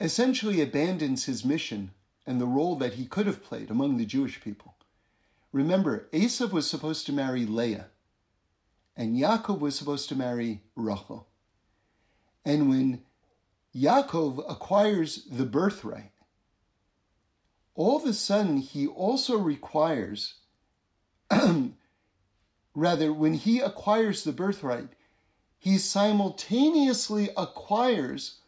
essentially 0.00 0.62
abandons 0.62 1.26
his 1.26 1.44
mission 1.44 1.90
and 2.26 2.40
the 2.40 2.46
role 2.46 2.76
that 2.76 2.94
he 2.94 3.04
could 3.04 3.26
have 3.26 3.44
played 3.44 3.70
among 3.70 3.98
the 3.98 4.06
Jewish 4.06 4.40
people. 4.40 4.74
Remember, 5.52 6.08
Esav 6.12 6.52
was 6.52 6.68
supposed 6.68 7.04
to 7.06 7.12
marry 7.12 7.44
Leah, 7.44 7.88
and 8.96 9.16
Yaakov 9.16 9.60
was 9.60 9.76
supposed 9.76 10.08
to 10.08 10.16
marry 10.16 10.62
Rachel. 10.74 11.26
And 12.44 12.68
when 12.68 13.02
Yaakov 13.74 14.50
acquires 14.50 15.24
the 15.30 15.46
birthright, 15.46 16.10
all 17.74 17.96
of 17.96 18.04
a 18.04 18.12
sudden 18.12 18.58
he 18.58 18.86
also 18.86 19.38
requires, 19.38 20.34
rather, 22.74 23.12
when 23.12 23.34
he 23.34 23.60
acquires 23.60 24.24
the 24.24 24.32
birthright, 24.32 24.90
he 25.58 25.78
simultaneously 25.78 27.30
acquires 27.36 28.38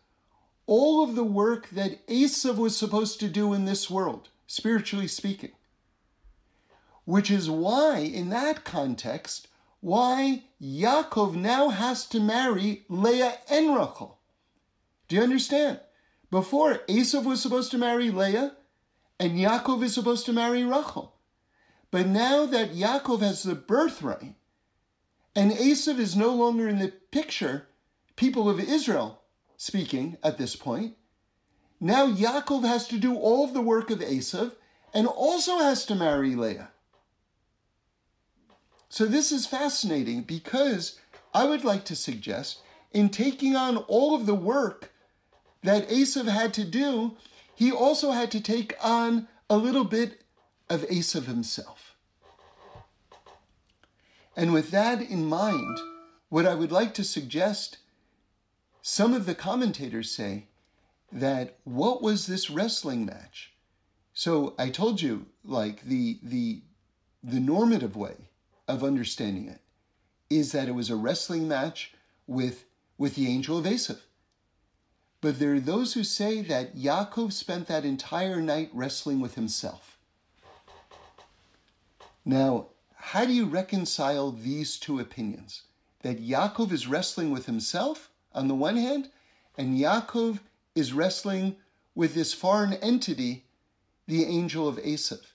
all 0.66 1.04
of 1.04 1.14
the 1.14 1.24
work 1.24 1.70
that 1.70 2.06
Esav 2.06 2.56
was 2.56 2.76
supposed 2.76 3.20
to 3.20 3.28
do 3.28 3.52
in 3.52 3.64
this 3.64 3.88
world, 3.88 4.28
spiritually 4.46 5.08
speaking. 5.08 5.52
Which 7.04 7.30
is 7.30 7.50
why, 7.50 7.98
in 7.98 8.30
that 8.30 8.64
context, 8.64 9.48
why 9.84 10.42
Yaakov 10.62 11.34
now 11.34 11.68
has 11.68 12.06
to 12.06 12.18
marry 12.18 12.86
Leah 12.88 13.34
and 13.50 13.76
Rachel. 13.76 14.18
Do 15.08 15.16
you 15.16 15.22
understand? 15.22 15.78
Before, 16.30 16.78
Esav 16.88 17.24
was 17.24 17.42
supposed 17.42 17.70
to 17.72 17.76
marry 17.76 18.10
Leah, 18.10 18.56
and 19.20 19.32
Yaakov 19.32 19.82
is 19.82 19.92
supposed 19.92 20.24
to 20.24 20.32
marry 20.32 20.64
Rachel. 20.64 21.16
But 21.90 22.06
now 22.06 22.46
that 22.46 22.74
Yaakov 22.74 23.20
has 23.20 23.42
the 23.42 23.54
birthright, 23.54 24.36
and 25.36 25.52
Esav 25.52 25.98
is 25.98 26.16
no 26.16 26.30
longer 26.30 26.66
in 26.66 26.78
the 26.78 26.94
picture, 27.10 27.66
people 28.16 28.48
of 28.48 28.58
Israel 28.58 29.20
speaking 29.58 30.16
at 30.22 30.38
this 30.38 30.56
point. 30.56 30.94
Now 31.78 32.06
Yaakov 32.06 32.66
has 32.66 32.88
to 32.88 32.98
do 32.98 33.16
all 33.16 33.44
of 33.44 33.52
the 33.52 33.60
work 33.60 33.90
of 33.90 33.98
Esav 33.98 34.52
and 34.94 35.06
also 35.06 35.58
has 35.58 35.84
to 35.84 35.94
marry 35.94 36.34
Leah. 36.34 36.70
So 38.94 39.06
this 39.06 39.32
is 39.32 39.44
fascinating 39.44 40.22
because 40.22 41.00
I 41.34 41.46
would 41.46 41.64
like 41.64 41.84
to 41.86 41.96
suggest 41.96 42.60
in 42.92 43.08
taking 43.08 43.56
on 43.56 43.76
all 43.76 44.14
of 44.14 44.24
the 44.24 44.36
work 44.36 44.92
that 45.64 45.88
Esav 45.88 46.28
had 46.28 46.54
to 46.54 46.64
do, 46.64 47.16
he 47.56 47.72
also 47.72 48.12
had 48.12 48.30
to 48.30 48.40
take 48.40 48.76
on 48.80 49.26
a 49.50 49.56
little 49.56 49.82
bit 49.82 50.22
of 50.70 50.82
Esav 50.82 51.24
himself. 51.24 51.96
And 54.36 54.52
with 54.52 54.70
that 54.70 55.02
in 55.02 55.24
mind, 55.24 55.76
what 56.28 56.46
I 56.46 56.54
would 56.54 56.70
like 56.70 56.94
to 56.94 57.02
suggest 57.02 57.78
some 58.80 59.12
of 59.12 59.26
the 59.26 59.34
commentators 59.34 60.12
say 60.12 60.46
that 61.10 61.58
what 61.64 62.00
was 62.00 62.28
this 62.28 62.48
wrestling 62.48 63.04
match? 63.04 63.54
So 64.12 64.54
I 64.56 64.70
told 64.70 65.02
you, 65.02 65.26
like 65.42 65.82
the 65.82 66.20
the 66.22 66.62
the 67.24 67.40
normative 67.40 67.96
way 67.96 68.30
of 68.66 68.84
understanding 68.84 69.48
it 69.48 69.60
is 70.30 70.52
that 70.52 70.68
it 70.68 70.74
was 70.74 70.90
a 70.90 70.96
wrestling 70.96 71.46
match 71.48 71.92
with 72.26 72.64
with 72.96 73.14
the 73.16 73.26
angel 73.26 73.58
of 73.58 73.64
Esav. 73.64 74.00
But 75.20 75.38
there 75.38 75.54
are 75.54 75.60
those 75.60 75.94
who 75.94 76.04
say 76.04 76.42
that 76.42 76.76
Yaakov 76.76 77.32
spent 77.32 77.66
that 77.66 77.84
entire 77.84 78.40
night 78.40 78.70
wrestling 78.72 79.20
with 79.20 79.34
himself. 79.34 79.98
Now, 82.24 82.68
how 82.94 83.24
do 83.24 83.32
you 83.32 83.46
reconcile 83.46 84.30
these 84.30 84.78
two 84.78 85.00
opinions? 85.00 85.62
That 86.02 86.22
Yaakov 86.22 86.72
is 86.72 86.86
wrestling 86.86 87.30
with 87.30 87.46
himself 87.46 88.10
on 88.34 88.48
the 88.48 88.54
one 88.54 88.76
hand, 88.76 89.10
And 89.56 89.78
Yaakov 89.78 90.40
is 90.74 90.92
wrestling 90.92 91.56
with 91.94 92.14
this 92.14 92.34
foreign 92.34 92.74
entity, 92.74 93.44
the 94.06 94.24
angel 94.24 94.66
of 94.68 94.76
Esav. 94.78 95.33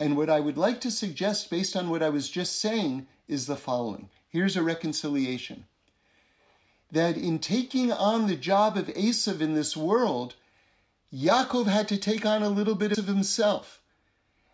And 0.00 0.16
what 0.16 0.30
I 0.30 0.40
would 0.40 0.56
like 0.56 0.80
to 0.82 0.90
suggest, 0.90 1.50
based 1.50 1.76
on 1.76 1.90
what 1.90 2.02
I 2.02 2.08
was 2.08 2.30
just 2.30 2.60
saying, 2.60 3.06
is 3.26 3.46
the 3.46 3.56
following. 3.56 4.08
Here's 4.28 4.56
a 4.56 4.62
reconciliation. 4.62 5.64
That 6.92 7.16
in 7.16 7.38
taking 7.38 7.92
on 7.92 8.26
the 8.26 8.36
job 8.36 8.76
of 8.76 8.86
Esav 8.88 9.40
in 9.40 9.54
this 9.54 9.76
world, 9.76 10.34
Yaakov 11.12 11.66
had 11.66 11.88
to 11.88 11.96
take 11.96 12.24
on 12.24 12.42
a 12.42 12.48
little 12.48 12.74
bit 12.74 12.96
of 12.96 13.06
himself. 13.06 13.80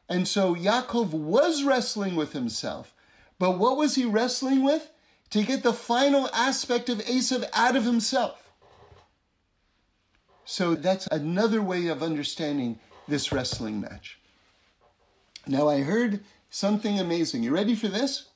And 0.09 0.27
so 0.27 0.55
Yaakov 0.55 1.11
was 1.11 1.63
wrestling 1.63 2.17
with 2.17 2.33
himself. 2.33 2.95
But 3.39 3.59
what 3.59 3.77
was 3.77 3.95
he 3.95 4.05
wrestling 4.05 4.65
with? 4.65 4.91
To 5.31 5.43
get 5.43 5.63
the 5.63 5.73
final 5.73 6.29
aspect 6.33 6.89
of 6.89 6.99
Esav 6.99 7.45
out 7.53 7.77
of 7.77 7.85
himself. 7.85 8.53
So 10.45 10.75
that's 10.75 11.07
another 11.09 11.63
way 11.63 11.89
of 11.89 12.03
understanding 12.03 12.79
this 13.09 13.33
wrestling 13.33 13.81
match. 13.81 14.19
Now, 15.47 15.69
I 15.69 15.83
heard 15.83 16.21
something 16.51 16.99
amazing. 16.99 17.43
You 17.43 17.53
ready 17.53 17.75
for 17.75 17.89
this? 17.89 18.29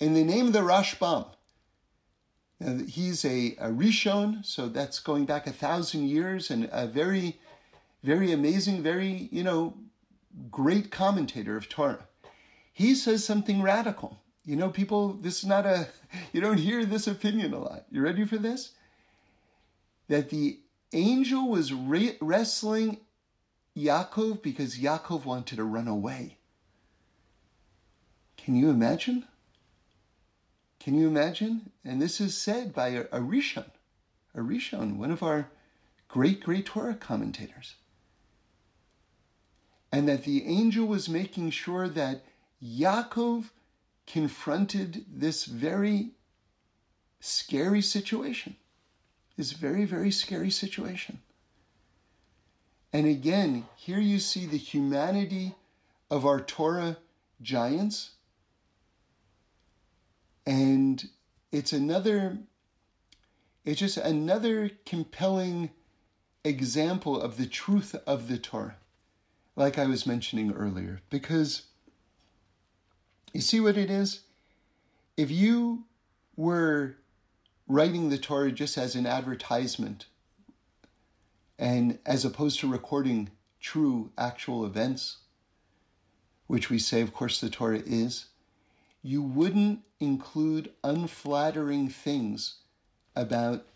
In 0.00 0.14
the 0.14 0.24
name 0.24 0.48
of 0.48 0.52
the 0.52 0.60
Rashbam, 0.60 1.26
now, 2.60 2.84
he's 2.86 3.24
a, 3.24 3.56
a 3.58 3.68
Rishon, 3.68 4.44
so 4.44 4.68
that's 4.68 5.00
going 5.00 5.24
back 5.24 5.46
a 5.46 5.52
thousand 5.52 6.08
years, 6.08 6.50
and 6.50 6.68
a 6.72 6.86
very, 6.86 7.38
very 8.02 8.32
amazing, 8.32 8.82
very, 8.82 9.28
you 9.32 9.42
know, 9.42 9.74
great 10.50 10.90
commentator 10.90 11.56
of 11.56 11.68
Torah. 11.68 12.06
He 12.72 12.94
says 12.94 13.24
something 13.24 13.62
radical. 13.62 14.18
You 14.44 14.56
know, 14.56 14.68
people, 14.68 15.14
this 15.14 15.38
is 15.38 15.46
not 15.46 15.66
a, 15.66 15.88
you 16.32 16.40
don't 16.40 16.58
hear 16.58 16.84
this 16.84 17.06
opinion 17.06 17.54
a 17.54 17.58
lot. 17.58 17.84
You 17.90 18.02
ready 18.02 18.24
for 18.24 18.36
this? 18.38 18.72
That 20.08 20.30
the 20.30 20.60
angel 20.92 21.48
was 21.48 21.72
re- 21.72 22.18
wrestling 22.20 22.98
Yaakov 23.76 24.42
because 24.42 24.78
Yaakov 24.78 25.24
wanted 25.24 25.56
to 25.56 25.64
run 25.64 25.88
away. 25.88 26.36
Can 28.36 28.56
you 28.56 28.70
imagine? 28.70 29.24
Can 30.78 30.94
you 30.94 31.08
imagine? 31.08 31.70
And 31.84 32.00
this 32.00 32.20
is 32.20 32.36
said 32.36 32.74
by 32.74 32.88
a, 32.88 33.04
Rishon, 33.04 33.70
a 34.34 34.40
Rishon, 34.40 34.96
one 34.96 35.10
of 35.10 35.22
our 35.22 35.48
great, 36.08 36.42
great 36.42 36.66
Torah 36.66 36.94
commentators. 36.94 37.76
And 39.90 40.08
that 40.08 40.24
the 40.24 40.44
angel 40.44 40.86
was 40.86 41.08
making 41.08 41.50
sure 41.50 41.88
that 41.88 42.24
Yaakov 42.62 43.50
confronted 44.06 45.04
this 45.08 45.46
very 45.46 46.10
scary 47.20 47.80
situation, 47.80 48.56
this 49.36 49.52
very, 49.52 49.84
very 49.84 50.10
scary 50.10 50.50
situation. 50.50 51.20
And 52.94 53.08
again, 53.08 53.66
here 53.74 53.98
you 53.98 54.20
see 54.20 54.46
the 54.46 54.56
humanity 54.56 55.56
of 56.12 56.24
our 56.24 56.40
Torah 56.40 56.98
giants. 57.42 58.12
And 60.46 61.08
it's 61.50 61.72
another, 61.72 62.38
it's 63.64 63.80
just 63.80 63.96
another 63.96 64.70
compelling 64.86 65.70
example 66.44 67.20
of 67.20 67.36
the 67.36 67.46
truth 67.46 67.96
of 68.06 68.28
the 68.28 68.38
Torah, 68.38 68.76
like 69.56 69.76
I 69.76 69.86
was 69.86 70.06
mentioning 70.06 70.52
earlier. 70.52 71.00
Because 71.10 71.62
you 73.32 73.40
see 73.40 73.58
what 73.58 73.76
it 73.76 73.90
is? 73.90 74.20
If 75.16 75.32
you 75.32 75.82
were 76.36 76.94
writing 77.66 78.10
the 78.10 78.18
Torah 78.18 78.52
just 78.52 78.78
as 78.78 78.94
an 78.94 79.04
advertisement, 79.04 80.06
and 81.58 81.98
as 82.04 82.24
opposed 82.24 82.60
to 82.60 82.70
recording 82.70 83.30
true, 83.60 84.10
actual 84.18 84.66
events, 84.66 85.18
which 86.46 86.70
we 86.70 86.78
say, 86.78 87.00
of 87.00 87.14
course, 87.14 87.40
the 87.40 87.48
Torah 87.48 87.82
is, 87.84 88.26
you 89.02 89.22
wouldn't 89.22 89.80
include 90.00 90.72
unflattering 90.82 91.88
things 91.88 92.56
about 93.14 93.66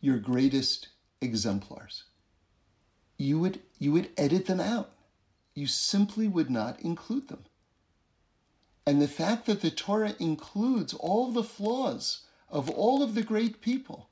your 0.00 0.18
greatest 0.18 0.88
exemplars. 1.20 2.04
You 3.18 3.38
would, 3.38 3.60
you 3.78 3.92
would 3.92 4.10
edit 4.16 4.46
them 4.46 4.60
out. 4.60 4.92
You 5.54 5.66
simply 5.66 6.28
would 6.28 6.50
not 6.50 6.80
include 6.80 7.28
them. 7.28 7.44
And 8.86 9.02
the 9.02 9.08
fact 9.08 9.46
that 9.46 9.60
the 9.60 9.70
Torah 9.70 10.14
includes 10.18 10.94
all 10.94 11.30
the 11.30 11.44
flaws 11.44 12.22
of 12.48 12.70
all 12.70 13.02
of 13.02 13.14
the 13.14 13.22
great 13.22 13.60
people 13.60 14.09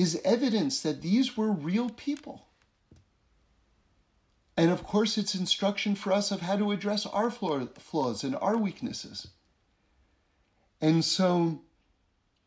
is 0.00 0.18
evidence 0.24 0.80
that 0.80 1.02
these 1.02 1.36
were 1.36 1.52
real 1.52 1.90
people. 1.90 2.46
And 4.56 4.70
of 4.70 4.82
course, 4.82 5.18
it's 5.18 5.34
instruction 5.34 5.94
for 5.94 6.10
us 6.10 6.30
of 6.30 6.40
how 6.40 6.56
to 6.56 6.72
address 6.72 7.04
our 7.04 7.30
flaws 7.30 8.24
and 8.24 8.34
our 8.36 8.56
weaknesses. 8.56 9.28
And 10.80 11.04
so, 11.04 11.60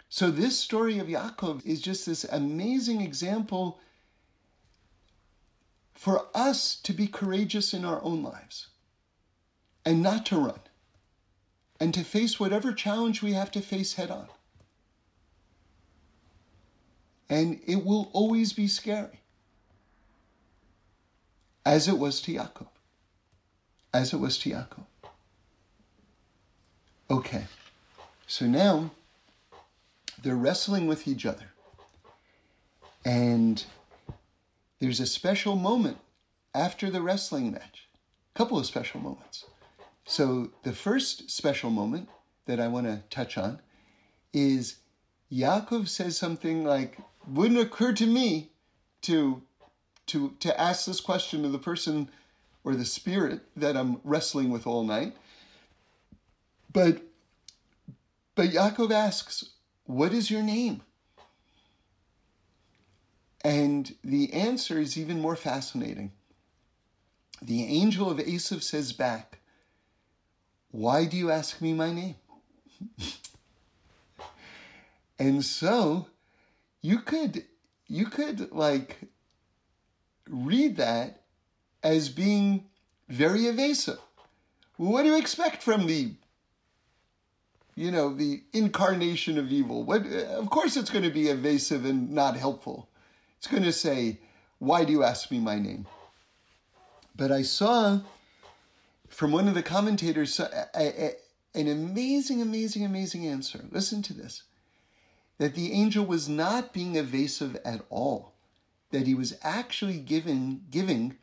so 0.10 0.32
this 0.32 0.60
story 0.60 0.98
of 0.98 1.08
Yaakov 1.08 1.64
is 1.64 1.80
just 1.80 2.08
this 2.08 2.24
amazing 2.24 3.02
example 3.02 3.80
for 5.94 6.26
us 6.34 6.76
to 6.78 6.92
be 6.92 7.06
courageous 7.06 7.72
in 7.72 7.86
our 7.86 8.04
own 8.04 8.24
lives 8.24 8.70
and 9.86 10.02
not 10.02 10.26
to 10.28 10.38
run 10.38 10.60
and 11.80 11.94
to 11.94 12.04
face 12.04 12.40
whatever 12.40 12.74
challenge 12.74 13.22
we 13.22 13.34
have 13.34 13.52
to 13.52 13.62
face 13.62 13.94
head 13.94 14.10
on. 14.10 14.28
And 17.34 17.62
it 17.66 17.84
will 17.84 18.12
always 18.14 18.54
be 18.54 18.68
scary 18.68 19.22
as 21.66 21.88
it 21.88 21.98
was 21.98 22.22
to 22.22 22.32
Yaakov. 22.32 22.68
As 23.92 24.14
it 24.14 24.18
was 24.18 24.38
to 24.38 24.52
Yaakov. 24.52 24.86
Okay, 27.10 27.46
so 28.28 28.46
now 28.46 28.92
they're 30.22 30.36
wrestling 30.36 30.86
with 30.86 31.08
each 31.08 31.26
other. 31.26 31.48
And 33.04 33.66
there's 34.80 35.00
a 35.00 35.08
special 35.08 35.56
moment 35.56 35.98
after 36.54 36.92
the 36.92 37.02
wrestling 37.02 37.52
match, 37.52 37.88
a 38.36 38.38
couple 38.38 38.60
of 38.60 38.68
special 38.68 39.02
moments. 39.02 39.46
So, 40.06 40.52
the 40.62 40.74
first 40.74 41.32
special 41.32 41.72
moment 41.72 42.10
that 42.46 42.60
I 42.60 42.68
want 42.68 42.86
to 42.86 43.02
touch 43.10 43.40
on 43.40 43.60
is 44.34 44.76
Yaakov 45.32 45.88
says 45.88 46.16
something 46.16 46.64
like, 46.64 47.00
Wouldn't 47.28 47.60
occur 47.60 47.94
to 47.94 48.06
me 48.06 48.50
to 49.04 49.42
to, 50.08 50.34
to 50.40 50.60
ask 50.60 50.86
this 50.86 51.00
question 51.00 51.44
to 51.44 51.50
the 51.50 51.60
person 51.60 52.10
or 52.64 52.76
the 52.76 52.86
spirit 52.86 53.42
that 53.56 53.76
I'm 53.76 54.00
wrestling 54.04 54.50
with 54.50 54.68
all 54.68 54.84
night. 54.84 55.16
But, 56.72 57.02
but 58.36 58.50
Yaakov 58.50 58.92
asks, 58.92 59.52
What 59.86 60.14
is 60.14 60.32
your 60.32 60.42
name? 60.42 60.82
And 63.44 63.96
the 64.04 64.32
answer 64.34 64.80
is 64.80 64.98
even 64.98 65.20
more 65.20 65.36
fascinating. 65.36 66.12
The 67.42 67.66
angel 67.66 68.10
of 68.10 68.18
Esav 68.20 68.64
says 68.64 68.94
back, 68.94 69.40
Why 70.72 71.06
do 71.06 71.18
you 71.18 71.30
ask 71.30 71.62
me 71.62 71.74
my 71.74 71.92
name? 71.92 72.16
and 75.20 75.44
so 75.44 76.08
you 76.84 77.00
could 77.00 77.46
you 77.88 78.06
could 78.06 78.52
like 78.52 78.98
read 80.30 80.78
that 80.78 81.24
as 81.82 82.10
being 82.10 82.66
very 83.10 83.46
evasive. 83.46 84.00
what 84.78 85.04
do 85.04 85.10
you 85.10 85.18
expect 85.18 85.62
from 85.62 85.86
the, 85.86 86.14
you 87.76 87.92
know, 87.92 88.14
the 88.14 88.44
incarnation 88.54 89.38
of 89.38 89.52
evil? 89.52 89.84
What, 89.84 90.06
of 90.06 90.50
course, 90.50 90.78
it's 90.78 90.90
going 90.90 91.04
to 91.04 91.12
be 91.12 91.28
evasive 91.28 91.86
and 91.86 92.12
not 92.12 92.38
helpful. 92.38 92.90
It's 93.38 93.48
going 93.48 93.64
to 93.64 93.74
say, 93.74 94.20
"Why 94.60 94.86
do 94.86 94.92
you 94.92 95.04
ask 95.04 95.32
me 95.32 95.40
my 95.40 95.60
name?" 95.60 95.86
But 97.16 97.32
I 97.32 97.44
saw 97.44 98.00
from 99.08 99.32
one 99.32 99.48
of 99.48 99.54
the 99.54 99.64
commentators 99.64 100.40
an 100.40 101.68
amazing, 101.68 102.42
amazing, 102.42 102.86
amazing 102.86 103.28
answer. 103.28 103.66
Listen 103.72 104.02
to 104.04 104.14
this: 104.14 104.44
that 105.44 105.56
the 105.56 105.74
angel 105.74 106.06
was 106.06 106.30
not 106.30 106.72
being 106.72 106.96
evasive 106.96 107.58
at 107.66 107.82
all 107.90 108.34
that 108.92 109.06
he 109.06 109.14
was 109.14 109.36
actually 109.44 109.98
giving, 109.98 110.62
giving 110.72 111.18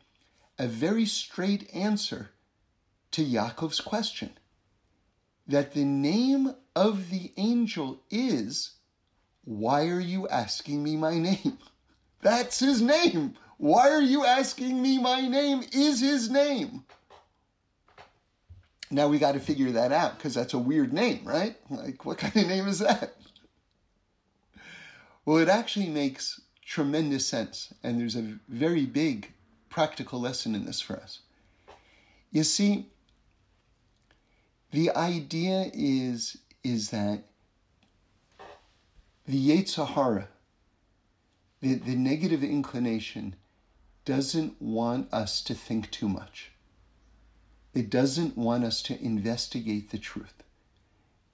a 0.59 0.67
very 0.67 1.07
straight 1.07 1.67
answer 1.73 2.29
to 3.09 3.25
Yaakov's 3.25 3.81
question. 3.81 4.29
That 5.47 5.73
the 5.73 5.85
name 5.85 6.53
of 6.75 7.09
the 7.09 7.31
angel 7.35 8.03
is, 8.11 8.73
Why 9.43 9.87
are 9.87 9.99
you 9.99 10.27
asking 10.27 10.83
me 10.83 10.95
my 10.97 11.17
name? 11.17 11.57
That's 12.21 12.59
his 12.59 12.79
name. 12.79 13.33
Why 13.57 13.89
are 13.89 14.03
you 14.03 14.23
asking 14.23 14.83
me 14.83 14.99
my 14.99 15.27
name? 15.27 15.63
Is 15.73 15.99
his 15.99 16.29
name. 16.29 16.83
Now 18.91 19.07
we 19.07 19.17
got 19.17 19.31
to 19.31 19.39
figure 19.39 19.71
that 19.71 19.91
out 19.91 20.17
because 20.17 20.35
that's 20.35 20.53
a 20.53 20.59
weird 20.59 20.93
name, 20.93 21.21
right? 21.23 21.55
Like, 21.71 22.05
what 22.05 22.19
kind 22.19 22.35
of 22.35 22.47
name 22.47 22.67
is 22.67 22.79
that? 22.79 23.15
Well, 25.25 25.37
it 25.37 25.49
actually 25.49 25.89
makes 25.89 26.41
tremendous 26.65 27.27
sense, 27.27 27.73
and 27.83 27.99
there's 27.99 28.15
a 28.15 28.37
very 28.47 28.85
big 28.85 29.33
practical 29.69 30.19
lesson 30.19 30.55
in 30.55 30.65
this 30.65 30.81
for 30.81 30.97
us. 30.97 31.19
You 32.31 32.43
see, 32.43 32.87
the 34.71 34.89
idea 34.91 35.69
is, 35.73 36.37
is 36.63 36.89
that 36.89 37.23
the 39.27 39.49
Yetzer 39.49 39.87
Hara, 39.87 40.29
the, 41.61 41.75
the 41.75 41.95
negative 41.95 42.43
inclination, 42.43 43.35
doesn't 44.05 44.59
want 44.59 45.13
us 45.13 45.41
to 45.43 45.53
think 45.53 45.91
too 45.91 46.09
much. 46.09 46.51
It 47.73 47.89
doesn't 47.89 48.35
want 48.37 48.63
us 48.63 48.81
to 48.83 49.01
investigate 49.01 49.91
the 49.91 49.99
truth. 49.99 50.43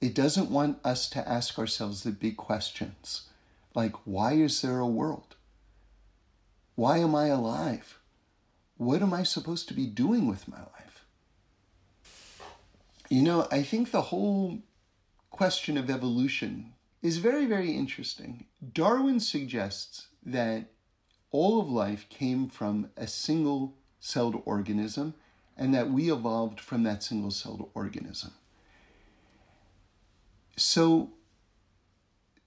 It 0.01 0.13
doesn't 0.13 0.51
want 0.51 0.79
us 0.83 1.09
to 1.11 1.27
ask 1.27 1.57
ourselves 1.57 2.03
the 2.03 2.11
big 2.11 2.37
questions 2.37 3.29
like, 3.77 3.95
why 4.05 4.33
is 4.33 4.59
there 4.63 4.79
a 4.79 4.87
world? 4.87 5.35
Why 6.73 6.97
am 6.97 7.13
I 7.13 7.27
alive? 7.27 7.99
What 8.77 9.03
am 9.03 9.13
I 9.13 9.21
supposed 9.21 9.67
to 9.67 9.75
be 9.75 9.85
doing 9.85 10.27
with 10.27 10.47
my 10.47 10.57
life? 10.57 11.05
You 13.07 13.21
know, 13.21 13.47
I 13.51 13.61
think 13.61 13.91
the 13.91 14.01
whole 14.01 14.63
question 15.29 15.77
of 15.77 15.91
evolution 15.91 16.73
is 17.03 17.17
very, 17.19 17.45
very 17.45 17.69
interesting. 17.69 18.47
Darwin 18.73 19.19
suggests 19.19 20.07
that 20.25 20.71
all 21.29 21.61
of 21.61 21.69
life 21.69 22.09
came 22.09 22.49
from 22.49 22.89
a 22.97 23.05
single 23.05 23.75
celled 23.99 24.41
organism 24.43 25.13
and 25.55 25.71
that 25.75 25.91
we 25.91 26.11
evolved 26.11 26.59
from 26.59 26.81
that 26.81 27.03
single 27.03 27.29
celled 27.29 27.69
organism. 27.75 28.31
So, 30.55 31.11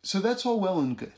so 0.02 0.20
that's 0.20 0.46
all 0.46 0.60
well 0.60 0.78
and 0.78 0.96
good. 0.96 1.12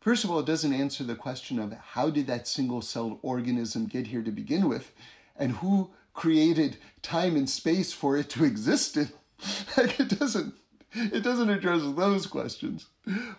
First 0.00 0.24
of 0.24 0.30
all, 0.30 0.40
it 0.40 0.46
doesn't 0.46 0.72
answer 0.72 1.04
the 1.04 1.14
question 1.14 1.58
of 1.58 1.72
how 1.72 2.10
did 2.10 2.26
that 2.26 2.48
single 2.48 2.82
celled 2.82 3.18
organism 3.22 3.86
get 3.86 4.08
here 4.08 4.22
to 4.22 4.32
begin 4.32 4.68
with 4.68 4.92
and 5.36 5.52
who 5.52 5.90
created 6.12 6.76
time 7.02 7.36
and 7.36 7.48
space 7.48 7.92
for 7.92 8.16
it 8.16 8.28
to 8.30 8.44
exist 8.44 8.96
in. 8.96 9.10
like 9.76 9.98
it 10.00 10.18
doesn't 10.18 10.54
it 10.94 11.22
doesn't 11.22 11.50
address 11.50 11.82
those 11.96 12.26
questions. 12.26 12.86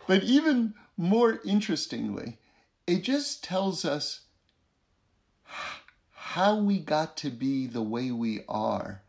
But 0.07 0.23
even 0.23 0.73
more 0.97 1.39
interestingly, 1.45 2.39
it 2.87 3.03
just 3.03 3.43
tells 3.43 3.85
us 3.85 4.21
how 6.11 6.55
we 6.55 6.79
got 6.79 7.15
to 7.17 7.29
be 7.29 7.67
the 7.67 7.83
way 7.83 8.09
we 8.09 8.41
are, 8.49 9.03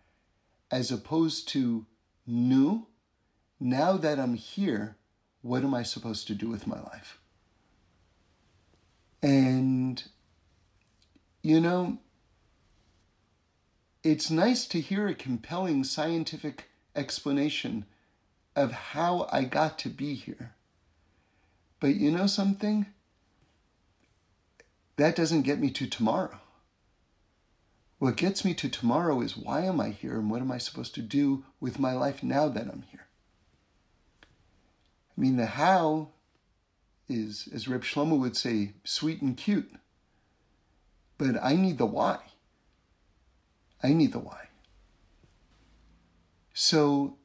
as 0.71 0.91
opposed 0.91 1.49
to 1.49 1.87
new. 2.27 2.87
Now 3.67 3.97
that 3.97 4.21
I'm 4.21 4.35
here, 4.35 4.99
what 5.41 5.63
am 5.63 5.73
I 5.73 5.85
supposed 5.85 6.27
to 6.27 6.35
do 6.35 6.51
with 6.51 6.67
my 6.67 6.79
life? 6.83 7.19
And, 9.23 10.05
you 11.41 11.63
know, 11.63 11.97
it's 14.03 14.31
nice 14.31 14.67
to 14.67 14.83
hear 14.83 15.09
a 15.09 15.15
compelling 15.15 15.83
scientific 15.83 16.69
explanation 16.95 17.87
of 18.55 18.71
how 18.71 19.31
I 19.33 19.45
got 19.45 19.79
to 19.79 19.89
be 19.89 20.13
here. 20.13 20.53
But 21.81 21.95
you 21.95 22.11
know 22.11 22.27
something? 22.27 22.85
That 24.97 25.17
doesn't 25.17 25.43
get 25.43 25.59
me 25.59 25.71
to 25.71 25.87
tomorrow. 25.87 26.39
What 27.99 28.19
gets 28.19 28.45
me 28.45 28.53
to 28.57 28.69
tomorrow 28.69 29.23
is 29.23 29.39
why 29.39 29.63
am 29.63 29.81
I 29.81 29.89
here 29.89 30.19
and 30.19 30.31
what 30.31 30.43
am 30.43 30.53
I 30.53 30.59
supposed 30.59 30.95
to 30.97 31.03
do 31.03 31.47
with 31.61 31.79
my 31.79 31.95
life 31.95 32.23
now 32.23 32.51
that 32.51 32.69
I'm 32.69 32.85
here? 32.91 33.05
I 35.17 35.21
mean, 35.21 35.37
the 35.37 35.47
how 35.47 36.09
is, 37.09 37.49
as 37.53 37.69
Reb 37.69 37.83
Shlomo 37.83 38.19
would 38.19 38.37
say, 38.37 38.73
sweet 38.83 39.23
and 39.23 39.37
cute. 39.37 39.73
But 41.19 41.37
I 41.43 41.55
need 41.55 41.79
the 41.79 41.87
why. 41.87 42.19
I 43.83 43.93
need 43.93 44.13
the 44.13 44.19
why. 44.19 44.49
So 46.53 47.19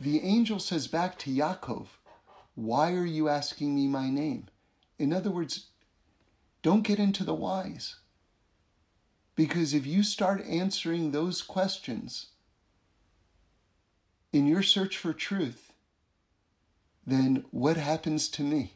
the 0.00 0.20
angel 0.20 0.58
says 0.58 0.88
back 0.88 1.18
to 1.20 1.30
Yaakov, 1.30 1.86
Why 2.54 2.92
are 2.92 3.06
you 3.06 3.28
asking 3.28 3.74
me 3.74 3.86
my 3.86 4.10
name? 4.10 4.48
In 4.98 5.12
other 5.12 5.30
words, 5.30 5.66
don't 6.62 6.82
get 6.82 6.98
into 6.98 7.24
the 7.24 7.34
whys. 7.34 7.96
Because 9.36 9.74
if 9.74 9.86
you 9.86 10.02
start 10.02 10.44
answering 10.46 11.10
those 11.10 11.42
questions 11.42 12.28
in 14.32 14.46
your 14.46 14.62
search 14.62 14.96
for 14.96 15.12
truth, 15.12 15.65
then 17.06 17.44
what 17.50 17.76
happens 17.76 18.28
to 18.30 18.42
me? 18.42 18.74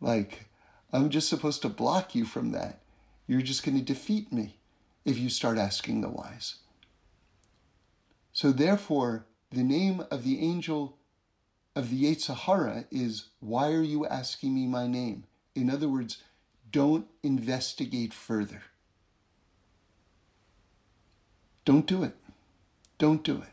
Like, 0.00 0.46
I'm 0.92 1.08
just 1.10 1.28
supposed 1.28 1.62
to 1.62 1.68
block 1.68 2.14
you 2.14 2.24
from 2.24 2.52
that. 2.52 2.80
You're 3.26 3.42
just 3.42 3.64
going 3.64 3.78
to 3.78 3.84
defeat 3.84 4.32
me 4.32 4.58
if 5.04 5.18
you 5.18 5.30
start 5.30 5.56
asking 5.56 6.00
the 6.00 6.08
whys. 6.08 6.56
So, 8.32 8.50
therefore, 8.50 9.26
the 9.50 9.62
name 9.62 10.04
of 10.10 10.24
the 10.24 10.40
angel 10.40 10.98
of 11.76 11.90
the 11.90 12.04
Yetzer 12.04 12.36
Hara 12.36 12.84
is, 12.90 13.26
Why 13.40 13.72
are 13.72 13.82
you 13.82 14.06
asking 14.06 14.54
me 14.54 14.66
my 14.66 14.86
name? 14.86 15.24
In 15.54 15.70
other 15.70 15.88
words, 15.88 16.18
don't 16.70 17.06
investigate 17.22 18.12
further. 18.12 18.62
Don't 21.64 21.86
do 21.86 22.02
it. 22.02 22.16
Don't 22.98 23.22
do 23.22 23.36
it. 23.36 23.52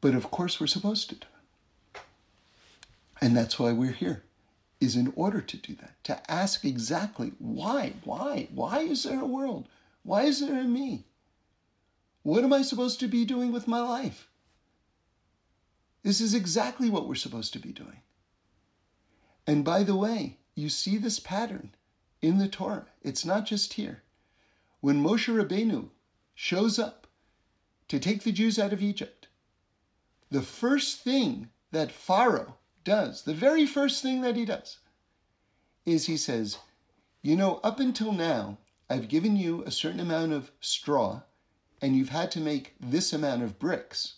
But 0.00 0.14
of 0.14 0.30
course, 0.30 0.60
we're 0.60 0.66
supposed 0.66 1.08
to 1.08 1.14
do. 1.16 1.26
And 3.20 3.36
that's 3.36 3.58
why 3.58 3.72
we're 3.72 3.92
here 3.92 4.24
is 4.80 4.96
in 4.96 5.12
order 5.14 5.42
to 5.42 5.56
do 5.58 5.74
that, 5.74 6.02
to 6.04 6.30
ask 6.30 6.64
exactly 6.64 7.32
why, 7.38 7.94
why, 8.02 8.48
why 8.54 8.80
is 8.80 9.02
there 9.02 9.20
a 9.20 9.26
world? 9.26 9.68
Why 10.02 10.22
is 10.22 10.40
there 10.40 10.58
a 10.58 10.64
me? 10.64 11.04
What 12.22 12.44
am 12.44 12.52
I 12.52 12.62
supposed 12.62 12.98
to 13.00 13.08
be 13.08 13.26
doing 13.26 13.52
with 13.52 13.68
my 13.68 13.80
life? 13.80 14.28
This 16.02 16.20
is 16.20 16.32
exactly 16.32 16.88
what 16.88 17.06
we're 17.06 17.14
supposed 17.14 17.52
to 17.52 17.58
be 17.58 17.72
doing. 17.72 18.00
And 19.46 19.64
by 19.64 19.82
the 19.82 19.96
way, 19.96 20.38
you 20.54 20.70
see 20.70 20.96
this 20.96 21.20
pattern 21.20 21.74
in 22.22 22.38
the 22.38 22.48
Torah. 22.48 22.86
It's 23.02 23.24
not 23.24 23.44
just 23.44 23.74
here. 23.74 24.02
When 24.80 25.02
Moshe 25.02 25.28
Rabbeinu 25.28 25.90
shows 26.34 26.78
up 26.78 27.06
to 27.88 27.98
take 27.98 28.22
the 28.22 28.32
Jews 28.32 28.58
out 28.58 28.72
of 28.72 28.82
Egypt, 28.82 29.28
the 30.30 30.42
first 30.42 31.00
thing 31.00 31.50
that 31.70 31.92
Pharaoh 31.92 32.56
does, 32.84 33.22
the 33.22 33.34
very 33.34 33.66
first 33.66 34.02
thing 34.02 34.20
that 34.22 34.36
he 34.36 34.44
does, 34.44 34.78
is 35.84 36.06
he 36.06 36.16
says, 36.16 36.58
You 37.22 37.36
know, 37.36 37.60
up 37.62 37.80
until 37.80 38.12
now, 38.12 38.58
I've 38.88 39.08
given 39.08 39.36
you 39.36 39.62
a 39.64 39.70
certain 39.70 40.00
amount 40.00 40.32
of 40.32 40.50
straw, 40.60 41.22
and 41.80 41.96
you've 41.96 42.08
had 42.08 42.30
to 42.32 42.40
make 42.40 42.74
this 42.80 43.12
amount 43.12 43.42
of 43.42 43.58
bricks. 43.58 44.14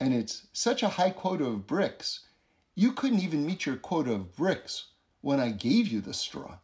And 0.00 0.14
it's 0.14 0.46
such 0.52 0.82
a 0.82 0.90
high 0.90 1.10
quota 1.10 1.44
of 1.44 1.66
bricks, 1.66 2.20
you 2.74 2.92
couldn't 2.92 3.20
even 3.20 3.46
meet 3.46 3.66
your 3.66 3.76
quota 3.76 4.12
of 4.12 4.34
bricks 4.34 4.86
when 5.20 5.40
I 5.40 5.50
gave 5.50 5.88
you 5.88 6.00
the 6.00 6.14
straw. 6.14 6.58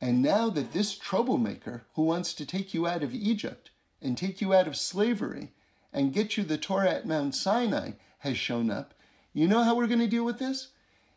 And 0.00 0.20
now 0.20 0.50
that 0.50 0.72
this 0.72 0.96
troublemaker 0.96 1.84
who 1.94 2.02
wants 2.02 2.34
to 2.34 2.46
take 2.46 2.74
you 2.74 2.86
out 2.86 3.02
of 3.02 3.14
Egypt 3.14 3.70
and 4.00 4.18
take 4.18 4.40
you 4.40 4.52
out 4.52 4.66
of 4.66 4.76
slavery 4.76 5.52
and 5.92 6.12
get 6.12 6.36
you 6.36 6.42
the 6.42 6.58
Torah 6.58 6.90
at 6.90 7.06
Mount 7.06 7.34
Sinai 7.34 7.92
has 8.18 8.36
shown 8.36 8.70
up, 8.70 8.94
you 9.32 9.48
know 9.48 9.62
how 9.62 9.74
we're 9.74 9.86
going 9.86 10.00
to 10.00 10.06
deal 10.06 10.24
with 10.24 10.38
this? 10.38 10.68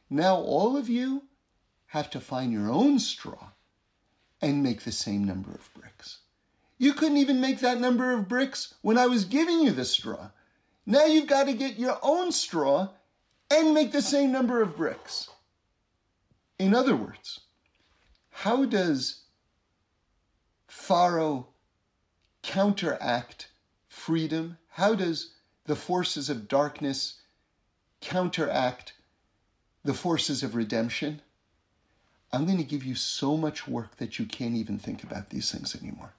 Now 0.10 0.36
all 0.36 0.78
of 0.78 0.90
you 0.90 1.24
have 1.88 2.10
to 2.12 2.20
find 2.20 2.52
your 2.52 2.70
own 2.70 3.00
straw 3.00 3.50
and 4.42 4.64
make 4.64 4.84
the 4.84 4.92
same 4.92 5.24
number 5.24 5.52
of 5.52 5.74
bricks. 5.74 6.20
You 6.78 6.94
couldn't 6.94 7.18
even 7.18 7.40
make 7.40 7.60
that 7.60 7.80
number 7.80 8.14
of 8.14 8.28
bricks 8.28 8.76
when 8.82 8.98
I 8.98 9.08
was 9.08 9.26
giving 9.26 9.62
you 9.62 9.72
the 9.72 9.86
straw. 9.86 10.30
Now 10.86 11.06
you've 11.06 11.28
got 11.28 11.46
to 11.46 11.54
get 11.54 11.80
your 11.80 11.98
own 12.04 12.32
straw 12.32 12.90
and 13.50 13.74
make 13.74 13.92
the 13.92 14.02
same 14.02 14.32
number 14.32 14.62
of 14.62 14.76
bricks. 14.76 15.30
In 16.60 16.74
other 16.74 16.96
words, 16.96 17.42
how 18.30 18.66
does 18.66 19.24
Pharaoh 20.68 21.48
counteract 22.44 23.50
freedom? 23.88 24.58
How 24.72 24.96
does 24.96 25.32
the 25.66 25.76
forces 25.76 26.30
of 26.30 26.48
darkness 26.48 27.22
counteract 28.06 28.94
the 29.84 29.94
forces 29.94 30.44
of 30.44 30.54
redemption, 30.54 31.22
I'm 32.32 32.46
going 32.46 32.60
to 32.60 32.64
give 32.64 32.84
you 32.84 32.94
so 32.94 33.36
much 33.36 33.68
work 33.68 33.98
that 33.98 34.20
you 34.20 34.26
can't 34.26 34.54
even 34.54 34.78
think 34.78 35.04
about 35.04 35.32
these 35.32 35.52
things 35.52 35.76
anymore. 35.76 36.14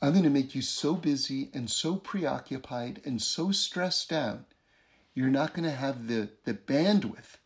I'm 0.00 0.12
going 0.12 0.24
to 0.24 0.30
make 0.30 0.54
you 0.54 0.62
so 0.62 0.94
busy 0.94 1.50
and 1.52 1.70
so 1.70 1.96
preoccupied 1.96 3.02
and 3.04 3.20
so 3.20 3.52
stressed 3.52 4.10
out, 4.10 4.44
you're 5.14 5.28
not 5.28 5.52
going 5.52 5.68
to 5.68 5.76
have 5.76 6.08
the, 6.08 6.30
the 6.44 6.54
bandwidth 6.54 7.36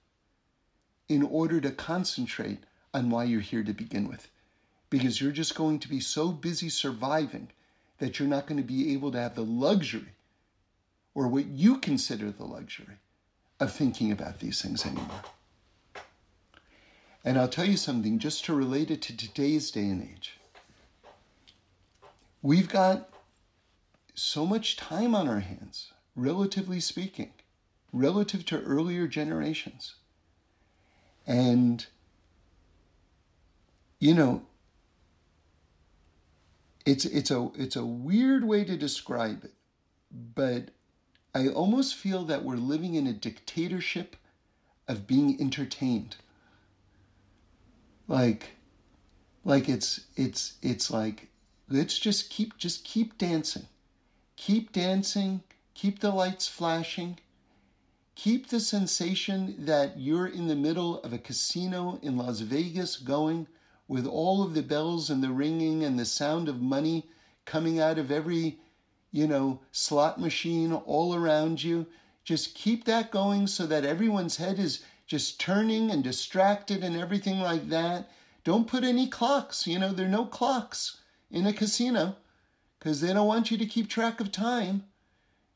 in 1.09 1.25
order 1.25 1.61
to 1.61 1.73
concentrate 1.73 2.61
on 2.95 3.11
why 3.11 3.25
you're 3.25 3.41
here 3.41 3.65
to 3.65 3.73
begin 3.73 4.09
with. 4.09 4.31
Because 4.91 5.21
you're 5.21 5.33
just 5.33 5.57
going 5.57 5.81
to 5.81 5.89
be 5.89 6.01
so 6.01 6.29
busy 6.29 6.69
surviving 6.69 7.49
that 7.99 8.19
you're 8.19 8.29
not 8.29 8.47
going 8.47 8.61
to 8.61 8.67
be 8.67 8.93
able 8.93 9.11
to 9.13 9.21
have 9.21 9.35
the 9.35 9.45
luxury 9.45 10.15
or 11.19 11.27
what 11.27 11.47
you 11.47 11.79
consider 11.79 12.31
the 12.31 12.45
luxury 12.45 12.95
of 13.59 13.73
thinking 13.73 14.12
about 14.12 14.39
these 14.39 14.62
things 14.62 14.87
anymore. 14.87 15.23
And 17.25 17.37
I'll 17.37 17.49
tell 17.49 17.64
you 17.64 17.77
something 17.77 18.21
just 18.21 18.45
to 18.45 18.55
relate 18.55 18.89
it 18.89 19.03
to 19.03 19.16
today's 19.16 19.73
day 19.73 19.87
and 19.87 20.01
age. 20.01 20.39
We've 22.41 22.69
got 22.69 23.11
so 24.14 24.47
much 24.47 24.77
time 24.77 25.12
on 25.16 25.29
our 25.29 25.41
hands, 25.41 25.93
relatively 26.14 26.79
speaking, 26.79 27.33
relative 27.93 28.45
to 28.47 28.62
earlier 28.62 29.09
generations. 29.09 29.97
And, 31.27 31.85
you 33.99 34.14
know, 34.14 34.43
it's, 36.87 37.05
it's, 37.07 37.33
a, 37.33 37.51
it's 37.57 37.75
a 37.75 37.85
weird 37.85 38.45
way 38.45 38.62
to 38.62 38.77
describe 38.77 39.43
it, 39.43 39.55
but 40.12 40.71
I 41.39 41.47
almost 41.47 41.95
feel 41.95 42.24
that 42.24 42.43
we're 42.43 42.57
living 42.57 42.97
in 42.97 43.07
a 43.07 43.12
dictatorship 43.12 44.16
of 44.89 45.07
being 45.07 45.41
entertained. 45.41 46.16
Like, 48.09 48.57
like 49.45 49.68
it's 49.68 50.01
it's 50.16 50.55
it's 50.62 50.91
like 50.91 51.28
let's 51.68 51.97
just 51.97 52.28
keep 52.28 52.59
just 52.59 52.84
keep 52.84 53.18
dancing, 53.18 53.66
keep 54.34 54.72
dancing, 54.72 55.45
keep 55.74 56.01
the 56.01 56.11
lights 56.11 56.49
flashing, 56.49 57.20
keep 58.16 58.49
the 58.49 58.59
sensation 58.59 59.64
that 59.64 59.97
you're 59.97 60.26
in 60.26 60.49
the 60.49 60.57
middle 60.57 61.01
of 61.03 61.12
a 61.12 61.18
casino 61.18 62.01
in 62.03 62.16
Las 62.16 62.41
Vegas 62.41 62.97
going 62.97 63.47
with 63.86 64.09
all 64.09 64.43
of 64.43 64.55
the 64.55 64.62
bells 64.62 65.09
and 65.09 65.22
the 65.22 65.30
ringing 65.30 65.84
and 65.84 66.01
the 66.01 66.05
sound 66.05 66.49
of 66.49 66.61
money 66.61 67.07
coming 67.45 67.78
out 67.78 67.97
of 67.97 68.11
every 68.11 68.59
you 69.11 69.27
know, 69.27 69.61
slot 69.73 70.21
machine 70.21 70.73
all 70.73 71.15
around 71.15 71.63
you. 71.63 71.87
Just 72.25 72.55
keep 72.55 72.85
that 72.85 73.11
going 73.11 73.47
so 73.47 73.67
that 73.67 73.85
everyone's 73.85 74.37
head 74.37 74.59
is 74.59 74.85
just 75.07 75.41
turning 75.41 75.91
and 75.91 76.05
distracted 76.05 76.85
and 76.85 76.97
everything 76.97 77.41
like 77.41 77.69
that. 77.71 78.11
Don't 78.45 78.69
put 78.69 78.85
any 78.85 79.07
clocks. 79.07 79.67
You 79.67 79.79
know, 79.79 79.93
there 79.93 80.07
are 80.07 80.11
no 80.11 80.27
clocks 80.27 80.99
in 81.31 81.47
a 81.47 81.53
casino 81.53 82.17
because 82.79 83.01
they 83.01 83.13
don't 83.13 83.27
want 83.27 83.51
you 83.51 83.59
to 83.59 83.67
keep 83.67 83.89
track 83.89 84.21
of 84.21 84.31
time. 84.31 84.85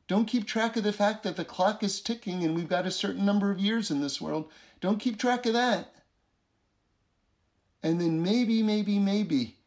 Don't 0.07 0.25
keep 0.25 0.45
track 0.45 0.75
of 0.75 0.83
the 0.83 0.91
fact 0.91 1.23
that 1.23 1.35
the 1.35 1.45
clock 1.45 1.83
is 1.83 2.01
ticking 2.01 2.43
and 2.43 2.55
we've 2.55 2.67
got 2.67 2.85
a 2.85 2.91
certain 2.91 3.25
number 3.25 3.51
of 3.51 3.59
years 3.59 3.89
in 3.89 4.01
this 4.01 4.19
world. 4.19 4.49
Don't 4.81 4.99
keep 4.99 5.17
track 5.17 5.45
of 5.45 5.53
that. 5.53 5.93
And 7.81 8.01
then 8.01 8.21
maybe, 8.21 8.63
maybe, 8.63 8.99
maybe 8.99 9.57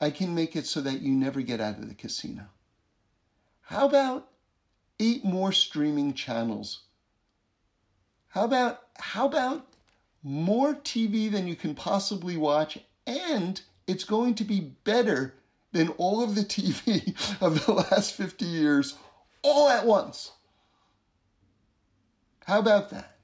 I 0.00 0.10
can 0.10 0.34
make 0.34 0.54
it 0.54 0.66
so 0.66 0.80
that 0.80 1.00
you 1.00 1.12
never 1.12 1.40
get 1.40 1.60
out 1.60 1.78
of 1.78 1.88
the 1.88 1.94
casino. 1.94 2.46
How 3.62 3.86
about 3.86 4.28
eight 5.00 5.24
more 5.24 5.52
streaming 5.52 6.14
channels? 6.14 6.82
How 8.28 8.44
about 8.44 8.80
how 8.98 9.26
about 9.26 9.66
more 10.22 10.74
TV 10.74 11.30
than 11.30 11.46
you 11.46 11.56
can 11.56 11.74
possibly 11.74 12.36
watch 12.36 12.78
and 13.06 13.60
it's 13.86 14.04
going 14.04 14.34
to 14.34 14.44
be 14.44 14.60
better 14.60 15.34
than 15.72 15.88
all 15.90 16.22
of 16.22 16.34
the 16.34 16.42
TV 16.42 17.14
of 17.40 17.64
the 17.64 17.72
last 17.72 18.12
50 18.12 18.44
years 18.44 18.94
all 19.42 19.68
at 19.68 19.86
once. 19.86 20.32
How 22.46 22.58
about 22.58 22.90
that? 22.90 23.16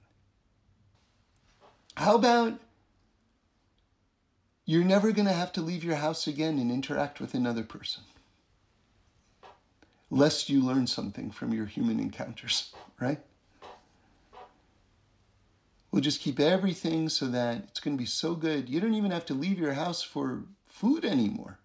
How 1.96 2.16
about 2.16 2.60
you're 4.66 4.84
never 4.84 5.12
going 5.12 5.26
to 5.26 5.32
have 5.32 5.52
to 5.52 5.60
leave 5.60 5.84
your 5.84 5.96
house 5.96 6.26
again 6.26 6.58
and 6.58 6.70
interact 6.70 7.20
with 7.20 7.34
another 7.34 7.62
person. 7.62 8.02
Lest 10.10 10.48
you 10.48 10.62
learn 10.62 10.86
something 10.86 11.30
from 11.30 11.52
your 11.52 11.66
human 11.66 12.00
encounters, 12.00 12.72
right? 13.00 13.20
We'll 15.90 16.02
just 16.02 16.20
keep 16.20 16.40
everything 16.40 17.08
so 17.08 17.26
that 17.28 17.64
it's 17.68 17.80
going 17.80 17.96
to 17.96 18.02
be 18.02 18.06
so 18.06 18.34
good. 18.34 18.68
You 18.68 18.80
don't 18.80 18.94
even 18.94 19.12
have 19.12 19.26
to 19.26 19.34
leave 19.34 19.58
your 19.58 19.74
house 19.74 20.02
for 20.02 20.42
food 20.66 21.04
anymore. 21.04 21.58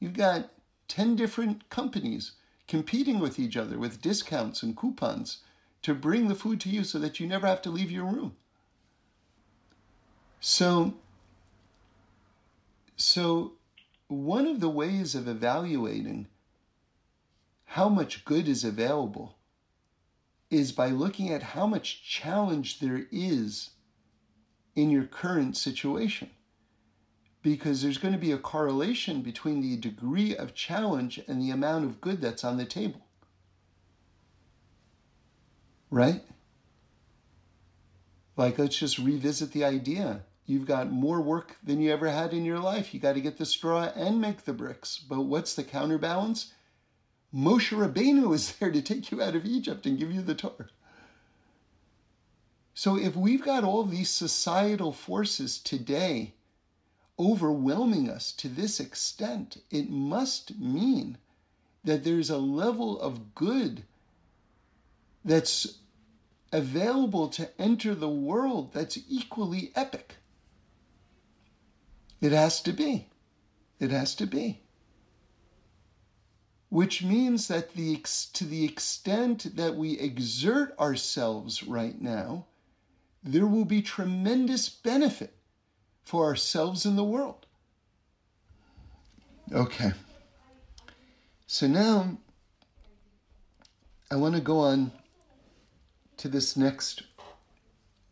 You've 0.00 0.16
got 0.16 0.50
10 0.88 1.14
different 1.14 1.68
companies 1.68 2.32
competing 2.66 3.20
with 3.20 3.38
each 3.38 3.56
other 3.56 3.78
with 3.78 4.02
discounts 4.02 4.62
and 4.62 4.76
coupons 4.76 5.38
to 5.82 5.94
bring 5.94 6.28
the 6.28 6.34
food 6.34 6.60
to 6.60 6.68
you 6.68 6.84
so 6.84 6.98
that 6.98 7.20
you 7.20 7.26
never 7.26 7.46
have 7.46 7.62
to 7.62 7.70
leave 7.70 7.90
your 7.90 8.04
room. 8.04 8.34
So, 10.40 10.94
so, 13.00 13.52
one 14.08 14.46
of 14.46 14.60
the 14.60 14.68
ways 14.68 15.14
of 15.14 15.26
evaluating 15.26 16.26
how 17.64 17.88
much 17.88 18.26
good 18.26 18.46
is 18.46 18.62
available 18.62 19.38
is 20.50 20.72
by 20.72 20.88
looking 20.88 21.30
at 21.30 21.42
how 21.42 21.66
much 21.66 22.02
challenge 22.02 22.80
there 22.80 23.06
is 23.10 23.70
in 24.74 24.90
your 24.90 25.04
current 25.04 25.56
situation. 25.56 26.28
Because 27.42 27.80
there's 27.80 27.96
going 27.96 28.12
to 28.12 28.20
be 28.20 28.32
a 28.32 28.38
correlation 28.38 29.22
between 29.22 29.62
the 29.62 29.78
degree 29.78 30.36
of 30.36 30.54
challenge 30.54 31.18
and 31.26 31.40
the 31.40 31.50
amount 31.50 31.86
of 31.86 32.02
good 32.02 32.20
that's 32.20 32.44
on 32.44 32.58
the 32.58 32.66
table. 32.66 33.06
Right? 35.90 36.22
Like, 38.36 38.58
let's 38.58 38.76
just 38.76 38.98
revisit 38.98 39.52
the 39.52 39.64
idea 39.64 40.24
You've 40.50 40.66
got 40.66 40.90
more 40.90 41.20
work 41.20 41.58
than 41.62 41.80
you 41.80 41.92
ever 41.92 42.10
had 42.10 42.32
in 42.32 42.44
your 42.44 42.58
life. 42.58 42.92
You 42.92 42.98
got 42.98 43.12
to 43.12 43.20
get 43.20 43.38
the 43.38 43.46
straw 43.46 43.92
and 43.94 44.20
make 44.20 44.44
the 44.44 44.52
bricks. 44.52 44.98
But 44.98 45.20
what's 45.20 45.54
the 45.54 45.62
counterbalance? 45.62 46.52
Moshe 47.32 47.70
Rabbeinu 47.70 48.34
is 48.34 48.50
there 48.56 48.72
to 48.72 48.82
take 48.82 49.12
you 49.12 49.22
out 49.22 49.36
of 49.36 49.46
Egypt 49.46 49.86
and 49.86 49.96
give 49.96 50.10
you 50.10 50.22
the 50.22 50.34
Torah. 50.34 50.70
So 52.74 52.98
if 52.98 53.14
we've 53.14 53.44
got 53.44 53.62
all 53.62 53.84
these 53.84 54.10
societal 54.10 54.92
forces 54.92 55.56
today 55.56 56.34
overwhelming 57.16 58.10
us 58.10 58.32
to 58.32 58.48
this 58.48 58.80
extent, 58.80 59.58
it 59.70 59.88
must 59.88 60.58
mean 60.58 61.16
that 61.84 62.02
there's 62.02 62.28
a 62.28 62.38
level 62.38 63.00
of 63.00 63.36
good 63.36 63.84
that's 65.24 65.78
available 66.52 67.28
to 67.28 67.48
enter 67.60 67.94
the 67.94 68.08
world 68.08 68.72
that's 68.72 68.98
equally 69.08 69.70
epic. 69.76 70.16
It 72.20 72.32
has 72.32 72.60
to 72.62 72.72
be. 72.72 73.08
It 73.78 73.90
has 73.90 74.14
to 74.16 74.26
be. 74.26 74.60
Which 76.68 77.02
means 77.02 77.48
that 77.48 77.74
the, 77.74 78.02
to 78.34 78.44
the 78.44 78.64
extent 78.64 79.56
that 79.56 79.74
we 79.74 79.98
exert 79.98 80.78
ourselves 80.78 81.62
right 81.62 82.00
now, 82.00 82.46
there 83.22 83.46
will 83.46 83.64
be 83.64 83.82
tremendous 83.82 84.68
benefit 84.68 85.34
for 86.04 86.26
ourselves 86.26 86.84
and 86.84 86.96
the 86.96 87.04
world. 87.04 87.46
Okay. 89.52 89.92
So 91.46 91.66
now 91.66 92.18
I 94.10 94.16
want 94.16 94.36
to 94.36 94.40
go 94.40 94.58
on 94.60 94.92
to 96.18 96.28
this 96.28 96.56
next 96.56 97.02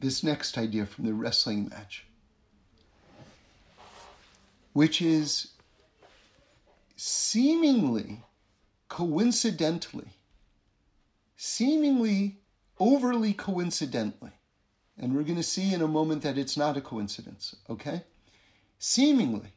this 0.01 0.23
next 0.23 0.57
idea 0.57 0.87
from 0.87 1.05
the 1.05 1.13
wrestling 1.13 1.69
match 1.69 2.08
which 4.79 5.03
is 5.03 5.55
seemingly 6.95 8.23
coincidentally, 8.89 10.11
seemingly 11.37 12.39
overly 12.79 13.33
coincidentally, 13.33 14.31
and 14.97 15.17
we're 15.17 15.25
going 15.25 15.35
to 15.35 15.43
see 15.43 15.75
in 15.75 15.83
a 15.83 15.89
moment 15.89 16.23
that 16.23 16.39
it's 16.39 16.57
not 16.57 16.77
a 16.77 16.81
coincidence, 16.81 17.57
okay? 17.69 18.05
Seemingly, 18.79 19.53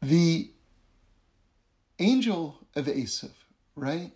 the 0.00 0.52
angel 1.98 2.66
of 2.74 2.86
Esav, 2.86 3.32
right, 3.76 4.12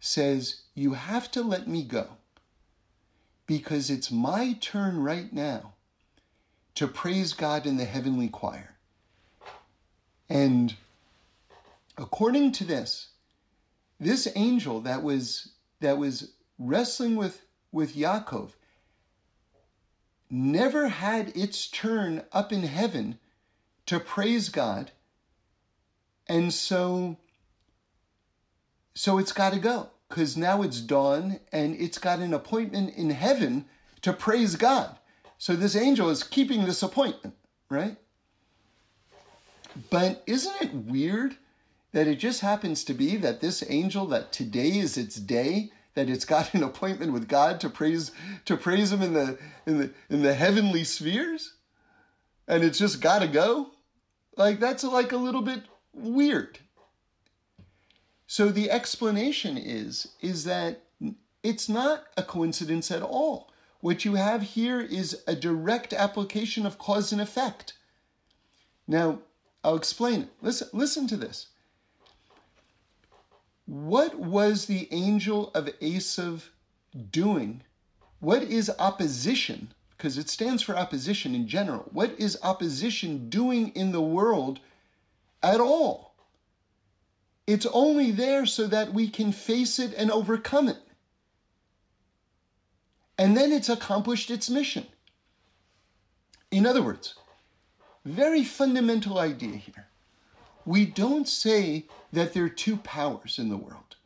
says, 0.00 0.64
You 0.74 0.92
have 0.92 1.30
to 1.30 1.40
let 1.40 1.66
me 1.66 1.82
go 1.82 2.08
because 3.46 3.88
it's 3.88 4.10
my 4.10 4.52
turn 4.60 4.98
right 5.02 5.32
now 5.32 5.72
to 6.78 6.86
praise 6.86 7.32
God 7.32 7.66
in 7.66 7.76
the 7.76 7.84
heavenly 7.84 8.28
choir. 8.28 8.76
And 10.30 10.76
according 11.96 12.52
to 12.52 12.64
this, 12.64 13.08
this 13.98 14.28
angel 14.36 14.82
that 14.82 15.02
was 15.02 15.48
that 15.80 15.98
was 15.98 16.30
wrestling 16.56 17.16
with 17.16 17.42
with 17.72 17.96
Yaakov 17.96 18.50
never 20.30 20.86
had 20.86 21.36
its 21.36 21.66
turn 21.66 22.22
up 22.30 22.52
in 22.52 22.62
heaven 22.62 23.18
to 23.86 23.98
praise 23.98 24.48
God. 24.48 24.92
And 26.28 26.54
so 26.54 27.16
so 28.94 29.18
it's 29.18 29.32
got 29.32 29.52
to 29.52 29.58
go 29.58 29.90
cuz 30.08 30.36
now 30.36 30.62
it's 30.62 30.80
dawn 30.80 31.40
and 31.50 31.74
it's 31.74 31.98
got 31.98 32.20
an 32.20 32.32
appointment 32.32 32.94
in 32.94 33.10
heaven 33.10 33.64
to 34.02 34.12
praise 34.12 34.54
God. 34.54 34.96
So 35.38 35.54
this 35.54 35.76
angel 35.76 36.10
is 36.10 36.24
keeping 36.24 36.64
this 36.64 36.82
appointment, 36.82 37.36
right? 37.70 37.96
But 39.88 40.24
isn't 40.26 40.60
it 40.60 40.74
weird 40.74 41.36
that 41.92 42.08
it 42.08 42.16
just 42.16 42.40
happens 42.40 42.82
to 42.84 42.92
be 42.92 43.16
that 43.16 43.40
this 43.40 43.62
angel, 43.68 44.06
that 44.06 44.32
today 44.32 44.78
is 44.78 44.98
its 44.98 45.14
day, 45.14 45.70
that 45.94 46.10
it's 46.10 46.24
got 46.24 46.52
an 46.54 46.64
appointment 46.64 47.12
with 47.12 47.28
God 47.28 47.60
to 47.60 47.70
praise 47.70 48.10
to 48.46 48.56
praise 48.56 48.92
him 48.92 49.00
in 49.00 49.14
the 49.14 49.38
in 49.64 49.78
the 49.78 49.90
in 50.10 50.22
the 50.22 50.34
heavenly 50.34 50.82
spheres? 50.82 51.54
And 52.48 52.64
it's 52.64 52.78
just 52.78 53.00
got 53.00 53.20
to 53.20 53.28
go? 53.28 53.70
Like 54.36 54.58
that's 54.58 54.82
like 54.82 55.12
a 55.12 55.16
little 55.16 55.42
bit 55.42 55.62
weird. 55.92 56.58
So 58.26 58.48
the 58.48 58.72
explanation 58.72 59.56
is 59.56 60.08
is 60.20 60.44
that 60.44 60.82
it's 61.44 61.68
not 61.68 62.04
a 62.16 62.24
coincidence 62.24 62.90
at 62.90 63.02
all 63.02 63.47
what 63.80 64.04
you 64.04 64.14
have 64.14 64.42
here 64.42 64.80
is 64.80 65.22
a 65.26 65.34
direct 65.34 65.92
application 65.92 66.66
of 66.66 66.78
cause 66.78 67.12
and 67.12 67.20
effect 67.20 67.74
now 68.86 69.18
i'll 69.62 69.76
explain 69.76 70.22
it 70.22 70.28
listen 70.40 70.68
listen 70.72 71.06
to 71.06 71.16
this 71.16 71.48
what 73.68 74.18
was 74.18 74.64
the 74.64 74.88
angel 74.90 75.50
of 75.54 75.66
Esav 75.78 76.44
doing? 77.10 77.64
What 78.18 78.42
is 78.42 78.70
opposition? 78.78 79.74
Because 79.90 80.16
it 80.16 80.30
stands 80.30 80.62
for 80.62 80.74
opposition 80.74 81.34
in 81.34 81.46
general. 81.46 81.90
What 81.92 82.18
is 82.18 82.38
opposition 82.42 83.28
doing 83.28 83.68
in 83.74 83.92
the 83.92 84.00
world 84.00 84.60
at 85.42 85.60
all? 85.60 86.14
It's 87.46 87.66
only 87.66 88.10
there 88.10 88.46
so 88.46 88.66
that 88.68 88.94
we 88.94 89.06
can 89.06 89.32
face 89.32 89.78
it 89.78 89.92
and 89.98 90.10
overcome 90.10 90.68
it. 90.68 90.78
And 93.18 93.36
then 93.36 93.52
it's 93.52 93.68
accomplished 93.68 94.30
its 94.30 94.48
mission. 94.48 94.86
In 96.50 96.64
other 96.64 96.82
words, 96.82 97.14
very 98.04 98.44
fundamental 98.44 99.18
idea 99.18 99.56
here 99.56 99.88
we 100.68 100.84
don't 100.84 101.26
say 101.26 101.86
that 102.12 102.34
there 102.34 102.44
are 102.44 102.50
two 102.50 102.76
powers 102.76 103.38
in 103.38 103.48
the 103.48 103.56
world. 103.56 103.96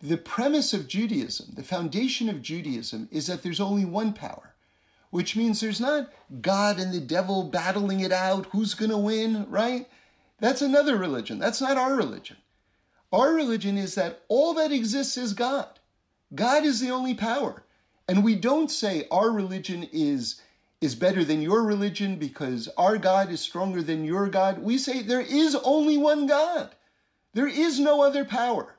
The 0.00 0.16
premise 0.16 0.74
of 0.74 0.88
Judaism, 0.88 1.50
the 1.54 1.62
foundation 1.62 2.28
of 2.28 2.42
Judaism, 2.42 3.08
is 3.12 3.28
that 3.28 3.44
there's 3.44 3.60
only 3.60 3.84
one 3.84 4.12
power, 4.12 4.54
which 5.10 5.36
means 5.36 5.60
there's 5.60 5.80
not 5.80 6.10
God 6.40 6.80
and 6.80 6.92
the 6.92 6.98
devil 6.98 7.44
battling 7.44 8.00
it 8.00 8.10
out, 8.10 8.46
who's 8.46 8.74
going 8.74 8.90
to 8.90 8.98
win, 8.98 9.46
right? 9.48 9.88
That's 10.40 10.62
another 10.62 10.96
religion. 10.96 11.38
That's 11.38 11.60
not 11.60 11.76
our 11.76 11.94
religion. 11.94 12.38
Our 13.12 13.32
religion 13.32 13.78
is 13.78 13.94
that 13.94 14.22
all 14.26 14.54
that 14.54 14.72
exists 14.72 15.16
is 15.16 15.32
God. 15.32 15.78
God 16.34 16.64
is 16.64 16.80
the 16.80 16.90
only 16.90 17.14
power. 17.14 17.62
And 18.08 18.24
we 18.24 18.34
don't 18.34 18.70
say 18.70 19.06
our 19.10 19.30
religion 19.30 19.88
is 19.92 20.40
is 20.80 20.94
better 20.94 21.24
than 21.24 21.42
your 21.42 21.64
religion 21.64 22.16
because 22.16 22.68
our 22.76 22.98
God 22.98 23.30
is 23.30 23.40
stronger 23.40 23.82
than 23.82 24.04
your 24.04 24.28
God. 24.28 24.60
We 24.60 24.78
say 24.78 25.02
there 25.02 25.20
is 25.20 25.56
only 25.64 25.96
one 25.96 26.26
God. 26.28 26.70
There 27.34 27.48
is 27.48 27.80
no 27.80 28.02
other 28.02 28.24
power. 28.24 28.76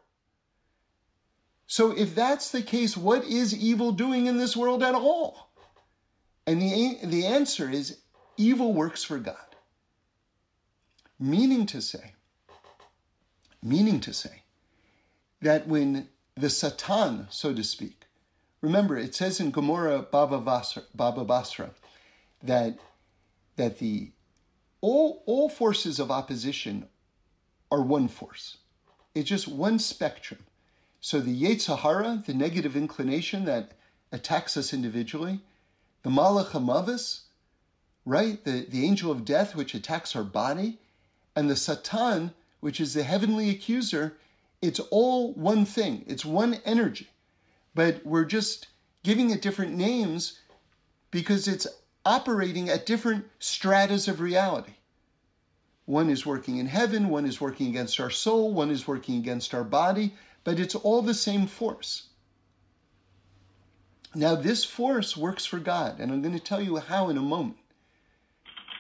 So 1.68 1.92
if 1.92 2.16
that's 2.16 2.52
the 2.52 2.62
case, 2.62 2.96
what 2.96 3.26
is 3.26 3.56
evil 3.56 3.92
doing 3.92 4.28
in 4.28 4.38
this 4.38 4.56
world 4.56 4.82
at 4.82 4.96
all? 4.96 5.52
And 6.48 6.62
the, 6.62 6.98
the 7.04 7.26
answer 7.26 7.70
is 7.70 7.98
evil 8.38 8.74
works 8.74 9.04
for 9.04 9.20
God. 9.20 9.36
Meaning 11.20 11.66
to 11.68 11.82
say, 11.82 12.14
meaning 13.62 14.00
to 14.00 14.14
say, 14.14 14.44
that 15.42 15.68
when 15.68 16.08
the 16.36 16.50
Satan, 16.50 17.28
so 17.30 17.54
to 17.54 17.64
speak, 17.64 17.99
remember 18.62 18.98
it 18.98 19.16
says 19.16 19.40
in 19.40 19.52
Gemara 19.52 20.02
Baba 20.02 20.40
Basra, 20.40 20.84
Baba 20.94 21.24
Basra 21.24 21.72
that 22.44 22.78
that 23.56 23.80
the 23.80 24.12
all 24.82 25.24
all 25.26 25.50
forces 25.50 26.00
of 26.00 26.12
opposition 26.12 26.88
are 27.72 27.82
one 27.82 28.08
force. 28.08 28.58
It's 29.14 29.30
just 29.30 29.48
one 29.48 29.80
spectrum. 29.80 30.42
So 31.02 31.20
the 31.20 31.42
Yetzer 31.42 31.80
Hara, 31.80 32.24
the 32.26 32.34
negative 32.34 32.76
inclination 32.76 33.46
that 33.46 33.72
attacks 34.12 34.58
us 34.58 34.74
individually, 34.74 35.40
the 36.04 36.10
Malach 36.10 36.50
HaMavis, 36.50 37.22
right, 38.06 38.44
the, 38.44 38.66
the 38.68 38.86
angel 38.86 39.12
of 39.12 39.26
death 39.26 39.56
which 39.56 39.74
attacks 39.74 40.16
our 40.16 40.24
body, 40.24 40.80
and 41.36 41.50
the 41.50 41.56
Satan, 41.56 42.34
which 42.60 42.82
is 42.82 42.94
the 42.94 43.04
heavenly 43.04 43.50
accuser, 43.50 44.18
it's 44.62 44.80
all 44.92 45.34
one 45.34 45.64
thing. 45.64 46.04
It's 46.08 46.26
one 46.26 46.60
energy. 46.66 47.08
But 47.76 48.06
we're 48.06 48.26
just 48.26 48.68
giving 49.04 49.30
it 49.30 49.42
different 49.42 49.76
names 49.76 50.40
because 51.12 51.48
it's 51.48 51.68
operating 52.06 52.70
at 52.70 52.86
different 52.86 53.26
stratas 53.40 54.08
of 54.08 54.20
reality. 54.20 54.74
One 55.86 56.10
is 56.10 56.26
working 56.26 56.58
in 56.58 56.68
heaven, 56.68 57.10
one 57.10 57.26
is 57.26 57.42
working 57.42 57.68
against 57.68 58.00
our 58.00 58.12
soul, 58.12 58.54
one 58.54 58.70
is 58.70 58.88
working 58.88 59.18
against 59.18 59.54
our 59.54 59.64
body, 59.64 60.14
but 60.44 60.60
it's 60.60 60.76
all 60.76 61.02
the 61.02 61.14
same 61.14 61.48
force. 61.48 62.10
Now, 64.16 64.36
this 64.36 64.64
force 64.64 65.16
works 65.16 65.46
for 65.46 65.60
God, 65.60 66.00
and 66.00 66.12
I'm 66.12 66.22
going 66.22 66.38
to 66.38 66.44
tell 66.44 66.62
you 66.62 66.78
how 66.78 67.10
in 67.10 67.18
a 67.18 67.22
moment. 67.22 67.58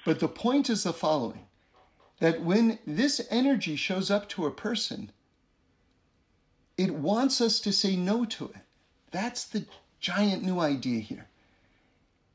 But 0.05 0.19
the 0.19 0.27
point 0.27 0.69
is 0.69 0.83
the 0.83 0.93
following 0.93 1.47
that 2.19 2.41
when 2.41 2.79
this 2.85 3.21
energy 3.29 3.75
shows 3.75 4.09
up 4.11 4.27
to 4.29 4.45
a 4.45 4.51
person, 4.51 5.11
it 6.77 6.95
wants 6.95 7.41
us 7.41 7.59
to 7.61 7.71
say 7.71 7.95
no 7.95 8.25
to 8.25 8.45
it. 8.45 8.61
That's 9.12 9.45
the 9.45 9.66
giant 9.99 10.43
new 10.43 10.60
idea 10.60 10.99
here. 10.99 11.28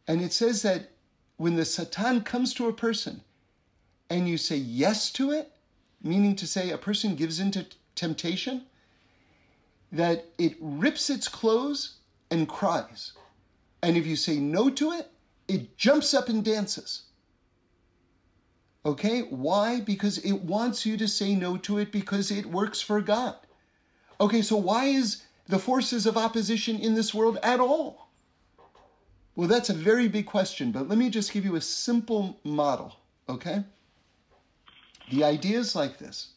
And 0.07 0.20
it 0.20 0.33
says 0.33 0.62
that 0.62 0.91
when 1.37 1.57
the 1.57 1.64
Satan 1.64 2.22
comes 2.22 2.55
to 2.55 2.68
a 2.68 2.72
person 2.72 3.22
and 4.11 4.29
you 4.29 4.37
say 4.37 4.57
yes 4.57 5.11
to 5.12 5.31
it, 5.31 5.53
meaning 6.03 6.37
to 6.37 6.47
say 6.47 6.70
a 6.70 6.79
person 6.79 7.16
gives 7.16 7.41
into 7.41 7.66
temptation, 7.95 8.66
that 9.91 10.27
it 10.39 10.57
rips 10.61 11.09
its 11.09 11.29
clothes 11.29 11.97
and 12.31 12.49
cries. 12.49 13.12
And 13.83 13.97
if 13.97 14.07
you 14.07 14.16
say 14.16 14.37
no 14.37 14.70
to 14.70 14.93
it, 14.93 15.11
it 15.49 15.77
jumps 15.77 16.12
up 16.14 16.29
and 16.29 16.45
dances. 16.45 17.03
Okay? 18.85 19.20
Why? 19.22 19.81
Because 19.81 20.18
it 20.18 20.43
wants 20.43 20.85
you 20.85 20.97
to 20.97 21.09
say 21.09 21.35
no 21.35 21.57
to 21.59 21.79
it 21.79 21.91
because 21.93 22.31
it 22.31 22.47
works 22.47 22.81
for 22.81 23.01
God. 23.01 23.37
Okay, 24.20 24.43
so 24.43 24.57
why 24.57 24.87
is 24.87 25.22
the 25.47 25.59
forces 25.59 26.07
of 26.07 26.16
opposition 26.16 26.78
in 26.78 26.95
this 26.95 27.12
world 27.12 27.38
at 27.42 27.61
all? 27.61 28.09
Well, 29.36 29.49
that's 29.49 29.70
a 29.70 29.74
very 29.74 30.09
big 30.09 30.26
question, 30.26 30.70
but 30.70 30.88
let 30.88 30.99
me 30.99 31.11
just 31.11 31.32
give 31.32 31.45
you 31.45 31.57
a 31.57 31.61
simple 31.61 32.38
model, 32.45 32.97
okay? 33.28 33.64
The 35.11 35.24
idea 35.24 35.59
is 35.59 35.74
like 35.74 35.99
this 35.99 36.32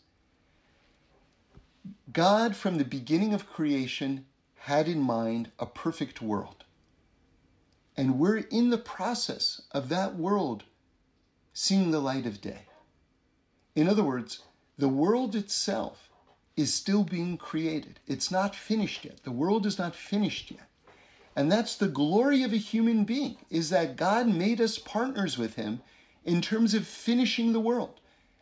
God, 2.11 2.55
from 2.55 2.77
the 2.77 2.85
beginning 2.85 3.33
of 3.33 3.49
creation, 3.49 4.25
had 4.55 4.87
in 4.87 4.99
mind 4.99 5.51
a 5.59 5.65
perfect 5.65 6.21
world. 6.21 6.63
And 7.95 8.19
we're 8.19 8.37
in 8.37 8.69
the 8.69 8.77
process 8.77 9.61
of 9.71 9.89
that 9.89 10.15
world 10.15 10.63
seeing 11.53 11.91
the 11.91 11.99
light 11.99 12.25
of 12.25 12.41
day. 12.41 12.67
In 13.75 13.87
other 13.87 14.03
words, 14.03 14.39
the 14.77 14.87
world 14.87 15.35
itself 15.35 16.06
is 16.57 16.73
still 16.73 17.03
being 17.03 17.37
created. 17.37 17.99
It's 18.07 18.31
not 18.31 18.55
finished 18.55 19.05
yet. 19.05 19.23
The 19.23 19.31
world 19.31 19.65
is 19.65 19.77
not 19.77 19.95
finished 19.95 20.51
yet. 20.51 20.67
And 21.35 21.51
that's 21.51 21.75
the 21.75 21.87
glory 21.87 22.41
of 22.41 22.51
a 22.51 22.57
human 22.57 23.03
being, 23.03 23.37
is 23.51 23.69
that 23.69 23.95
God 23.95 24.27
made 24.27 24.59
us 24.59 24.79
partners 24.79 25.37
with 25.37 25.55
him 25.55 25.81
in 26.25 26.41
terms 26.41 26.73
of 26.73 26.87
finishing 26.87 27.53
the 27.53 27.59
world. 27.59 28.01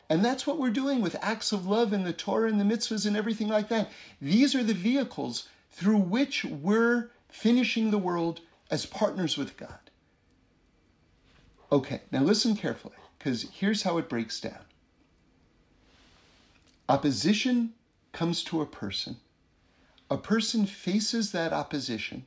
And 0.09 0.23
that's 0.23 0.47
what 0.47 0.57
we're 0.57 0.69
doing 0.69 1.01
with 1.01 1.17
acts 1.21 1.51
of 1.51 1.67
love 1.67 1.91
and 1.91 2.05
the 2.05 2.13
Torah 2.13 2.49
and 2.49 2.59
the 2.59 2.63
mitzvahs 2.63 3.05
and 3.05 3.17
everything 3.17 3.49
like 3.49 3.67
that. 3.67 3.91
These 4.21 4.55
are 4.55 4.63
the 4.63 4.73
vehicles 4.73 5.49
through 5.71 5.97
which 5.97 6.45
we're 6.45 7.09
finishing 7.27 7.91
the 7.91 7.97
world 7.97 8.39
as 8.71 8.85
partners 8.85 9.37
with 9.37 9.57
God. 9.57 9.79
Okay, 11.71 12.01
now 12.11 12.21
listen 12.21 12.55
carefully, 12.55 12.95
because 13.17 13.47
here's 13.51 13.83
how 13.83 13.97
it 13.97 14.07
breaks 14.07 14.39
down. 14.39 14.61
Opposition 16.87 17.73
comes 18.15 18.43
to 18.45 18.61
a 18.61 18.65
person. 18.65 19.17
A 20.09 20.17
person 20.17 20.65
faces 20.65 21.33
that 21.33 21.53
opposition 21.53 22.25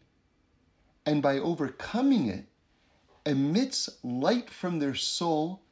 and 1.06 1.22
by 1.22 1.38
overcoming 1.38 2.28
it, 2.28 2.44
emits 3.24 3.88
light 4.02 4.50
from 4.50 4.78
their 4.78 4.94
soul 4.94 5.62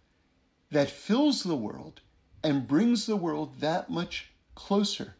that 0.70 0.90
fills 0.90 1.42
the 1.42 1.54
world 1.54 2.00
and 2.42 2.66
brings 2.66 3.04
the 3.04 3.16
world 3.16 3.60
that 3.60 3.90
much 3.90 4.30
closer 4.54 5.14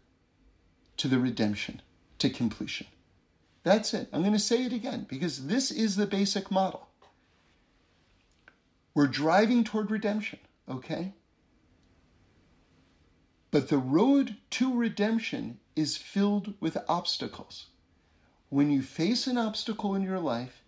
to 0.97 1.07
the 1.07 1.19
redemption, 1.19 1.83
to 2.19 2.31
completion. 2.31 2.87
That's 3.63 3.93
it. 3.93 4.09
I'm 4.11 4.23
going 4.23 4.33
to 4.33 4.39
say 4.39 4.65
it 4.65 4.73
again 4.73 5.05
because 5.07 5.49
this 5.49 5.71
is 5.71 5.97
the 5.97 6.07
basic 6.07 6.51
model. 6.51 6.89
We're 8.95 9.09
driving 9.09 9.63
toward 9.63 9.91
redemption, 9.91 10.39
okay? 10.67 11.13
But 13.57 13.69
the 13.69 13.79
road 13.79 14.37
to 14.51 14.77
redemption 14.77 15.61
is 15.75 15.97
filled 15.97 16.53
with 16.61 16.77
obstacles 16.91 17.69
when 18.51 18.71
you 18.71 18.83
face 18.83 19.27
an 19.27 19.39
obstacle 19.39 19.95
in 19.95 20.03
your 20.03 20.19
life, 20.21 20.63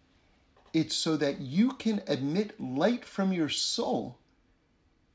it's 0.72 0.96
so 0.96 1.14
that 1.18 1.38
you 1.38 1.72
can 1.72 2.00
emit 2.08 2.58
light 2.58 3.04
from 3.04 3.30
your 3.30 3.50
soul 3.50 4.16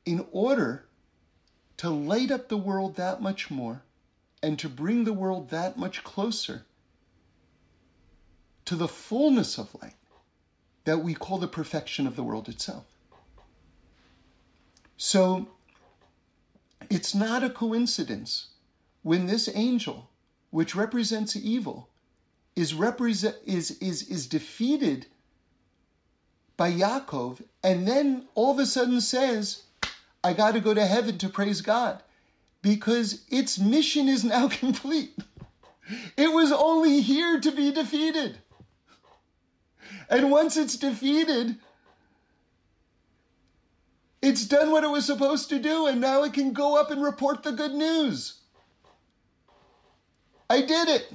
in 0.06 0.24
order 0.30 0.86
to 1.78 1.90
light 1.90 2.30
up 2.30 2.48
the 2.48 2.56
world 2.56 2.94
that 2.94 3.20
much 3.20 3.50
more 3.50 3.82
and 4.40 4.56
to 4.60 4.68
bring 4.68 5.02
the 5.02 5.12
world 5.12 5.50
that 5.50 5.76
much 5.76 6.04
closer 6.04 6.66
to 8.66 8.76
the 8.76 8.86
fullness 8.86 9.58
of 9.58 9.74
light 9.82 9.96
that 10.84 10.98
we 10.98 11.12
call 11.12 11.38
the 11.38 11.48
perfection 11.48 12.06
of 12.06 12.14
the 12.14 12.22
world 12.22 12.48
itself. 12.48 12.84
So 14.96 15.48
it's 16.90 17.14
not 17.14 17.44
a 17.44 17.50
coincidence 17.50 18.48
when 19.02 19.26
this 19.26 19.48
angel, 19.54 20.10
which 20.50 20.74
represents 20.74 21.36
evil, 21.36 21.88
is 22.56 22.74
represent 22.74 23.36
is 23.44 23.72
is 23.72 24.02
is 24.02 24.26
defeated 24.26 25.06
by 26.56 26.72
Yaakov, 26.72 27.42
and 27.62 27.86
then 27.86 28.26
all 28.34 28.52
of 28.52 28.58
a 28.58 28.66
sudden 28.66 29.00
says, 29.00 29.64
I 30.22 30.32
got 30.32 30.52
to 30.52 30.60
go 30.60 30.72
to 30.72 30.86
heaven 30.86 31.18
to 31.18 31.28
praise 31.28 31.60
God 31.60 32.02
because 32.62 33.24
its 33.28 33.58
mission 33.58 34.08
is 34.08 34.24
now 34.24 34.48
complete. 34.60 35.18
It 36.16 36.32
was 36.32 36.50
only 36.50 37.00
here 37.00 37.40
to 37.40 37.52
be 37.52 37.70
defeated. 37.70 38.38
And 40.08 40.30
once 40.30 40.56
it's 40.56 40.76
defeated, 40.76 41.56
it's 44.24 44.46
done 44.46 44.70
what 44.70 44.84
it 44.84 44.90
was 44.90 45.04
supposed 45.04 45.48
to 45.50 45.58
do, 45.58 45.86
and 45.86 46.00
now 46.00 46.22
it 46.22 46.32
can 46.32 46.52
go 46.52 46.80
up 46.80 46.90
and 46.90 47.02
report 47.02 47.42
the 47.42 47.52
good 47.52 47.74
news. 47.74 48.40
I 50.48 50.62
did 50.62 50.88
it. 50.88 51.12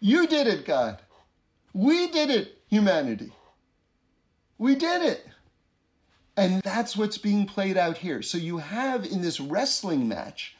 You 0.00 0.26
did 0.26 0.46
it, 0.46 0.64
God. 0.64 1.00
We 1.72 2.08
did 2.08 2.30
it, 2.30 2.58
humanity. 2.68 3.32
We 4.58 4.74
did 4.74 5.02
it. 5.02 5.26
And 6.36 6.62
that's 6.62 6.96
what's 6.96 7.18
being 7.18 7.46
played 7.46 7.76
out 7.76 7.98
here. 7.98 8.22
So 8.22 8.38
you 8.38 8.58
have 8.58 9.04
in 9.04 9.22
this 9.22 9.40
wrestling 9.40 10.06
match 10.06 10.56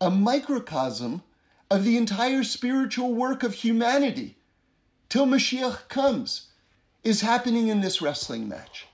a 0.00 0.10
microcosm 0.10 1.22
of 1.70 1.84
the 1.84 1.96
entire 1.96 2.44
spiritual 2.44 3.14
work 3.14 3.42
of 3.42 3.54
humanity 3.54 4.36
till 5.08 5.26
Mashiach 5.26 5.88
comes 5.88 6.48
is 7.02 7.20
happening 7.22 7.68
in 7.68 7.80
this 7.80 8.02
wrestling 8.02 8.48
match. 8.48 8.86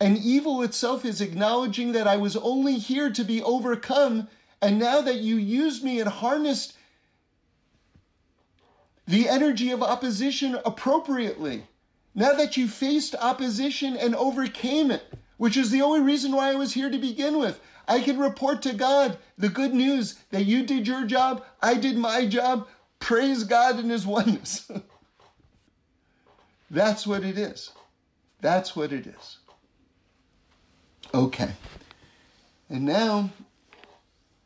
And 0.00 0.16
evil 0.16 0.62
itself 0.62 1.04
is 1.04 1.20
acknowledging 1.20 1.92
that 1.92 2.08
I 2.08 2.16
was 2.16 2.34
only 2.36 2.78
here 2.78 3.10
to 3.10 3.22
be 3.22 3.42
overcome, 3.42 4.28
and 4.62 4.78
now 4.78 5.02
that 5.02 5.16
you 5.16 5.36
used 5.36 5.84
me 5.84 6.00
and 6.00 6.08
harnessed 6.08 6.74
the 9.06 9.28
energy 9.28 9.70
of 9.70 9.82
opposition 9.82 10.58
appropriately, 10.64 11.66
now 12.14 12.32
that 12.32 12.56
you 12.56 12.66
faced 12.66 13.14
opposition 13.16 13.96
and 13.96 14.14
overcame 14.14 14.90
it, 14.90 15.12
which 15.36 15.56
is 15.56 15.70
the 15.70 15.82
only 15.82 16.00
reason 16.00 16.32
why 16.32 16.50
I 16.50 16.54
was 16.54 16.72
here 16.72 16.90
to 16.90 16.98
begin 16.98 17.38
with, 17.38 17.60
I 17.86 18.00
can 18.00 18.18
report 18.18 18.62
to 18.62 18.72
God 18.72 19.18
the 19.36 19.48
good 19.48 19.74
news 19.74 20.14
that 20.30 20.44
you 20.46 20.64
did 20.64 20.86
your 20.86 21.04
job, 21.04 21.44
I 21.60 21.74
did 21.74 21.96
my 21.96 22.26
job. 22.26 22.68
Praise 23.00 23.44
God 23.44 23.78
in 23.78 23.90
His 23.90 24.06
oneness. 24.06 24.70
That's 26.70 27.06
what 27.06 27.24
it 27.24 27.36
is. 27.36 27.72
That's 28.40 28.76
what 28.76 28.92
it 28.92 29.06
is. 29.06 29.39
Okay. 31.12 31.52
And 32.68 32.84
now 32.84 33.30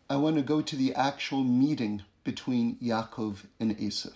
I 0.09 0.17
want 0.17 0.37
to 0.37 0.43
go 0.43 0.63
to 0.63 0.77
the 0.77 0.95
actual 0.95 1.45
meeting 1.45 2.03
between 2.25 2.77
Yaakov 2.77 3.45
and 3.61 3.77
Esav. 3.79 4.15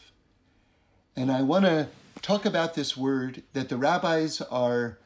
And 1.14 1.30
I 1.30 1.42
want 1.42 1.66
to 1.66 1.88
talk 2.22 2.46
about 2.46 2.74
this 2.74 2.96
word 2.96 3.42
that 3.52 3.68
the 3.68 3.76
rabbis 3.76 4.40
are 4.40 4.98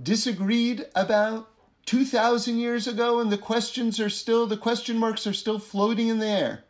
disagreed 0.00 0.86
about 0.94 1.48
2,000 1.86 2.58
years 2.58 2.86
ago, 2.86 3.20
and 3.20 3.30
the 3.30 3.38
questions 3.38 3.98
are 3.98 4.10
still, 4.10 4.46
the 4.46 4.56
question 4.56 4.96
marks 4.96 5.26
are 5.26 5.32
still 5.32 5.58
floating 5.58 6.08
in 6.08 6.18
the 6.18 6.26
air 6.26 6.64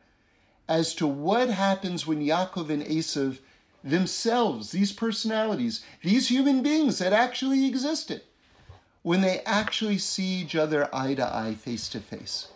as 0.69 0.95
to 0.95 1.07
what 1.07 1.51
happens 1.51 2.07
when 2.07 2.25
Yaakov 2.25 2.71
and 2.71 2.83
Esav 2.83 3.39
themselves, 3.83 4.71
these 4.73 4.93
personalities, 4.93 5.85
these 6.03 6.29
human 6.29 6.63
beings 6.63 6.99
that 6.99 7.13
actually 7.13 7.67
existed, 7.67 8.23
when 9.05 9.21
they 9.21 9.41
actually 9.41 9.99
see 9.99 10.41
each 10.41 10.57
other 10.57 10.89
eye 10.91 11.13
to 11.13 11.23
eye, 11.23 11.55
face 11.55 11.91
to 11.91 12.01
face. 12.01 12.49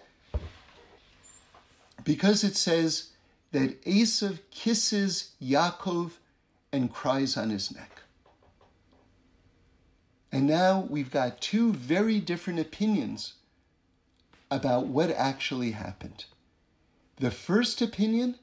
Because 2.02 2.42
it 2.42 2.56
says 2.56 3.10
that 3.52 3.84
Esav 3.84 4.38
kisses 4.50 5.32
Yaakov 5.42 6.12
and 6.72 6.90
cries 6.90 7.36
on 7.36 7.50
his 7.50 7.70
neck. 7.70 8.00
And 10.32 10.46
now 10.46 10.86
we've 10.88 11.10
got 11.10 11.42
two 11.42 11.74
very 11.74 12.18
different 12.18 12.60
opinions 12.60 13.34
about 14.50 14.86
what 14.86 15.10
actually 15.10 15.72
happened. 15.72 16.24
The 17.16 17.30
first 17.30 17.82
opinion 17.82 18.36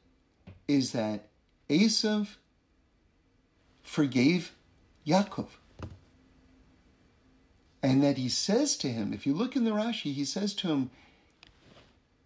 is 0.67 0.91
that 0.91 1.27
Esav 1.71 2.35
forgave 3.81 4.51
Yaakov. 5.07 5.47
And 7.85 8.01
that 8.01 8.17
he 8.17 8.29
says 8.29 8.77
to 8.77 8.87
him, 8.87 9.13
if 9.13 9.27
you 9.27 9.35
look 9.35 9.55
in 9.55 9.63
the 9.63 9.69
Rashi, 9.69 10.11
he 10.11 10.25
says 10.25 10.55
to 10.55 10.69
him, 10.69 10.89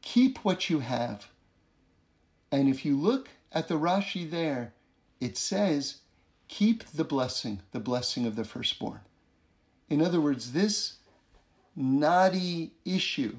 keep 0.01 0.37
what 0.45 0.69
you 0.69 0.79
have. 0.79 1.27
And 2.49 2.69
if 2.69 2.85
you 2.85 2.97
look 2.97 3.27
at 3.51 3.67
the 3.67 3.77
Rashi 3.77 4.31
there, 4.31 4.71
it 5.19 5.37
says, 5.37 5.97
keep 6.47 6.85
the 6.91 7.03
blessing, 7.03 7.59
the 7.73 7.81
blessing 7.81 8.25
of 8.25 8.37
the 8.37 8.45
firstborn. 8.45 9.01
In 9.89 10.01
other 10.01 10.21
words, 10.21 10.53
this 10.53 10.99
knotty 11.75 12.71
issue 12.85 13.35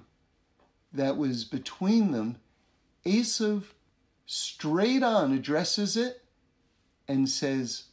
that 0.92 1.16
was 1.16 1.44
between 1.44 2.12
them, 2.12 2.36
Esav 3.06 3.62
straight 4.26 5.02
on 5.02 5.32
addresses 5.32 5.96
it 5.96 6.22
and 7.08 7.30
says, 7.30 7.84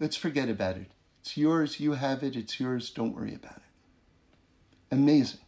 Let's 0.00 0.16
forget 0.16 0.48
about 0.48 0.78
it. 0.78 0.92
It's 1.20 1.36
yours, 1.36 1.78
you 1.78 1.92
have 1.92 2.22
it, 2.22 2.36
it's 2.36 2.58
yours, 2.58 2.88
don't 2.88 3.14
worry 3.14 3.34
about 3.34 3.58
it. 3.58 3.65
Amazing. 4.90 5.40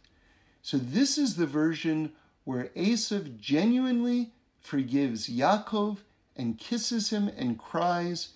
So, 0.61 0.77
this 0.77 1.17
is 1.17 1.35
the 1.35 1.45
version 1.45 2.11
where 2.43 2.65
Esav 2.75 3.39
genuinely 3.39 4.31
forgives 4.59 5.29
Yaakov 5.29 5.97
and 6.35 6.57
kisses 6.57 7.09
him 7.09 7.29
and 7.37 7.57
cries, 7.57 8.29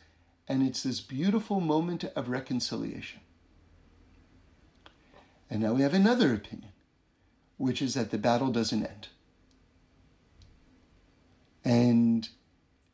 and 0.48 0.66
it's 0.66 0.84
this 0.84 1.02
beautiful 1.02 1.60
moment 1.60 2.04
of 2.16 2.30
reconciliation. 2.30 3.22
And 5.50 5.62
now 5.62 5.74
we 5.74 5.82
have 5.82 5.94
another 5.94 6.34
opinion, 6.34 6.72
which 7.58 7.82
is 7.82 7.94
that 7.94 8.12
the 8.12 8.18
battle 8.18 8.50
doesn't 8.50 8.86
end. 8.86 9.08
And 11.64 12.28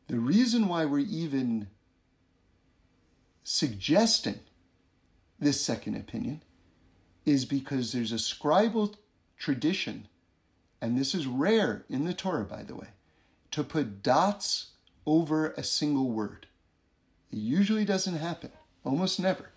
the 0.07 0.20
reason 0.20 0.68
why 0.68 0.86
we're 0.86 0.99
even 0.99 1.68
suggesting 3.43 4.39
this 5.39 5.62
second 5.62 5.95
opinion 5.95 6.43
is 7.30 7.45
because 7.45 7.91
there's 7.91 8.11
a 8.11 8.15
scribal 8.15 8.95
tradition, 9.38 10.07
and 10.82 10.97
this 10.97 11.13
is 11.13 11.27
rare 11.27 11.86
in 11.88 12.05
the 12.05 12.13
Torah, 12.13 12.43
by 12.43 12.63
the 12.63 12.75
way, 12.75 12.88
to 13.51 13.63
put 13.63 14.01
dots 14.01 14.71
over 15.05 15.51
a 15.51 15.63
single 15.63 16.09
word. 16.09 16.47
It 17.32 17.38
usually 17.38 17.86
doesn't 17.86 18.17
happen, 18.17 18.51
almost 18.84 19.19
never. 19.19 19.51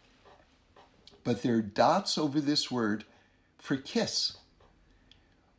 But 1.24 1.42
there 1.42 1.56
are 1.56 1.62
dots 1.62 2.18
over 2.18 2.40
this 2.40 2.70
word 2.70 3.04
for 3.58 3.76
kiss, 3.76 4.36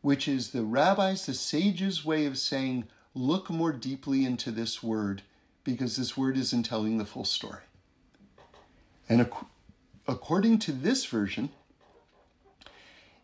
which 0.02 0.28
is 0.28 0.52
the 0.52 0.64
rabbis, 0.64 1.26
the 1.26 1.34
sages' 1.34 2.06
way 2.06 2.26
of 2.26 2.38
saying, 2.38 2.86
look 3.16 3.50
more 3.50 3.72
deeply 3.72 4.24
into 4.24 4.52
this 4.52 4.84
word 4.84 5.24
because 5.64 5.96
this 5.96 6.16
word 6.16 6.38
isn't 6.38 6.64
telling 6.64 6.98
the 6.98 7.06
full 7.06 7.26
story. 7.26 7.62
And 9.10 9.22
ac- 9.22 9.48
according 10.08 10.60
to 10.60 10.72
this 10.72 11.06
version, 11.06 11.50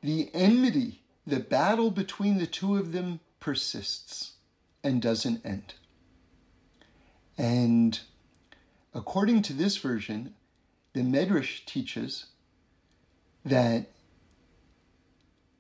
the 0.02 0.30
enmity, 0.34 1.02
the 1.26 1.40
battle 1.40 1.92
between 1.92 2.38
the 2.38 2.48
two 2.48 2.78
of 2.78 2.92
them 2.92 3.20
persists 3.40 4.34
and 4.84 5.02
doesn't 5.02 5.46
end. 5.46 5.74
And 7.38 8.00
according 8.94 9.42
to 9.44 9.54
this 9.54 9.78
version, 9.78 10.36
the 10.94 11.02
Medrash 11.02 11.66
teaches 11.66 12.28
that 13.46 13.88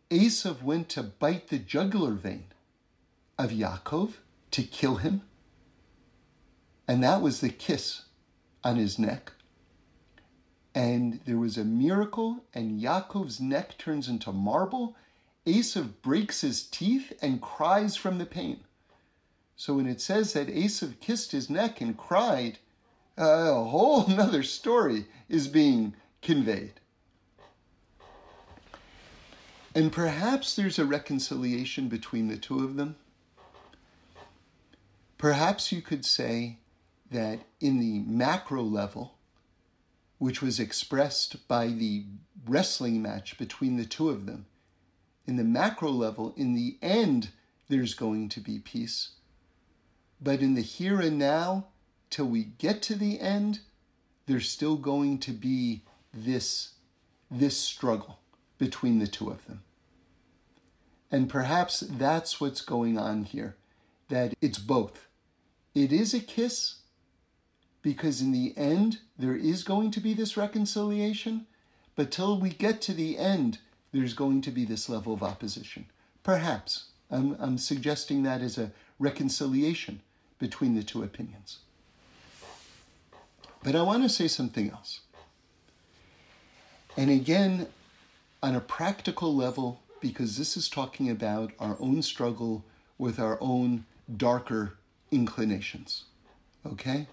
Esav 0.10 0.64
went 0.64 0.90
to 0.90 1.04
bite 1.04 1.50
the 1.50 1.60
jugular 1.60 2.14
vein 2.14 2.46
of 3.38 3.52
Yaakov 3.52 4.14
to 4.52 4.64
kill 4.64 4.96
him, 4.96 5.22
and 6.88 7.04
that 7.04 7.22
was 7.22 7.42
the 7.42 7.50
kiss 7.50 8.04
on 8.64 8.78
his 8.78 8.98
neck 8.98 9.32
and 10.76 11.20
there 11.26 11.38
was 11.38 11.58
a 11.58 11.64
miracle, 11.66 12.44
and 12.54 12.80
Yaakov's 12.80 13.40
neck 13.40 13.78
turns 13.78 14.08
into 14.08 14.32
marble. 14.32 14.96
Esav 15.46 15.94
breaks 16.02 16.42
his 16.42 16.64
teeth 16.64 17.14
and 17.22 17.42
cries 17.42 17.96
from 17.96 18.18
the 18.18 18.26
pain. 18.26 18.62
So 19.56 19.76
when 19.76 19.88
it 19.88 20.00
says 20.00 20.34
that 20.34 20.48
Esav 20.48 21.00
kissed 21.00 21.32
his 21.32 21.50
neck 21.50 21.82
and 21.82 21.98
cried, 21.98 22.60
a 23.18 23.54
whole 23.54 24.08
nother 24.08 24.44
story 24.44 25.06
is 25.28 25.48
being 25.48 25.96
conveyed. 26.22 26.74
And 29.76 29.92
perhaps 29.92 30.56
there's 30.56 30.80
a 30.80 30.86
reconciliation 30.86 31.90
between 31.90 32.28
the 32.28 32.38
two 32.38 32.64
of 32.64 32.76
them. 32.76 32.96
Perhaps 35.18 35.72
you 35.72 35.82
could 35.82 36.06
say 36.06 36.58
that 37.12 37.40
in 37.60 37.80
the 37.80 38.00
macro 38.00 38.64
level, 38.64 39.16
which 40.20 40.42
was 40.42 40.60
expressed 40.60 41.48
by 41.48 41.68
the 41.68 42.06
wrestling 42.46 43.02
match 43.02 43.38
between 43.38 43.78
the 43.78 43.86
two 43.86 44.10
of 44.10 44.26
them, 44.26 44.46
in 45.26 45.38
the 45.38 45.44
macro 45.44 45.90
level, 45.90 46.34
in 46.38 46.54
the 46.54 46.78
end, 46.82 47.30
there's 47.70 47.94
going 47.94 48.30
to 48.30 48.40
be 48.40 48.60
peace. 48.60 49.12
But 50.22 50.42
in 50.42 50.56
the 50.56 50.62
here 50.62 51.00
and 51.00 51.18
now, 51.18 51.68
till 52.10 52.26
we 52.26 52.44
get 52.44 52.82
to 52.84 52.96
the 52.96 53.20
end, 53.20 53.60
there's 54.26 54.50
still 54.50 54.76
going 54.76 55.20
to 55.20 55.32
be 55.32 55.84
this, 56.14 56.74
this 57.32 57.58
struggle 57.58 58.20
between 58.58 59.00
the 59.00 59.08
two 59.08 59.30
of 59.30 59.46
them. 59.46 59.62
And 61.12 61.30
perhaps 61.30 61.80
that's 61.80 62.42
what's 62.42 62.62
going 62.62 62.98
on 62.98 63.24
here, 63.24 63.56
that 64.10 64.34
it's 64.42 64.60
both. 64.60 65.08
It 65.74 65.94
is 65.94 66.14
a 66.14 66.20
kiss 66.20 66.79
because 67.82 68.22
in 68.22 68.32
the 68.32 68.54
end, 68.58 69.00
there 69.18 69.36
is 69.36 69.64
going 69.64 69.92
to 69.92 70.00
be 70.00 70.14
this 70.14 70.36
reconciliation, 70.36 71.46
but 71.96 72.12
till 72.12 72.40
we 72.40 72.50
get 72.50 72.82
to 72.82 72.94
the 72.94 73.18
end, 73.18 73.60
there's 73.92 74.14
going 74.14 74.42
to 74.42 74.52
be 74.52 74.66
this 74.66 74.90
level 74.90 75.14
of 75.14 75.24
opposition. 75.24 75.86
Perhaps. 76.24 76.86
I'm, 77.12 77.36
I'm 77.40 77.58
suggesting 77.58 78.24
that 78.24 78.42
as 78.42 78.58
a 78.58 78.72
reconciliation 79.00 80.02
between 80.38 80.76
the 80.76 80.84
two 80.84 81.04
opinions. 81.04 81.60
But 83.64 83.76
I 83.76 83.82
want 83.82 84.04
to 84.04 84.10
say 84.10 84.28
something 84.28 84.70
else. 84.70 85.02
And 86.96 87.10
again, 87.10 87.68
on 88.42 88.56
a 88.56 88.62
practical 88.62 89.36
level, 89.36 89.82
because 90.02 90.38
this 90.38 90.56
is 90.56 90.70
talking 90.70 91.10
about 91.10 91.52
our 91.60 91.78
own 91.80 92.02
struggle 92.02 92.64
with 92.98 93.20
our 93.20 93.38
own 93.42 93.86
darker 94.16 94.78
inclinations. 95.12 96.06
Okay? 96.66 97.08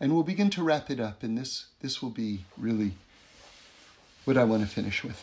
And 0.00 0.14
we'll 0.14 0.22
begin 0.22 0.48
to 0.50 0.62
wrap 0.62 0.90
it 0.90 0.98
up, 0.98 1.22
and 1.22 1.36
this, 1.36 1.66
this 1.80 2.00
will 2.02 2.10
be 2.10 2.44
really 2.56 2.92
what 4.24 4.38
I 4.38 4.44
want 4.44 4.62
to 4.62 4.68
finish 4.68 5.04
with. 5.04 5.22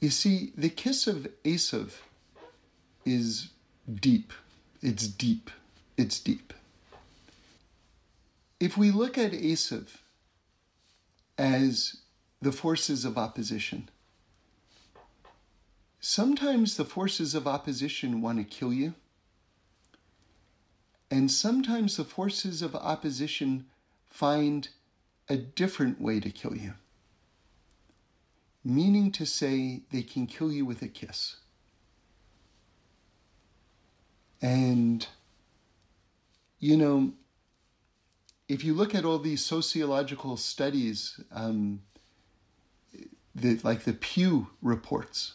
You 0.00 0.10
see, 0.10 0.52
the 0.56 0.68
kiss 0.68 1.06
of 1.06 1.28
Esav 1.44 1.92
is 3.06 3.50
deep. 4.00 4.32
It's 4.82 5.06
deep. 5.06 5.50
It's 5.96 6.18
deep. 6.18 6.52
If 8.58 8.76
we 8.76 8.90
look 8.90 9.16
at 9.16 9.32
Esav 9.32 9.88
as 11.38 11.98
the 12.42 12.52
forces 12.52 13.04
of 13.04 13.16
opposition, 13.16 13.88
sometimes 16.00 16.76
the 16.76 16.84
forces 16.84 17.34
of 17.34 17.46
opposition 17.46 18.20
want 18.20 18.38
to 18.38 18.44
kill 18.44 18.72
you, 18.72 18.94
and 21.14 21.30
sometimes 21.30 21.96
the 21.96 22.04
forces 22.04 22.60
of 22.60 22.74
opposition 22.74 23.66
find 24.04 24.70
a 25.28 25.36
different 25.36 26.00
way 26.00 26.18
to 26.18 26.28
kill 26.28 26.56
you, 26.56 26.74
meaning 28.64 29.12
to 29.12 29.24
say 29.24 29.82
they 29.92 30.02
can 30.02 30.26
kill 30.26 30.50
you 30.50 30.66
with 30.66 30.82
a 30.82 30.88
kiss. 30.88 31.36
And, 34.42 35.06
you 36.58 36.76
know, 36.76 37.12
if 38.48 38.64
you 38.64 38.74
look 38.74 38.92
at 38.92 39.04
all 39.04 39.20
these 39.20 39.44
sociological 39.44 40.36
studies, 40.36 41.20
um, 41.30 41.82
the, 43.36 43.60
like 43.62 43.84
the 43.84 43.92
Pew 43.92 44.48
reports, 44.60 45.34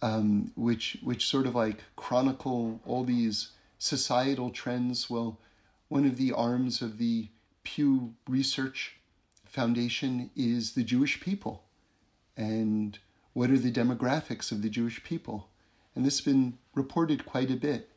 um, 0.00 0.52
which 0.54 0.96
which 1.02 1.26
sort 1.26 1.48
of 1.48 1.56
like 1.56 1.78
chronicle 1.96 2.80
all 2.86 3.02
these 3.02 3.48
societal 3.82 4.50
trends. 4.50 5.10
Well, 5.10 5.40
one 5.88 6.06
of 6.06 6.16
the 6.16 6.32
arms 6.32 6.82
of 6.82 6.98
the 6.98 7.28
Pew 7.64 8.14
Research 8.28 8.96
Foundation 9.44 10.30
is 10.36 10.72
the 10.72 10.84
Jewish 10.84 11.20
people, 11.20 11.64
and 12.36 12.98
what 13.32 13.50
are 13.50 13.58
the 13.58 13.72
demographics 13.72 14.52
of 14.52 14.62
the 14.62 14.70
Jewish 14.70 15.02
people? 15.02 15.48
And 15.94 16.06
this 16.06 16.18
has 16.18 16.24
been 16.24 16.58
reported 16.74 17.26
quite 17.26 17.50
a 17.50 17.56
bit 17.56 17.90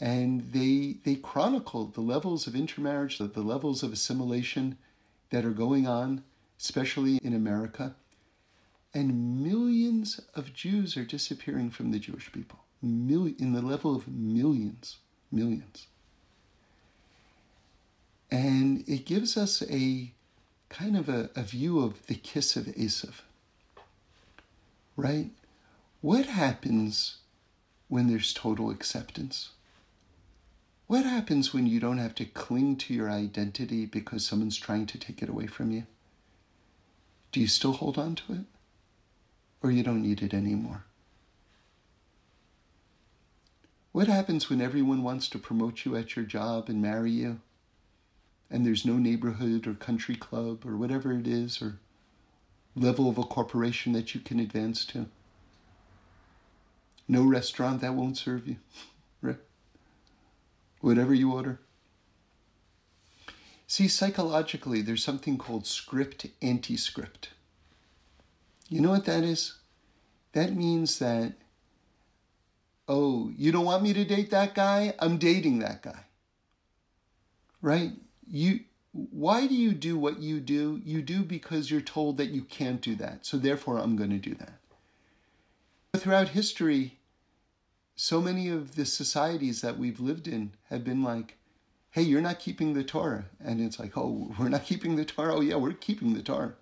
and 0.00 0.52
they 0.52 0.96
they 1.04 1.14
chronicle 1.14 1.84
the 1.84 2.00
levels 2.00 2.46
of 2.46 2.56
intermarriage, 2.56 3.18
the, 3.18 3.26
the 3.26 3.42
levels 3.42 3.82
of 3.82 3.92
assimilation 3.92 4.78
that 5.28 5.44
are 5.44 5.50
going 5.50 5.86
on, 5.86 6.24
especially 6.58 7.18
in 7.22 7.34
America. 7.34 7.94
And 8.94 9.44
millions 9.44 10.20
of 10.34 10.54
Jews 10.54 10.96
are 10.96 11.04
disappearing 11.04 11.70
from 11.70 11.92
the 11.92 11.98
Jewish 11.98 12.32
people. 12.32 12.60
Mil- 12.82 13.34
in 13.38 13.52
the 13.52 13.62
level 13.62 13.94
of 13.94 14.08
millions, 14.08 14.98
millions. 15.30 15.86
And 18.30 18.88
it 18.88 19.04
gives 19.04 19.36
us 19.36 19.62
a 19.68 20.12
kind 20.68 20.96
of 20.96 21.08
a, 21.08 21.30
a 21.34 21.42
view 21.42 21.80
of 21.80 22.06
the 22.06 22.14
kiss 22.14 22.56
of 22.56 22.66
Esav. 22.66 23.22
Right? 24.96 25.30
What 26.00 26.26
happens 26.26 27.16
when 27.88 28.06
there's 28.08 28.32
total 28.32 28.70
acceptance? 28.70 29.50
What 30.86 31.04
happens 31.04 31.52
when 31.52 31.66
you 31.66 31.78
don't 31.78 31.98
have 31.98 32.14
to 32.16 32.24
cling 32.24 32.76
to 32.78 32.94
your 32.94 33.10
identity 33.10 33.86
because 33.86 34.26
someone's 34.26 34.56
trying 34.56 34.86
to 34.86 34.98
take 34.98 35.22
it 35.22 35.28
away 35.28 35.46
from 35.46 35.70
you? 35.70 35.84
Do 37.32 37.40
you 37.40 37.46
still 37.46 37.72
hold 37.72 37.98
on 37.98 38.14
to 38.16 38.32
it? 38.32 38.44
Or 39.62 39.70
you 39.70 39.82
don't 39.82 40.02
need 40.02 40.22
it 40.22 40.34
anymore? 40.34 40.84
What 43.92 44.06
happens 44.06 44.48
when 44.48 44.60
everyone 44.60 45.02
wants 45.02 45.28
to 45.30 45.38
promote 45.38 45.84
you 45.84 45.96
at 45.96 46.14
your 46.16 46.24
job 46.24 46.68
and 46.68 46.80
marry 46.80 47.10
you? 47.10 47.40
And 48.50 48.64
there's 48.64 48.84
no 48.84 48.94
neighborhood 48.94 49.66
or 49.66 49.74
country 49.74 50.16
club 50.16 50.64
or 50.64 50.76
whatever 50.76 51.12
it 51.12 51.26
is 51.26 51.60
or 51.60 51.78
level 52.76 53.08
of 53.08 53.18
a 53.18 53.24
corporation 53.24 53.92
that 53.92 54.14
you 54.14 54.20
can 54.20 54.38
advance 54.38 54.84
to? 54.86 55.06
No 57.08 57.24
restaurant 57.24 57.80
that 57.80 57.94
won't 57.94 58.16
serve 58.16 58.46
you, 58.46 58.56
right? 59.22 59.38
whatever 60.80 61.14
you 61.14 61.32
order. 61.32 61.60
See, 63.66 63.88
psychologically, 63.88 64.82
there's 64.82 65.04
something 65.04 65.38
called 65.38 65.66
script 65.66 66.26
anti 66.42 66.76
script. 66.76 67.30
You 68.68 68.80
know 68.80 68.90
what 68.90 69.04
that 69.04 69.22
is? 69.22 69.58
That 70.32 70.54
means 70.54 70.98
that, 70.98 71.34
oh, 72.90 73.30
you 73.36 73.52
don't 73.52 73.64
want 73.64 73.84
me 73.84 73.92
to 73.92 74.04
date 74.04 74.30
that 74.32 74.54
guy? 74.54 74.94
I'm 74.98 75.16
dating 75.16 75.60
that 75.60 75.80
guy. 75.80 76.04
Right? 77.62 77.92
You 78.26 78.60
why 78.92 79.46
do 79.46 79.54
you 79.54 79.72
do 79.72 79.96
what 79.96 80.18
you 80.18 80.40
do? 80.40 80.80
You 80.84 81.00
do 81.00 81.22
because 81.22 81.70
you're 81.70 81.80
told 81.80 82.16
that 82.16 82.30
you 82.30 82.42
can't 82.42 82.80
do 82.80 82.96
that. 82.96 83.24
So 83.24 83.38
therefore 83.38 83.78
I'm 83.78 83.94
going 83.94 84.10
to 84.10 84.18
do 84.18 84.34
that. 84.34 84.54
Throughout 85.96 86.30
history, 86.30 86.98
so 87.94 88.20
many 88.20 88.48
of 88.48 88.74
the 88.74 88.84
societies 88.84 89.60
that 89.60 89.78
we've 89.78 90.00
lived 90.00 90.26
in 90.26 90.52
have 90.70 90.82
been 90.82 91.04
like, 91.04 91.36
hey, 91.90 92.02
you're 92.02 92.20
not 92.20 92.40
keeping 92.40 92.74
the 92.74 92.82
Torah. 92.82 93.26
And 93.38 93.60
it's 93.60 93.78
like, 93.78 93.96
oh, 93.96 94.34
we're 94.38 94.48
not 94.48 94.64
keeping 94.64 94.96
the 94.96 95.04
Torah. 95.04 95.36
Oh, 95.36 95.40
yeah, 95.40 95.56
we're 95.56 95.72
keeping 95.72 96.14
the 96.14 96.22
Torah. 96.22 96.54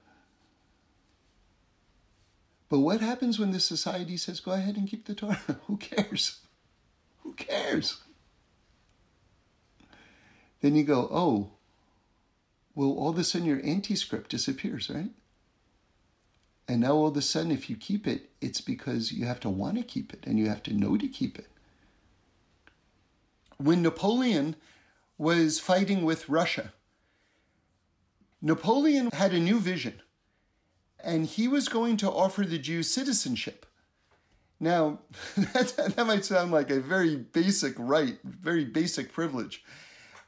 But 2.68 2.80
what 2.80 3.00
happens 3.00 3.38
when 3.38 3.50
the 3.50 3.60
society 3.60 4.16
says, 4.16 4.40
go 4.40 4.52
ahead 4.52 4.76
and 4.76 4.88
keep 4.88 5.06
the 5.06 5.14
Torah? 5.14 5.40
Who 5.66 5.76
cares? 5.78 6.40
Who 7.22 7.32
cares? 7.32 8.02
Then 10.60 10.74
you 10.74 10.84
go, 10.84 11.08
oh, 11.10 11.50
well, 12.74 12.92
all 12.92 13.10
of 13.10 13.18
a 13.18 13.24
sudden 13.24 13.46
your 13.46 13.64
anti 13.64 13.94
script 13.94 14.30
disappears, 14.30 14.90
right? 14.90 15.10
And 16.68 16.82
now 16.82 16.92
all 16.92 17.06
of 17.06 17.16
a 17.16 17.22
sudden, 17.22 17.50
if 17.50 17.70
you 17.70 17.76
keep 17.76 18.06
it, 18.06 18.28
it's 18.42 18.60
because 18.60 19.10
you 19.10 19.24
have 19.24 19.40
to 19.40 19.48
want 19.48 19.78
to 19.78 19.82
keep 19.82 20.12
it 20.12 20.24
and 20.26 20.38
you 20.38 20.48
have 20.48 20.62
to 20.64 20.74
know 20.74 20.98
to 20.98 21.08
keep 21.08 21.38
it. 21.38 21.48
When 23.56 23.82
Napoleon 23.82 24.54
was 25.16 25.58
fighting 25.58 26.04
with 26.04 26.28
Russia, 26.28 26.74
Napoleon 28.42 29.10
had 29.12 29.32
a 29.32 29.40
new 29.40 29.58
vision 29.58 30.02
and 31.02 31.26
he 31.26 31.48
was 31.48 31.68
going 31.68 31.96
to 31.98 32.10
offer 32.10 32.44
the 32.44 32.58
Jews 32.58 32.88
citizenship. 32.90 33.66
Now, 34.60 35.00
that, 35.36 35.94
that 35.96 36.06
might 36.06 36.24
sound 36.24 36.52
like 36.52 36.70
a 36.70 36.80
very 36.80 37.16
basic 37.16 37.74
right, 37.78 38.18
very 38.24 38.64
basic 38.64 39.12
privilege. 39.12 39.64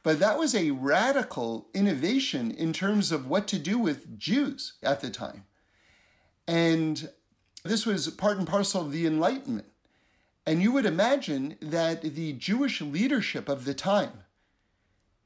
But 0.03 0.19
that 0.19 0.39
was 0.39 0.55
a 0.55 0.71
radical 0.71 1.67
innovation 1.73 2.51
in 2.51 2.73
terms 2.73 3.11
of 3.11 3.27
what 3.27 3.47
to 3.49 3.59
do 3.59 3.77
with 3.77 4.17
Jews 4.17 4.73
at 4.81 5.01
the 5.01 5.11
time. 5.11 5.45
And 6.47 7.09
this 7.63 7.85
was 7.85 8.09
part 8.09 8.37
and 8.37 8.47
parcel 8.47 8.81
of 8.81 8.91
the 8.91 9.05
Enlightenment. 9.05 9.67
And 10.45 10.61
you 10.61 10.71
would 10.71 10.87
imagine 10.87 11.55
that 11.61 12.01
the 12.01 12.33
Jewish 12.33 12.81
leadership 12.81 13.47
of 13.47 13.65
the 13.65 13.75
time 13.75 14.23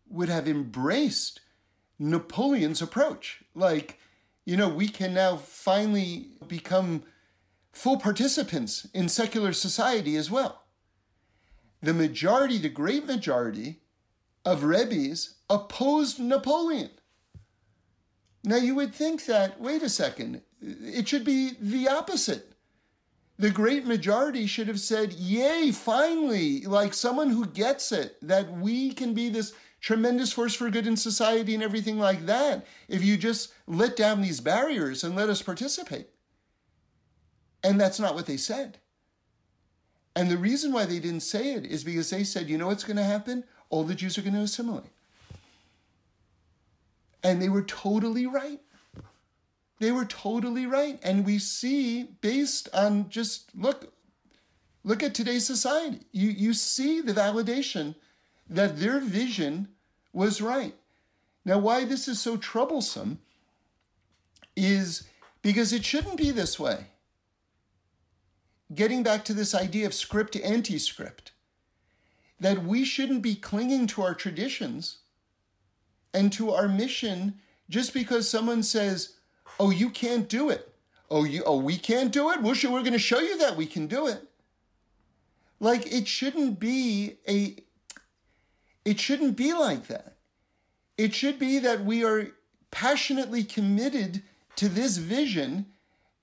would 0.10 0.28
have 0.28 0.48
embraced 0.48 1.40
Napoleon's 1.98 2.82
approach. 2.82 3.44
Like, 3.56 3.98
you 4.46 4.56
know, 4.56 4.70
we 4.70 4.88
can 4.88 5.14
now 5.14 5.38
finally 5.38 6.30
become 6.48 7.04
full 7.72 7.98
participants 7.98 8.88
in 8.94 9.10
secular 9.10 9.52
society 9.52 10.16
as 10.16 10.32
well. 10.32 10.64
The 11.82 11.94
majority, 11.94 12.58
the 12.58 12.70
great 12.70 13.06
majority, 13.06 13.82
of 14.46 14.64
Rebbe's 14.64 15.36
opposed 15.50 16.20
Napoleon. 16.20 16.92
Now 18.44 18.58
you 18.58 18.76
would 18.76 18.94
think 18.94 19.26
that, 19.26 19.60
wait 19.60 19.82
a 19.82 19.90
second, 19.90 20.42
it 20.62 21.08
should 21.08 21.24
be 21.24 21.54
the 21.60 21.88
opposite. 21.88 22.54
The 23.38 23.50
great 23.50 23.86
majority 23.86 24.46
should 24.46 24.68
have 24.68 24.80
said, 24.80 25.14
Yay, 25.14 25.72
finally, 25.72 26.62
like 26.62 26.94
someone 26.94 27.32
who 27.32 27.48
gets 27.48 27.92
it, 27.92 28.18
that 28.22 28.50
we 28.52 28.94
can 28.94 29.14
be 29.14 29.30
this 29.30 29.54
tremendous 29.86 30.34
force 30.34 30.56
for 30.56 30.72
good 30.72 30.88
in 30.88 30.98
society 30.98 31.54
and 31.54 31.62
everything 31.62 32.00
like 32.00 32.26
that 32.26 32.66
if 32.88 33.04
you 33.04 33.16
just 33.16 33.54
let 33.68 33.96
down 33.96 34.20
these 34.20 34.42
barriers 34.42 35.04
and 35.04 35.16
let 35.16 35.30
us 35.30 35.44
participate. 35.44 36.08
And 37.64 37.80
that's 37.80 38.00
not 38.00 38.16
what 38.16 38.26
they 38.26 38.38
said. 38.38 38.80
And 40.16 40.32
the 40.32 40.40
reason 40.40 40.74
why 40.74 40.86
they 40.86 40.98
didn't 40.98 41.20
say 41.20 41.54
it 41.54 41.68
is 41.68 41.84
because 41.84 42.10
they 42.10 42.24
said, 42.24 42.50
you 42.50 42.58
know 42.58 42.66
what's 42.66 42.84
going 42.84 42.98
to 42.98 43.04
happen? 43.04 43.44
All 43.70 43.84
the 43.84 43.94
Jews 43.94 44.18
are 44.18 44.24
going 44.24 44.34
to 44.34 44.40
assimilate. 44.40 44.90
And 47.24 47.40
they 47.40 47.50
were 47.50 47.62
totally 47.62 48.26
right. 48.26 48.62
They 49.80 49.92
were 49.92 50.06
totally 50.06 50.66
right. 50.66 51.00
And 51.04 51.28
we 51.28 51.38
see 51.38 52.06
based 52.22 52.70
on 52.74 53.10
just 53.10 53.56
look, 53.56 53.94
look 54.84 55.04
at 55.04 55.14
today's 55.14 55.46
society. 55.46 56.00
You, 56.12 56.30
you 56.30 56.56
see 56.56 57.02
the 57.02 57.14
validation 57.14 57.94
that 58.50 58.80
their 58.80 59.00
vision 59.00 59.68
was 60.16 60.42
right. 60.42 60.74
Now, 61.44 61.60
why 61.60 61.86
this 61.86 62.08
is 62.08 62.20
so 62.20 62.38
troublesome 62.38 63.20
is 64.56 65.08
because 65.42 65.74
it 65.74 65.86
shouldn't 65.86 66.18
be 66.18 66.32
this 66.32 66.60
way. 66.60 66.88
Getting 68.74 69.04
back 69.04 69.26
to 69.26 69.34
this 69.34 69.54
idea 69.54 69.86
of 69.86 69.94
script 69.94 70.36
anti 70.38 70.80
script, 70.80 71.34
that 72.40 72.64
we 72.64 72.84
shouldn't 72.84 73.22
be 73.22 73.36
clinging 73.36 73.86
to 73.88 74.02
our 74.02 74.16
traditions 74.16 75.00
and 76.14 76.34
to 76.34 76.52
our 76.52 76.68
mission 76.68 77.36
just 77.70 77.94
because 77.94 78.28
someone 78.28 78.64
says, 78.64 79.18
"Oh, 79.60 79.70
you 79.70 79.90
can't 79.90 80.28
do 80.28 80.50
it." 80.50 80.74
Oh, 81.12 81.24
you 81.24 81.44
oh, 81.46 81.58
we 81.58 81.78
can't 81.78 82.12
do 82.12 82.32
it? 82.32 82.42
Well, 82.42 82.56
we're 82.64 82.82
going 82.82 82.94
to 82.94 83.00
show 83.00 83.20
you 83.20 83.38
that 83.38 83.56
we 83.56 83.68
can 83.68 83.86
do 83.86 84.08
it. 84.08 84.24
Like 85.60 85.92
it 85.92 86.08
shouldn't 86.08 86.60
be 86.60 87.18
a 87.28 87.58
it 88.86 89.00
shouldn't 89.00 89.36
be 89.36 89.54
like 89.54 89.88
that. 89.88 90.16
It 90.98 91.14
should 91.14 91.38
be 91.38 91.60
that 91.60 91.84
we 91.84 92.06
are 92.06 92.32
passionately 92.72 93.44
committed 93.44 94.24
to 94.56 94.70
this 94.70 94.98
vision 94.98 95.66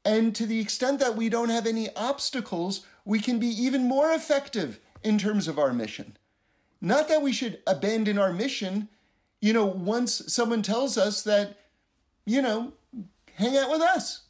and 0.05 0.35
to 0.35 0.47
the 0.47 0.61
extent 0.61 0.99
that 1.01 1.17
we 1.17 1.29
don't 1.29 1.51
have 1.51 1.67
any 1.67 1.95
obstacles, 1.95 2.87
we 3.05 3.21
can 3.21 3.39
be 3.39 3.47
even 3.47 3.87
more 3.87 4.11
effective 4.13 4.81
in 5.03 5.19
terms 5.19 5.47
of 5.47 5.59
our 5.59 5.73
mission. 5.73 6.17
Not 6.81 7.09
that 7.09 7.23
we 7.23 7.33
should 7.33 7.61
abandon 7.67 8.19
our 8.19 8.33
mission 8.33 8.89
you 9.43 9.53
know, 9.53 9.67
once 9.67 10.23
someone 10.33 10.63
tells 10.63 10.97
us 10.97 11.23
that, 11.25 11.59
you 12.25 12.41
know, 12.41 12.73
hang 13.35 13.57
out 13.59 13.71
with 13.71 13.83
us. 13.83 14.23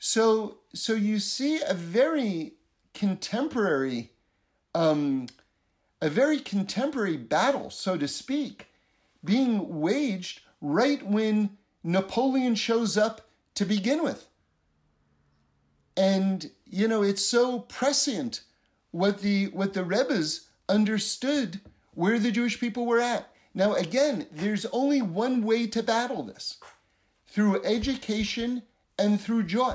So, 0.00 0.58
so 0.74 0.92
you 0.94 1.20
see 1.20 1.60
a 1.66 1.72
very 1.72 2.54
contemporary, 2.94 4.10
um, 4.74 5.28
a 6.00 6.10
very 6.10 6.38
contemporary 6.38 7.16
battle, 7.16 7.70
so 7.70 7.96
to 7.96 8.08
speak, 8.08 8.68
being 9.24 9.80
waged 9.80 10.40
right 10.60 11.04
when 11.04 11.56
Napoleon 11.82 12.54
shows 12.54 12.96
up 12.96 13.22
to 13.54 13.64
begin 13.64 14.02
with. 14.02 14.28
And 15.96 16.50
you 16.66 16.88
know, 16.88 17.02
it's 17.02 17.22
so 17.22 17.60
prescient 17.60 18.42
what 18.90 19.20
the 19.20 19.46
what 19.48 19.72
the 19.72 19.84
Rebbe's 19.84 20.48
understood 20.68 21.60
where 21.94 22.18
the 22.18 22.30
Jewish 22.30 22.60
people 22.60 22.86
were 22.86 23.00
at. 23.00 23.30
Now, 23.54 23.74
again, 23.74 24.26
there's 24.30 24.66
only 24.66 25.00
one 25.00 25.42
way 25.42 25.66
to 25.68 25.82
battle 25.82 26.22
this 26.22 26.58
through 27.26 27.64
education 27.64 28.62
and 28.98 29.20
through 29.20 29.44
joy. 29.44 29.74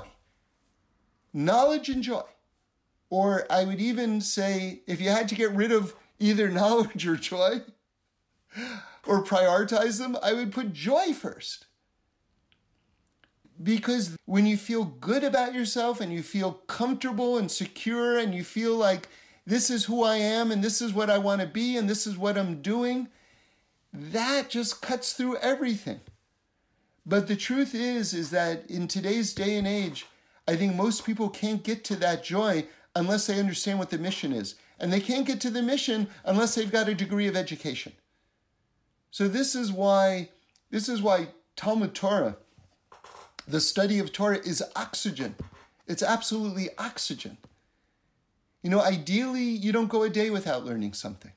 Knowledge 1.33 1.89
and 1.89 2.03
joy. 2.03 2.23
Or 3.09 3.45
I 3.49 3.63
would 3.63 3.79
even 3.81 4.21
say, 4.21 4.81
if 4.85 5.01
you 5.01 5.09
had 5.09 5.27
to 5.29 5.35
get 5.35 5.51
rid 5.51 5.71
of 5.71 5.95
either 6.21 6.49
knowledge 6.49 7.05
or 7.07 7.17
joy, 7.17 7.61
or 9.05 9.23
prioritize 9.23 9.97
them, 9.97 10.15
I 10.21 10.33
would 10.33 10.51
put 10.51 10.73
joy 10.73 11.13
first. 11.13 11.65
Because 13.61 14.15
when 14.25 14.45
you 14.45 14.57
feel 14.57 14.85
good 14.85 15.23
about 15.23 15.53
yourself 15.53 16.01
and 16.01 16.11
you 16.11 16.23
feel 16.23 16.53
comfortable 16.53 17.37
and 17.37 17.51
secure 17.51 18.17
and 18.17 18.33
you 18.33 18.43
feel 18.43 18.75
like 18.75 19.07
this 19.45 19.69
is 19.69 19.85
who 19.85 20.03
I 20.03 20.15
am 20.17 20.51
and 20.51 20.63
this 20.63 20.81
is 20.81 20.93
what 20.93 21.09
I 21.09 21.17
want 21.17 21.41
to 21.41 21.47
be 21.47 21.77
and 21.77 21.89
this 21.89 22.07
is 22.07 22.17
what 22.17 22.37
I'm 22.37 22.61
doing, 22.61 23.07
that 23.93 24.49
just 24.49 24.81
cuts 24.81 25.13
through 25.13 25.37
everything. 25.37 25.99
But 27.05 27.27
the 27.27 27.35
truth 27.35 27.75
is 27.75 28.13
is 28.13 28.29
that 28.31 28.69
in 28.69 28.87
today's 28.87 29.33
day 29.33 29.57
and 29.57 29.67
age, 29.67 30.05
I 30.47 30.55
think 30.55 30.75
most 30.75 31.05
people 31.05 31.29
can't 31.29 31.63
get 31.63 31.83
to 31.85 31.95
that 31.97 32.23
joy 32.23 32.65
unless 32.95 33.27
they 33.27 33.39
understand 33.39 33.79
what 33.79 33.89
the 33.89 33.97
mission 33.97 34.31
is. 34.31 34.55
And 34.81 34.91
they 34.91 34.99
can't 34.99 35.27
get 35.27 35.39
to 35.41 35.49
the 35.49 35.61
mission 35.61 36.07
unless 36.25 36.55
they've 36.55 36.71
got 36.71 36.89
a 36.89 36.93
degree 36.93 37.27
of 37.27 37.37
education. 37.37 37.93
So 39.11 39.29
this 39.29 39.55
is 39.55 39.71
why 39.71 40.29
this 40.71 40.89
is 40.89 41.01
why 41.01 41.27
Talmud 41.55 41.93
Torah, 41.93 42.37
the 43.47 43.61
study 43.61 43.99
of 43.99 44.11
Torah 44.11 44.39
is 44.39 44.63
oxygen. 44.75 45.35
It's 45.85 46.01
absolutely 46.01 46.69
oxygen. 46.77 47.37
You 48.63 48.69
know, 48.69 48.81
ideally, 48.81 49.43
you 49.43 49.71
don't 49.71 49.89
go 49.89 50.03
a 50.03 50.09
day 50.09 50.29
without 50.29 50.65
learning 50.65 50.93
something. 50.93 51.33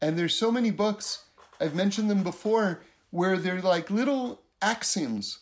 And 0.00 0.18
there's 0.18 0.34
so 0.34 0.52
many 0.52 0.70
books, 0.70 1.24
I've 1.60 1.74
mentioned 1.74 2.10
them 2.10 2.22
before, 2.22 2.82
where 3.10 3.36
they're 3.36 3.62
like 3.62 3.90
little 3.90 4.42
axioms 4.60 5.38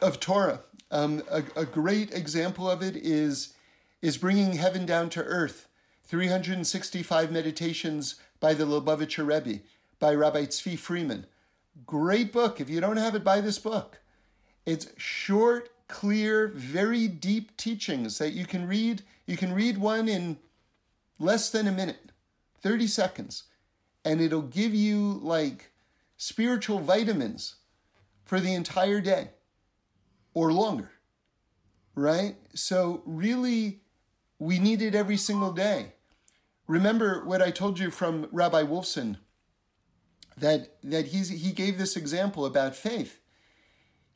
of 0.00 0.20
Torah. 0.20 0.60
Um, 0.90 1.22
a, 1.30 1.42
a 1.56 1.66
great 1.66 2.14
example 2.14 2.70
of 2.70 2.82
it 2.82 2.96
is, 2.96 3.54
is 4.00 4.16
bringing 4.16 4.52
heaven 4.54 4.86
down 4.86 5.10
to 5.10 5.22
earth. 5.22 5.65
365 6.06 7.32
meditations 7.32 8.16
by 8.38 8.54
the 8.54 8.64
Lubavitcher 8.64 9.26
Rebbe, 9.26 9.60
by 9.98 10.14
Rabbi 10.14 10.46
Tzvi 10.46 10.78
Freeman. 10.78 11.26
Great 11.84 12.32
book. 12.32 12.60
If 12.60 12.70
you 12.70 12.80
don't 12.80 12.96
have 12.96 13.14
it, 13.14 13.24
buy 13.24 13.40
this 13.40 13.58
book. 13.58 13.98
It's 14.64 14.88
short, 14.96 15.70
clear, 15.88 16.48
very 16.48 17.08
deep 17.08 17.56
teachings 17.56 18.18
that 18.18 18.32
you 18.32 18.46
can 18.46 18.66
read. 18.66 19.02
You 19.26 19.36
can 19.36 19.52
read 19.52 19.78
one 19.78 20.08
in 20.08 20.38
less 21.18 21.50
than 21.50 21.66
a 21.66 21.72
minute, 21.72 22.12
30 22.60 22.86
seconds, 22.86 23.44
and 24.04 24.20
it'll 24.20 24.42
give 24.42 24.74
you 24.74 25.20
like 25.22 25.70
spiritual 26.16 26.78
vitamins 26.78 27.56
for 28.24 28.40
the 28.40 28.54
entire 28.54 29.00
day 29.00 29.30
or 30.34 30.52
longer, 30.52 30.90
right? 31.94 32.36
So, 32.54 33.02
really, 33.06 33.80
we 34.38 34.58
need 34.58 34.82
it 34.82 34.94
every 34.94 35.16
single 35.16 35.52
day. 35.52 35.94
Remember 36.66 37.24
what 37.24 37.42
I 37.42 37.50
told 37.50 37.78
you 37.78 37.90
from 37.90 38.28
Rabbi 38.32 38.62
Wolfson 38.62 39.18
that, 40.36 40.76
that 40.82 41.06
he's, 41.06 41.28
he 41.28 41.52
gave 41.52 41.78
this 41.78 41.96
example 41.96 42.44
about 42.44 42.76
faith 42.76 43.20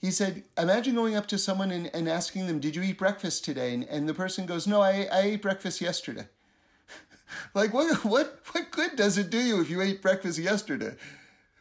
he 0.00 0.10
said, 0.10 0.44
imagine 0.56 0.94
going 0.94 1.14
up 1.14 1.26
to 1.26 1.36
someone 1.36 1.70
and, 1.70 1.90
and 1.94 2.08
asking 2.08 2.46
them, 2.46 2.58
Did 2.58 2.74
you 2.74 2.82
eat 2.82 2.96
breakfast 2.96 3.44
today? 3.44 3.74
And, 3.74 3.84
and 3.84 4.08
the 4.08 4.14
person 4.14 4.46
goes, 4.46 4.66
No, 4.66 4.80
I, 4.80 5.06
I 5.12 5.20
ate 5.20 5.42
breakfast 5.42 5.80
yesterday. 5.80 6.26
like, 7.54 7.74
what, 7.74 8.02
what, 8.04 8.40
what 8.52 8.70
good 8.70 8.96
does 8.96 9.18
it 9.18 9.28
do 9.28 9.38
you 9.38 9.60
if 9.60 9.68
you 9.68 9.82
ate 9.82 10.00
breakfast 10.00 10.38
yesterday? 10.38 10.94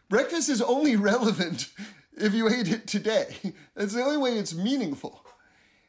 Breakfast 0.07 0.47
is 0.47 0.61
only 0.61 0.95
relevant 0.95 1.69
if 2.17 2.33
you 2.33 2.47
ate 2.47 2.69
it 2.69 2.87
today. 2.87 3.35
That's 3.75 3.93
the 3.93 4.03
only 4.03 4.17
way 4.17 4.37
it's 4.37 4.55
meaningful. 4.55 5.25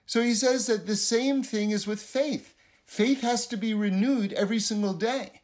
So 0.06 0.20
he 0.20 0.34
says 0.34 0.66
that 0.66 0.88
the 0.88 0.96
same 0.96 1.44
thing 1.44 1.70
is 1.70 1.86
with 1.86 2.02
faith. 2.02 2.56
Faith 2.90 3.20
has 3.20 3.46
to 3.46 3.56
be 3.56 3.72
renewed 3.72 4.32
every 4.32 4.58
single 4.58 4.94
day. 4.94 5.42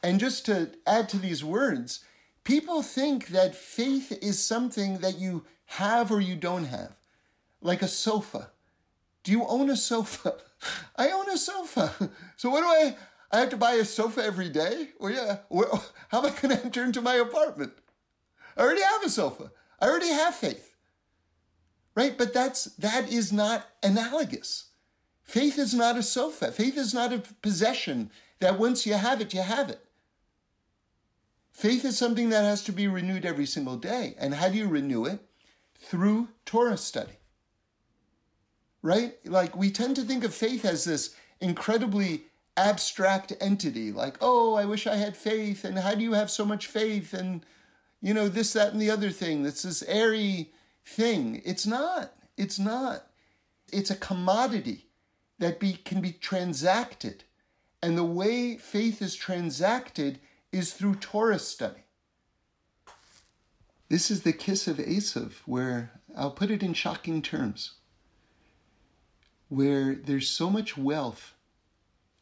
And 0.00 0.20
just 0.20 0.46
to 0.46 0.70
add 0.86 1.08
to 1.08 1.18
these 1.18 1.42
words, 1.42 2.04
people 2.44 2.82
think 2.82 3.26
that 3.30 3.56
faith 3.56 4.16
is 4.22 4.38
something 4.40 4.98
that 4.98 5.18
you 5.18 5.44
have 5.64 6.12
or 6.12 6.20
you 6.20 6.36
don't 6.36 6.66
have. 6.66 6.92
Like 7.60 7.82
a 7.82 7.88
sofa. 7.88 8.52
Do 9.24 9.32
you 9.32 9.44
own 9.44 9.68
a 9.70 9.76
sofa? 9.76 10.36
I 10.96 11.10
own 11.10 11.28
a 11.28 11.36
sofa. 11.36 12.12
So 12.36 12.48
what 12.48 12.60
do 12.60 12.68
I? 12.68 12.96
I 13.32 13.40
have 13.40 13.50
to 13.50 13.56
buy 13.56 13.72
a 13.72 13.84
sofa 13.84 14.22
every 14.22 14.48
day? 14.48 14.90
Well, 15.00 15.12
yeah. 15.12 15.38
Well, 15.48 15.84
How 16.10 16.18
am 16.20 16.26
I 16.26 16.30
going 16.30 16.56
to 16.56 16.64
enter 16.64 16.84
into 16.84 17.02
my 17.02 17.16
apartment? 17.16 17.72
I 18.56 18.60
already 18.60 18.82
have 18.82 19.02
a 19.02 19.10
sofa. 19.10 19.50
I 19.80 19.88
already 19.88 20.10
have 20.10 20.36
faith. 20.36 20.76
Right? 21.96 22.16
But 22.16 22.32
that's, 22.32 22.66
that 22.76 23.12
is 23.12 23.32
not 23.32 23.66
analogous. 23.82 24.67
Faith 25.28 25.58
is 25.58 25.72
not 25.72 25.96
a 25.96 26.02
sofa. 26.02 26.50
Faith 26.50 26.76
is 26.76 26.92
not 26.92 27.12
a 27.12 27.22
possession 27.42 28.10
that 28.40 28.58
once 28.58 28.84
you 28.84 28.94
have 28.94 29.20
it, 29.20 29.32
you 29.32 29.42
have 29.42 29.70
it. 29.70 29.84
Faith 31.52 31.84
is 31.84 31.96
something 31.96 32.30
that 32.30 32.42
has 32.42 32.64
to 32.64 32.72
be 32.72 32.88
renewed 32.88 33.24
every 33.24 33.46
single 33.46 33.76
day. 33.76 34.14
And 34.18 34.34
how 34.34 34.48
do 34.48 34.58
you 34.58 34.66
renew 34.66 35.04
it? 35.04 35.20
through 35.78 36.28
Torah 36.44 36.76
study. 36.76 37.18
Right? 38.82 39.14
Like 39.24 39.56
we 39.56 39.70
tend 39.70 39.96
to 39.96 40.02
think 40.02 40.24
of 40.24 40.34
faith 40.34 40.64
as 40.64 40.84
this 40.84 41.14
incredibly 41.40 42.22
abstract 42.56 43.32
entity, 43.40 43.92
like, 43.92 44.16
oh, 44.20 44.54
I 44.54 44.64
wish 44.64 44.86
I 44.86 44.96
had 44.96 45.16
faith, 45.16 45.64
and 45.64 45.78
how 45.78 45.94
do 45.94 46.02
you 46.02 46.14
have 46.14 46.30
so 46.30 46.44
much 46.44 46.66
faith? 46.66 47.14
And, 47.14 47.44
you 48.02 48.12
know, 48.12 48.28
this, 48.28 48.52
that, 48.54 48.72
and 48.72 48.82
the 48.82 48.90
other 48.90 49.10
thing. 49.10 49.44
That's 49.44 49.62
this 49.62 49.82
airy 49.84 50.50
thing. 50.84 51.40
It's 51.44 51.66
not. 51.66 52.12
It's 52.36 52.58
not. 52.58 53.06
It's 53.72 53.90
a 53.90 53.96
commodity 53.96 54.86
that 55.38 55.60
be, 55.60 55.74
can 55.74 56.00
be 56.00 56.12
transacted. 56.12 57.24
And 57.82 57.96
the 57.96 58.04
way 58.04 58.56
faith 58.56 59.00
is 59.00 59.14
transacted 59.14 60.18
is 60.52 60.72
through 60.72 60.96
Torah 60.96 61.38
study. 61.38 61.84
This 63.88 64.10
is 64.10 64.22
the 64.22 64.32
kiss 64.32 64.68
of 64.68 64.76
Esav, 64.76 65.32
where 65.46 65.92
I'll 66.16 66.30
put 66.30 66.50
it 66.50 66.62
in 66.62 66.74
shocking 66.74 67.22
terms, 67.22 67.72
where 69.48 69.94
there's 69.94 70.28
so 70.28 70.50
much 70.50 70.76
wealth 70.76 71.34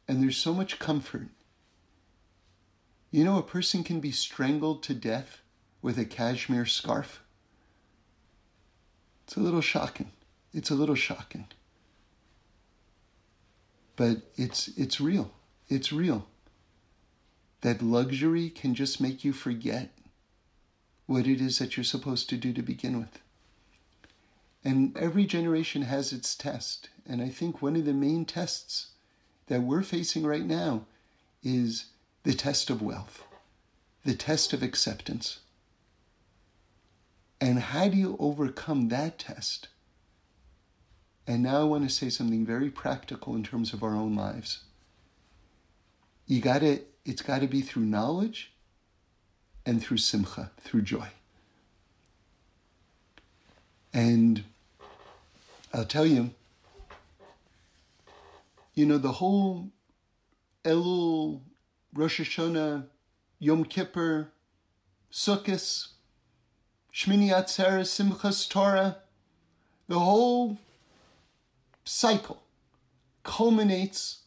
and 0.07 0.23
there's 0.23 0.37
so 0.37 0.55
much 0.55 0.79
comfort. 0.79 1.29
You 3.11 3.25
know, 3.25 3.39
a 3.39 3.43
person 3.43 3.83
can 3.83 3.99
be 3.99 4.13
strangled 4.13 4.83
to 4.85 4.95
death 4.95 5.41
with 5.83 5.99
a 5.99 6.05
cashmere 6.05 6.67
scarf. 6.67 7.23
It's 9.25 9.37
a 9.37 9.41
little 9.41 9.61
shocking. 9.61 10.13
It's 10.53 10.71
a 10.71 10.75
little 10.75 10.95
shocking. 10.95 11.49
But 13.97 14.19
it's 14.37 14.69
it's 14.77 15.01
real. 15.01 15.33
It's 15.69 15.93
real. 15.93 16.27
That 17.63 17.83
luxury 17.83 18.51
can 18.51 18.75
just 18.75 19.01
make 19.01 19.25
you 19.25 19.33
forget 19.33 19.91
what 21.07 21.27
it 21.27 21.41
is 21.41 21.59
that 21.59 21.77
you're 21.77 21.85
supposed 21.85 22.29
to 22.29 22.37
do 22.37 22.53
to 22.53 22.63
begin 22.63 22.99
with. 22.99 23.19
And 24.65 24.97
every 24.97 25.25
generation 25.25 25.83
has 25.83 26.13
its 26.13 26.35
test. 26.35 26.89
And 27.07 27.23
I 27.23 27.29
think 27.29 27.63
one 27.63 27.77
of 27.77 27.85
the 27.85 27.93
main 27.93 28.25
tests 28.25 28.89
that 29.47 29.63
we're 29.63 29.83
facing 29.83 30.27
right 30.27 30.45
now 30.45 30.87
is 31.43 31.87
the 32.25 32.35
test 32.35 32.69
of 32.71 32.83
wealth, 32.83 33.23
the 34.05 34.15
test 34.15 34.53
of 34.53 34.63
acceptance. 34.63 35.39
And 37.41 37.61
how 37.61 37.89
do 37.89 37.97
you 37.97 38.17
overcome 38.19 38.89
that 38.89 39.21
test? 39.21 39.69
And 41.27 41.43
now 41.43 41.61
I 41.61 41.65
want 41.65 41.89
to 41.89 41.95
say 41.95 42.09
something 42.09 42.47
very 42.47 42.71
practical 42.71 43.35
in 43.35 43.43
terms 43.43 43.73
of 43.73 43.83
our 43.83 43.95
own 43.95 44.15
lives. 44.15 44.61
You 46.27 46.41
got 46.41 46.61
to 46.61 46.81
it's 47.05 47.23
got 47.23 47.41
to 47.41 47.47
be 47.47 47.63
through 47.63 47.85
knowledge 47.85 48.53
and 49.65 49.83
through 49.83 49.99
simcha, 49.99 50.51
through 50.61 50.83
joy. 50.83 51.09
And 53.93 54.45
I'll 55.73 55.85
tell 55.85 56.07
you, 56.07 56.31
you 58.75 58.87
know, 58.87 58.99
the 58.99 59.13
whole 59.13 59.71
Elul, 60.65 61.41
Rosh 61.95 62.21
Hashanah, 62.21 62.87
Yom 63.39 63.65
Kippur, 63.65 64.31
Sukkot, 65.13 65.89
Shmini 66.93 67.31
Atzeres, 67.31 67.89
Simchas 67.89 68.49
Torah, 68.49 68.99
the 69.89 69.99
whole 69.99 70.59
cycle 71.87 72.43
culminates 73.23 74.23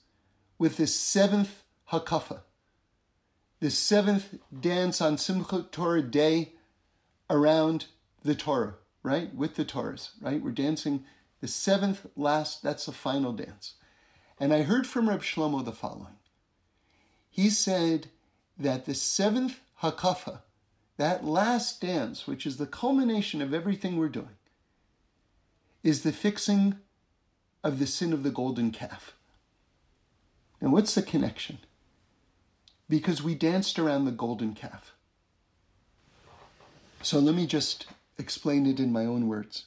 with 0.57 0.77
this 0.77 0.95
seventh 0.95 1.64
Hakafa, 1.91 2.41
the 3.60 3.69
seventh 3.69 4.36
dance 4.57 5.02
on 5.02 5.18
Simchat 5.18 5.72
Torah 5.72 6.02
day 6.02 6.53
around 7.30 7.86
the 8.23 8.36
Torah, 8.36 8.76
right? 9.03 9.34
With 9.36 9.56
the 9.56 9.65
Torahs, 9.65 10.11
right? 10.22 10.41
We're 10.41 10.52
dancing 10.52 11.06
the 11.41 11.48
seventh 11.48 12.06
last, 12.15 12.64
that's 12.64 12.86
the 12.86 12.91
final 12.91 13.34
dance. 13.34 13.73
And 14.40 14.53
I 14.53 14.64
heard 14.64 14.88
from 14.88 15.10
Reb 15.10 15.22
Shlomo 15.22 15.64
the 15.64 15.72
following. 15.72 16.18
He 17.30 17.49
said 17.49 18.10
that 18.57 18.86
the 18.86 18.94
seventh 18.94 19.60
hakafa, 19.81 20.41
that 20.98 21.26
last 21.26 21.81
dance, 21.81 22.27
which 22.27 22.45
is 22.45 22.57
the 22.57 22.65
culmination 22.65 23.41
of 23.41 23.53
everything 23.53 23.98
we're 23.98 24.10
doing, 24.10 24.38
is 25.84 26.03
the 26.03 26.11
fixing 26.11 26.77
of 27.64 27.80
the 27.80 27.88
sin 27.88 28.14
of 28.14 28.23
the 28.23 28.31
golden 28.31 28.72
calf. 28.72 29.14
And 30.61 30.72
what's 30.72 30.95
the 30.95 31.02
connection? 31.02 31.60
Because 32.88 33.22
we 33.22 33.36
danced 33.36 33.77
around 33.77 34.06
the 34.06 34.11
golden 34.11 34.53
calf. 34.53 34.94
So 37.02 37.19
let 37.19 37.36
me 37.36 37.45
just 37.45 37.88
explain 38.18 38.65
it 38.65 38.80
in 38.80 38.91
my 38.91 39.06
own 39.06 39.27
words. 39.27 39.65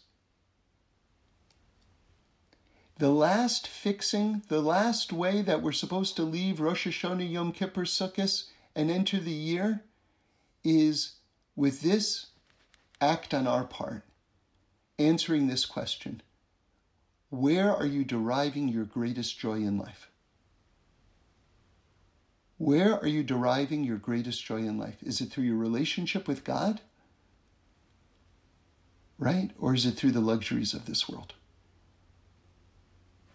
The 2.98 3.10
last 3.10 3.66
fixing, 3.66 4.42
the 4.48 4.60
last 4.60 5.12
way 5.12 5.42
that 5.42 5.62
we're 5.62 5.72
supposed 5.72 6.14
to 6.16 6.22
leave 6.22 6.60
Rosh 6.60 6.86
Hashanah, 6.86 7.30
Yom 7.30 7.52
Kippur, 7.52 7.84
Sukkot, 7.84 8.44
and 8.76 8.90
enter 8.90 9.18
the 9.18 9.32
year 9.32 9.82
is 10.62 11.14
with 11.56 11.80
this 11.80 12.26
act 13.00 13.34
on 13.34 13.46
our 13.46 13.64
part, 13.64 14.04
answering 14.98 15.48
this 15.48 15.64
question 15.64 16.22
Where 17.32 17.74
are 17.74 17.86
you 17.86 18.04
deriving 18.04 18.68
your 18.68 18.84
greatest 18.84 19.38
joy 19.38 19.54
in 19.54 19.78
life? 19.78 20.10
Where 22.58 23.00
are 23.00 23.06
you 23.06 23.22
deriving 23.22 23.84
your 23.84 23.96
greatest 23.96 24.44
joy 24.44 24.58
in 24.58 24.76
life? 24.76 24.96
Is 25.02 25.22
it 25.22 25.30
through 25.30 25.44
your 25.44 25.56
relationship 25.56 26.28
with 26.28 26.44
God? 26.44 26.82
Right? 29.18 29.50
Or 29.58 29.72
is 29.74 29.86
it 29.86 29.92
through 29.92 30.10
the 30.10 30.20
luxuries 30.20 30.74
of 30.74 30.84
this 30.84 31.08
world? 31.08 31.32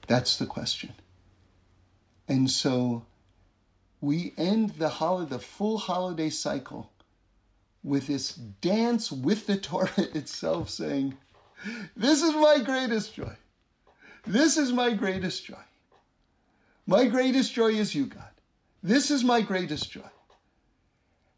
That's 0.06 0.38
the 0.38 0.46
question. 0.46 0.94
And 2.28 2.52
so 2.52 3.08
we 4.00 4.32
end 4.38 4.76
the 4.78 4.90
holiday, 4.90 5.32
the 5.32 5.40
full 5.40 5.80
holiday 5.80 6.30
cycle 6.30 6.92
with 7.84 8.06
this 8.06 8.36
dance 8.36 9.12
with 9.12 9.48
the 9.48 9.58
Torah 9.58 9.90
itself 9.98 10.70
saying, 10.70 11.18
This 11.96 12.22
is 12.22 12.36
my 12.36 12.60
greatest 12.64 13.16
joy. 13.16 13.36
This 14.28 14.58
is 14.58 14.74
my 14.74 14.94
greatest 14.94 15.46
joy. 15.46 15.56
My 16.86 17.06
greatest 17.06 17.54
joy 17.54 17.70
is 17.70 17.96
you, 17.96 18.06
God. 18.06 18.24
This 18.84 19.10
is 19.10 19.24
my 19.24 19.42
greatest 19.42 19.92
joy. 19.92 20.10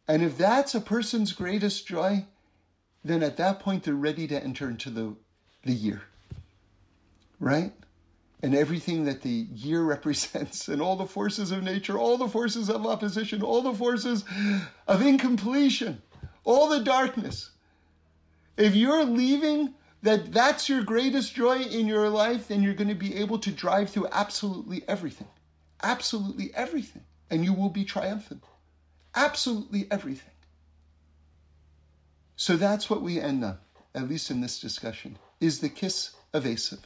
And 0.08 0.24
if 0.24 0.38
that's 0.38 0.76
a 0.76 0.82
person's 0.82 1.34
greatest 1.34 1.88
joy, 1.88 2.26
then 3.04 3.24
at 3.24 3.38
that 3.38 3.60
point 3.60 3.84
they're 3.84 3.94
ready 3.94 4.28
to 4.28 4.44
enter 4.44 4.70
into 4.70 4.90
the, 4.90 5.16
the 5.64 5.74
year. 5.74 6.02
Right? 7.40 7.74
and 8.42 8.56
everything 8.56 9.06
that 9.06 9.22
the 9.22 9.48
year 9.54 9.82
represents, 9.96 10.68
and 10.68 10.82
all 10.82 10.96
the 10.96 11.06
forces 11.06 11.52
of 11.52 11.64
nature, 11.64 11.98
all 11.98 12.18
the 12.18 12.28
forces 12.28 12.70
of 12.70 12.86
opposition, 12.86 13.42
all 13.42 13.62
the 13.62 13.74
forces 13.74 14.24
of 14.88 15.02
incompletion, 15.02 16.02
all 16.44 16.70
the 16.70 16.84
darkness. 16.84 17.52
If 18.58 18.76
you're 18.76 19.06
leaving 19.06 19.74
that 20.02 20.32
that's 20.32 20.70
your 20.70 20.84
greatest 20.84 21.36
joy 21.36 21.60
in 21.60 21.88
your 21.88 22.10
life, 22.10 22.48
then 22.48 22.64
you're 22.64 22.74
going 22.74 22.90
to 22.90 22.96
be 22.96 23.18
able 23.18 23.40
to 23.40 23.52
drive 23.52 23.90
through 23.90 24.08
absolutely 24.12 24.84
everything. 24.88 25.28
Absolutely 25.84 26.52
everything. 26.54 27.04
And 27.30 27.44
you 27.44 27.54
will 27.54 27.70
be 27.70 27.84
triumphant. 27.84 28.44
Absolutely 29.14 29.88
everything. 29.92 30.32
So 32.36 32.56
that's 32.56 32.90
what 32.90 33.02
we 33.02 33.20
end 33.20 33.44
on, 33.44 33.58
at 33.94 34.08
least 34.08 34.32
in 34.32 34.40
this 34.40 34.62
discussion, 34.62 35.18
is 35.42 35.60
the 35.60 35.70
kiss 35.70 36.16
of 36.34 36.46
Esav. 36.46 36.80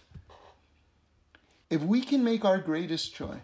If 1.69 1.81
we 1.81 2.02
can 2.02 2.23
make 2.23 2.44
our 2.44 2.57
greatest 2.57 3.15
joy 3.15 3.38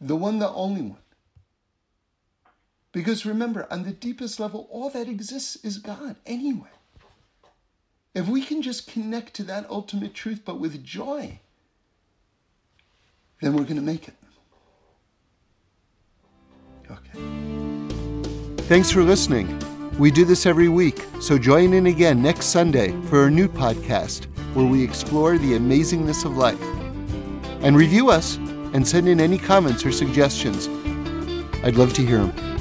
the 0.00 0.16
one, 0.16 0.38
the 0.38 0.50
only 0.50 0.82
one, 0.82 1.02
because 2.92 3.26
remember, 3.26 3.66
on 3.70 3.82
the 3.82 3.92
deepest 3.92 4.40
level, 4.40 4.66
all 4.70 4.90
that 4.90 5.08
exists 5.08 5.56
is 5.56 5.78
God 5.78 6.16
anyway. 6.24 6.68
If 8.14 8.28
we 8.28 8.42
can 8.42 8.62
just 8.62 8.90
connect 8.90 9.34
to 9.34 9.44
that 9.44 9.68
ultimate 9.70 10.14
truth, 10.14 10.42
but 10.44 10.58
with 10.58 10.82
joy, 10.84 11.40
then 13.40 13.54
we're 13.54 13.64
going 13.64 13.76
to 13.76 13.82
make 13.82 14.08
it. 14.08 14.14
Okay. 16.90 18.62
Thanks 18.64 18.90
for 18.90 19.02
listening. 19.02 19.58
We 19.98 20.10
do 20.10 20.24
this 20.24 20.46
every 20.46 20.68
week, 20.68 21.04
so 21.20 21.38
join 21.38 21.72
in 21.72 21.86
again 21.86 22.22
next 22.22 22.46
Sunday 22.46 22.92
for 23.02 23.20
our 23.20 23.30
new 23.30 23.48
podcast 23.48 24.26
where 24.54 24.66
we 24.66 24.82
explore 24.82 25.38
the 25.38 25.52
amazingness 25.52 26.24
of 26.24 26.36
life. 26.36 26.62
And 27.62 27.76
review 27.76 28.10
us 28.10 28.36
and 28.36 28.86
send 28.86 29.08
in 29.08 29.20
any 29.20 29.38
comments 29.38 29.84
or 29.84 29.92
suggestions. 29.92 30.68
I'd 31.64 31.76
love 31.76 31.92
to 31.94 32.06
hear 32.06 32.18
them. 32.18 32.57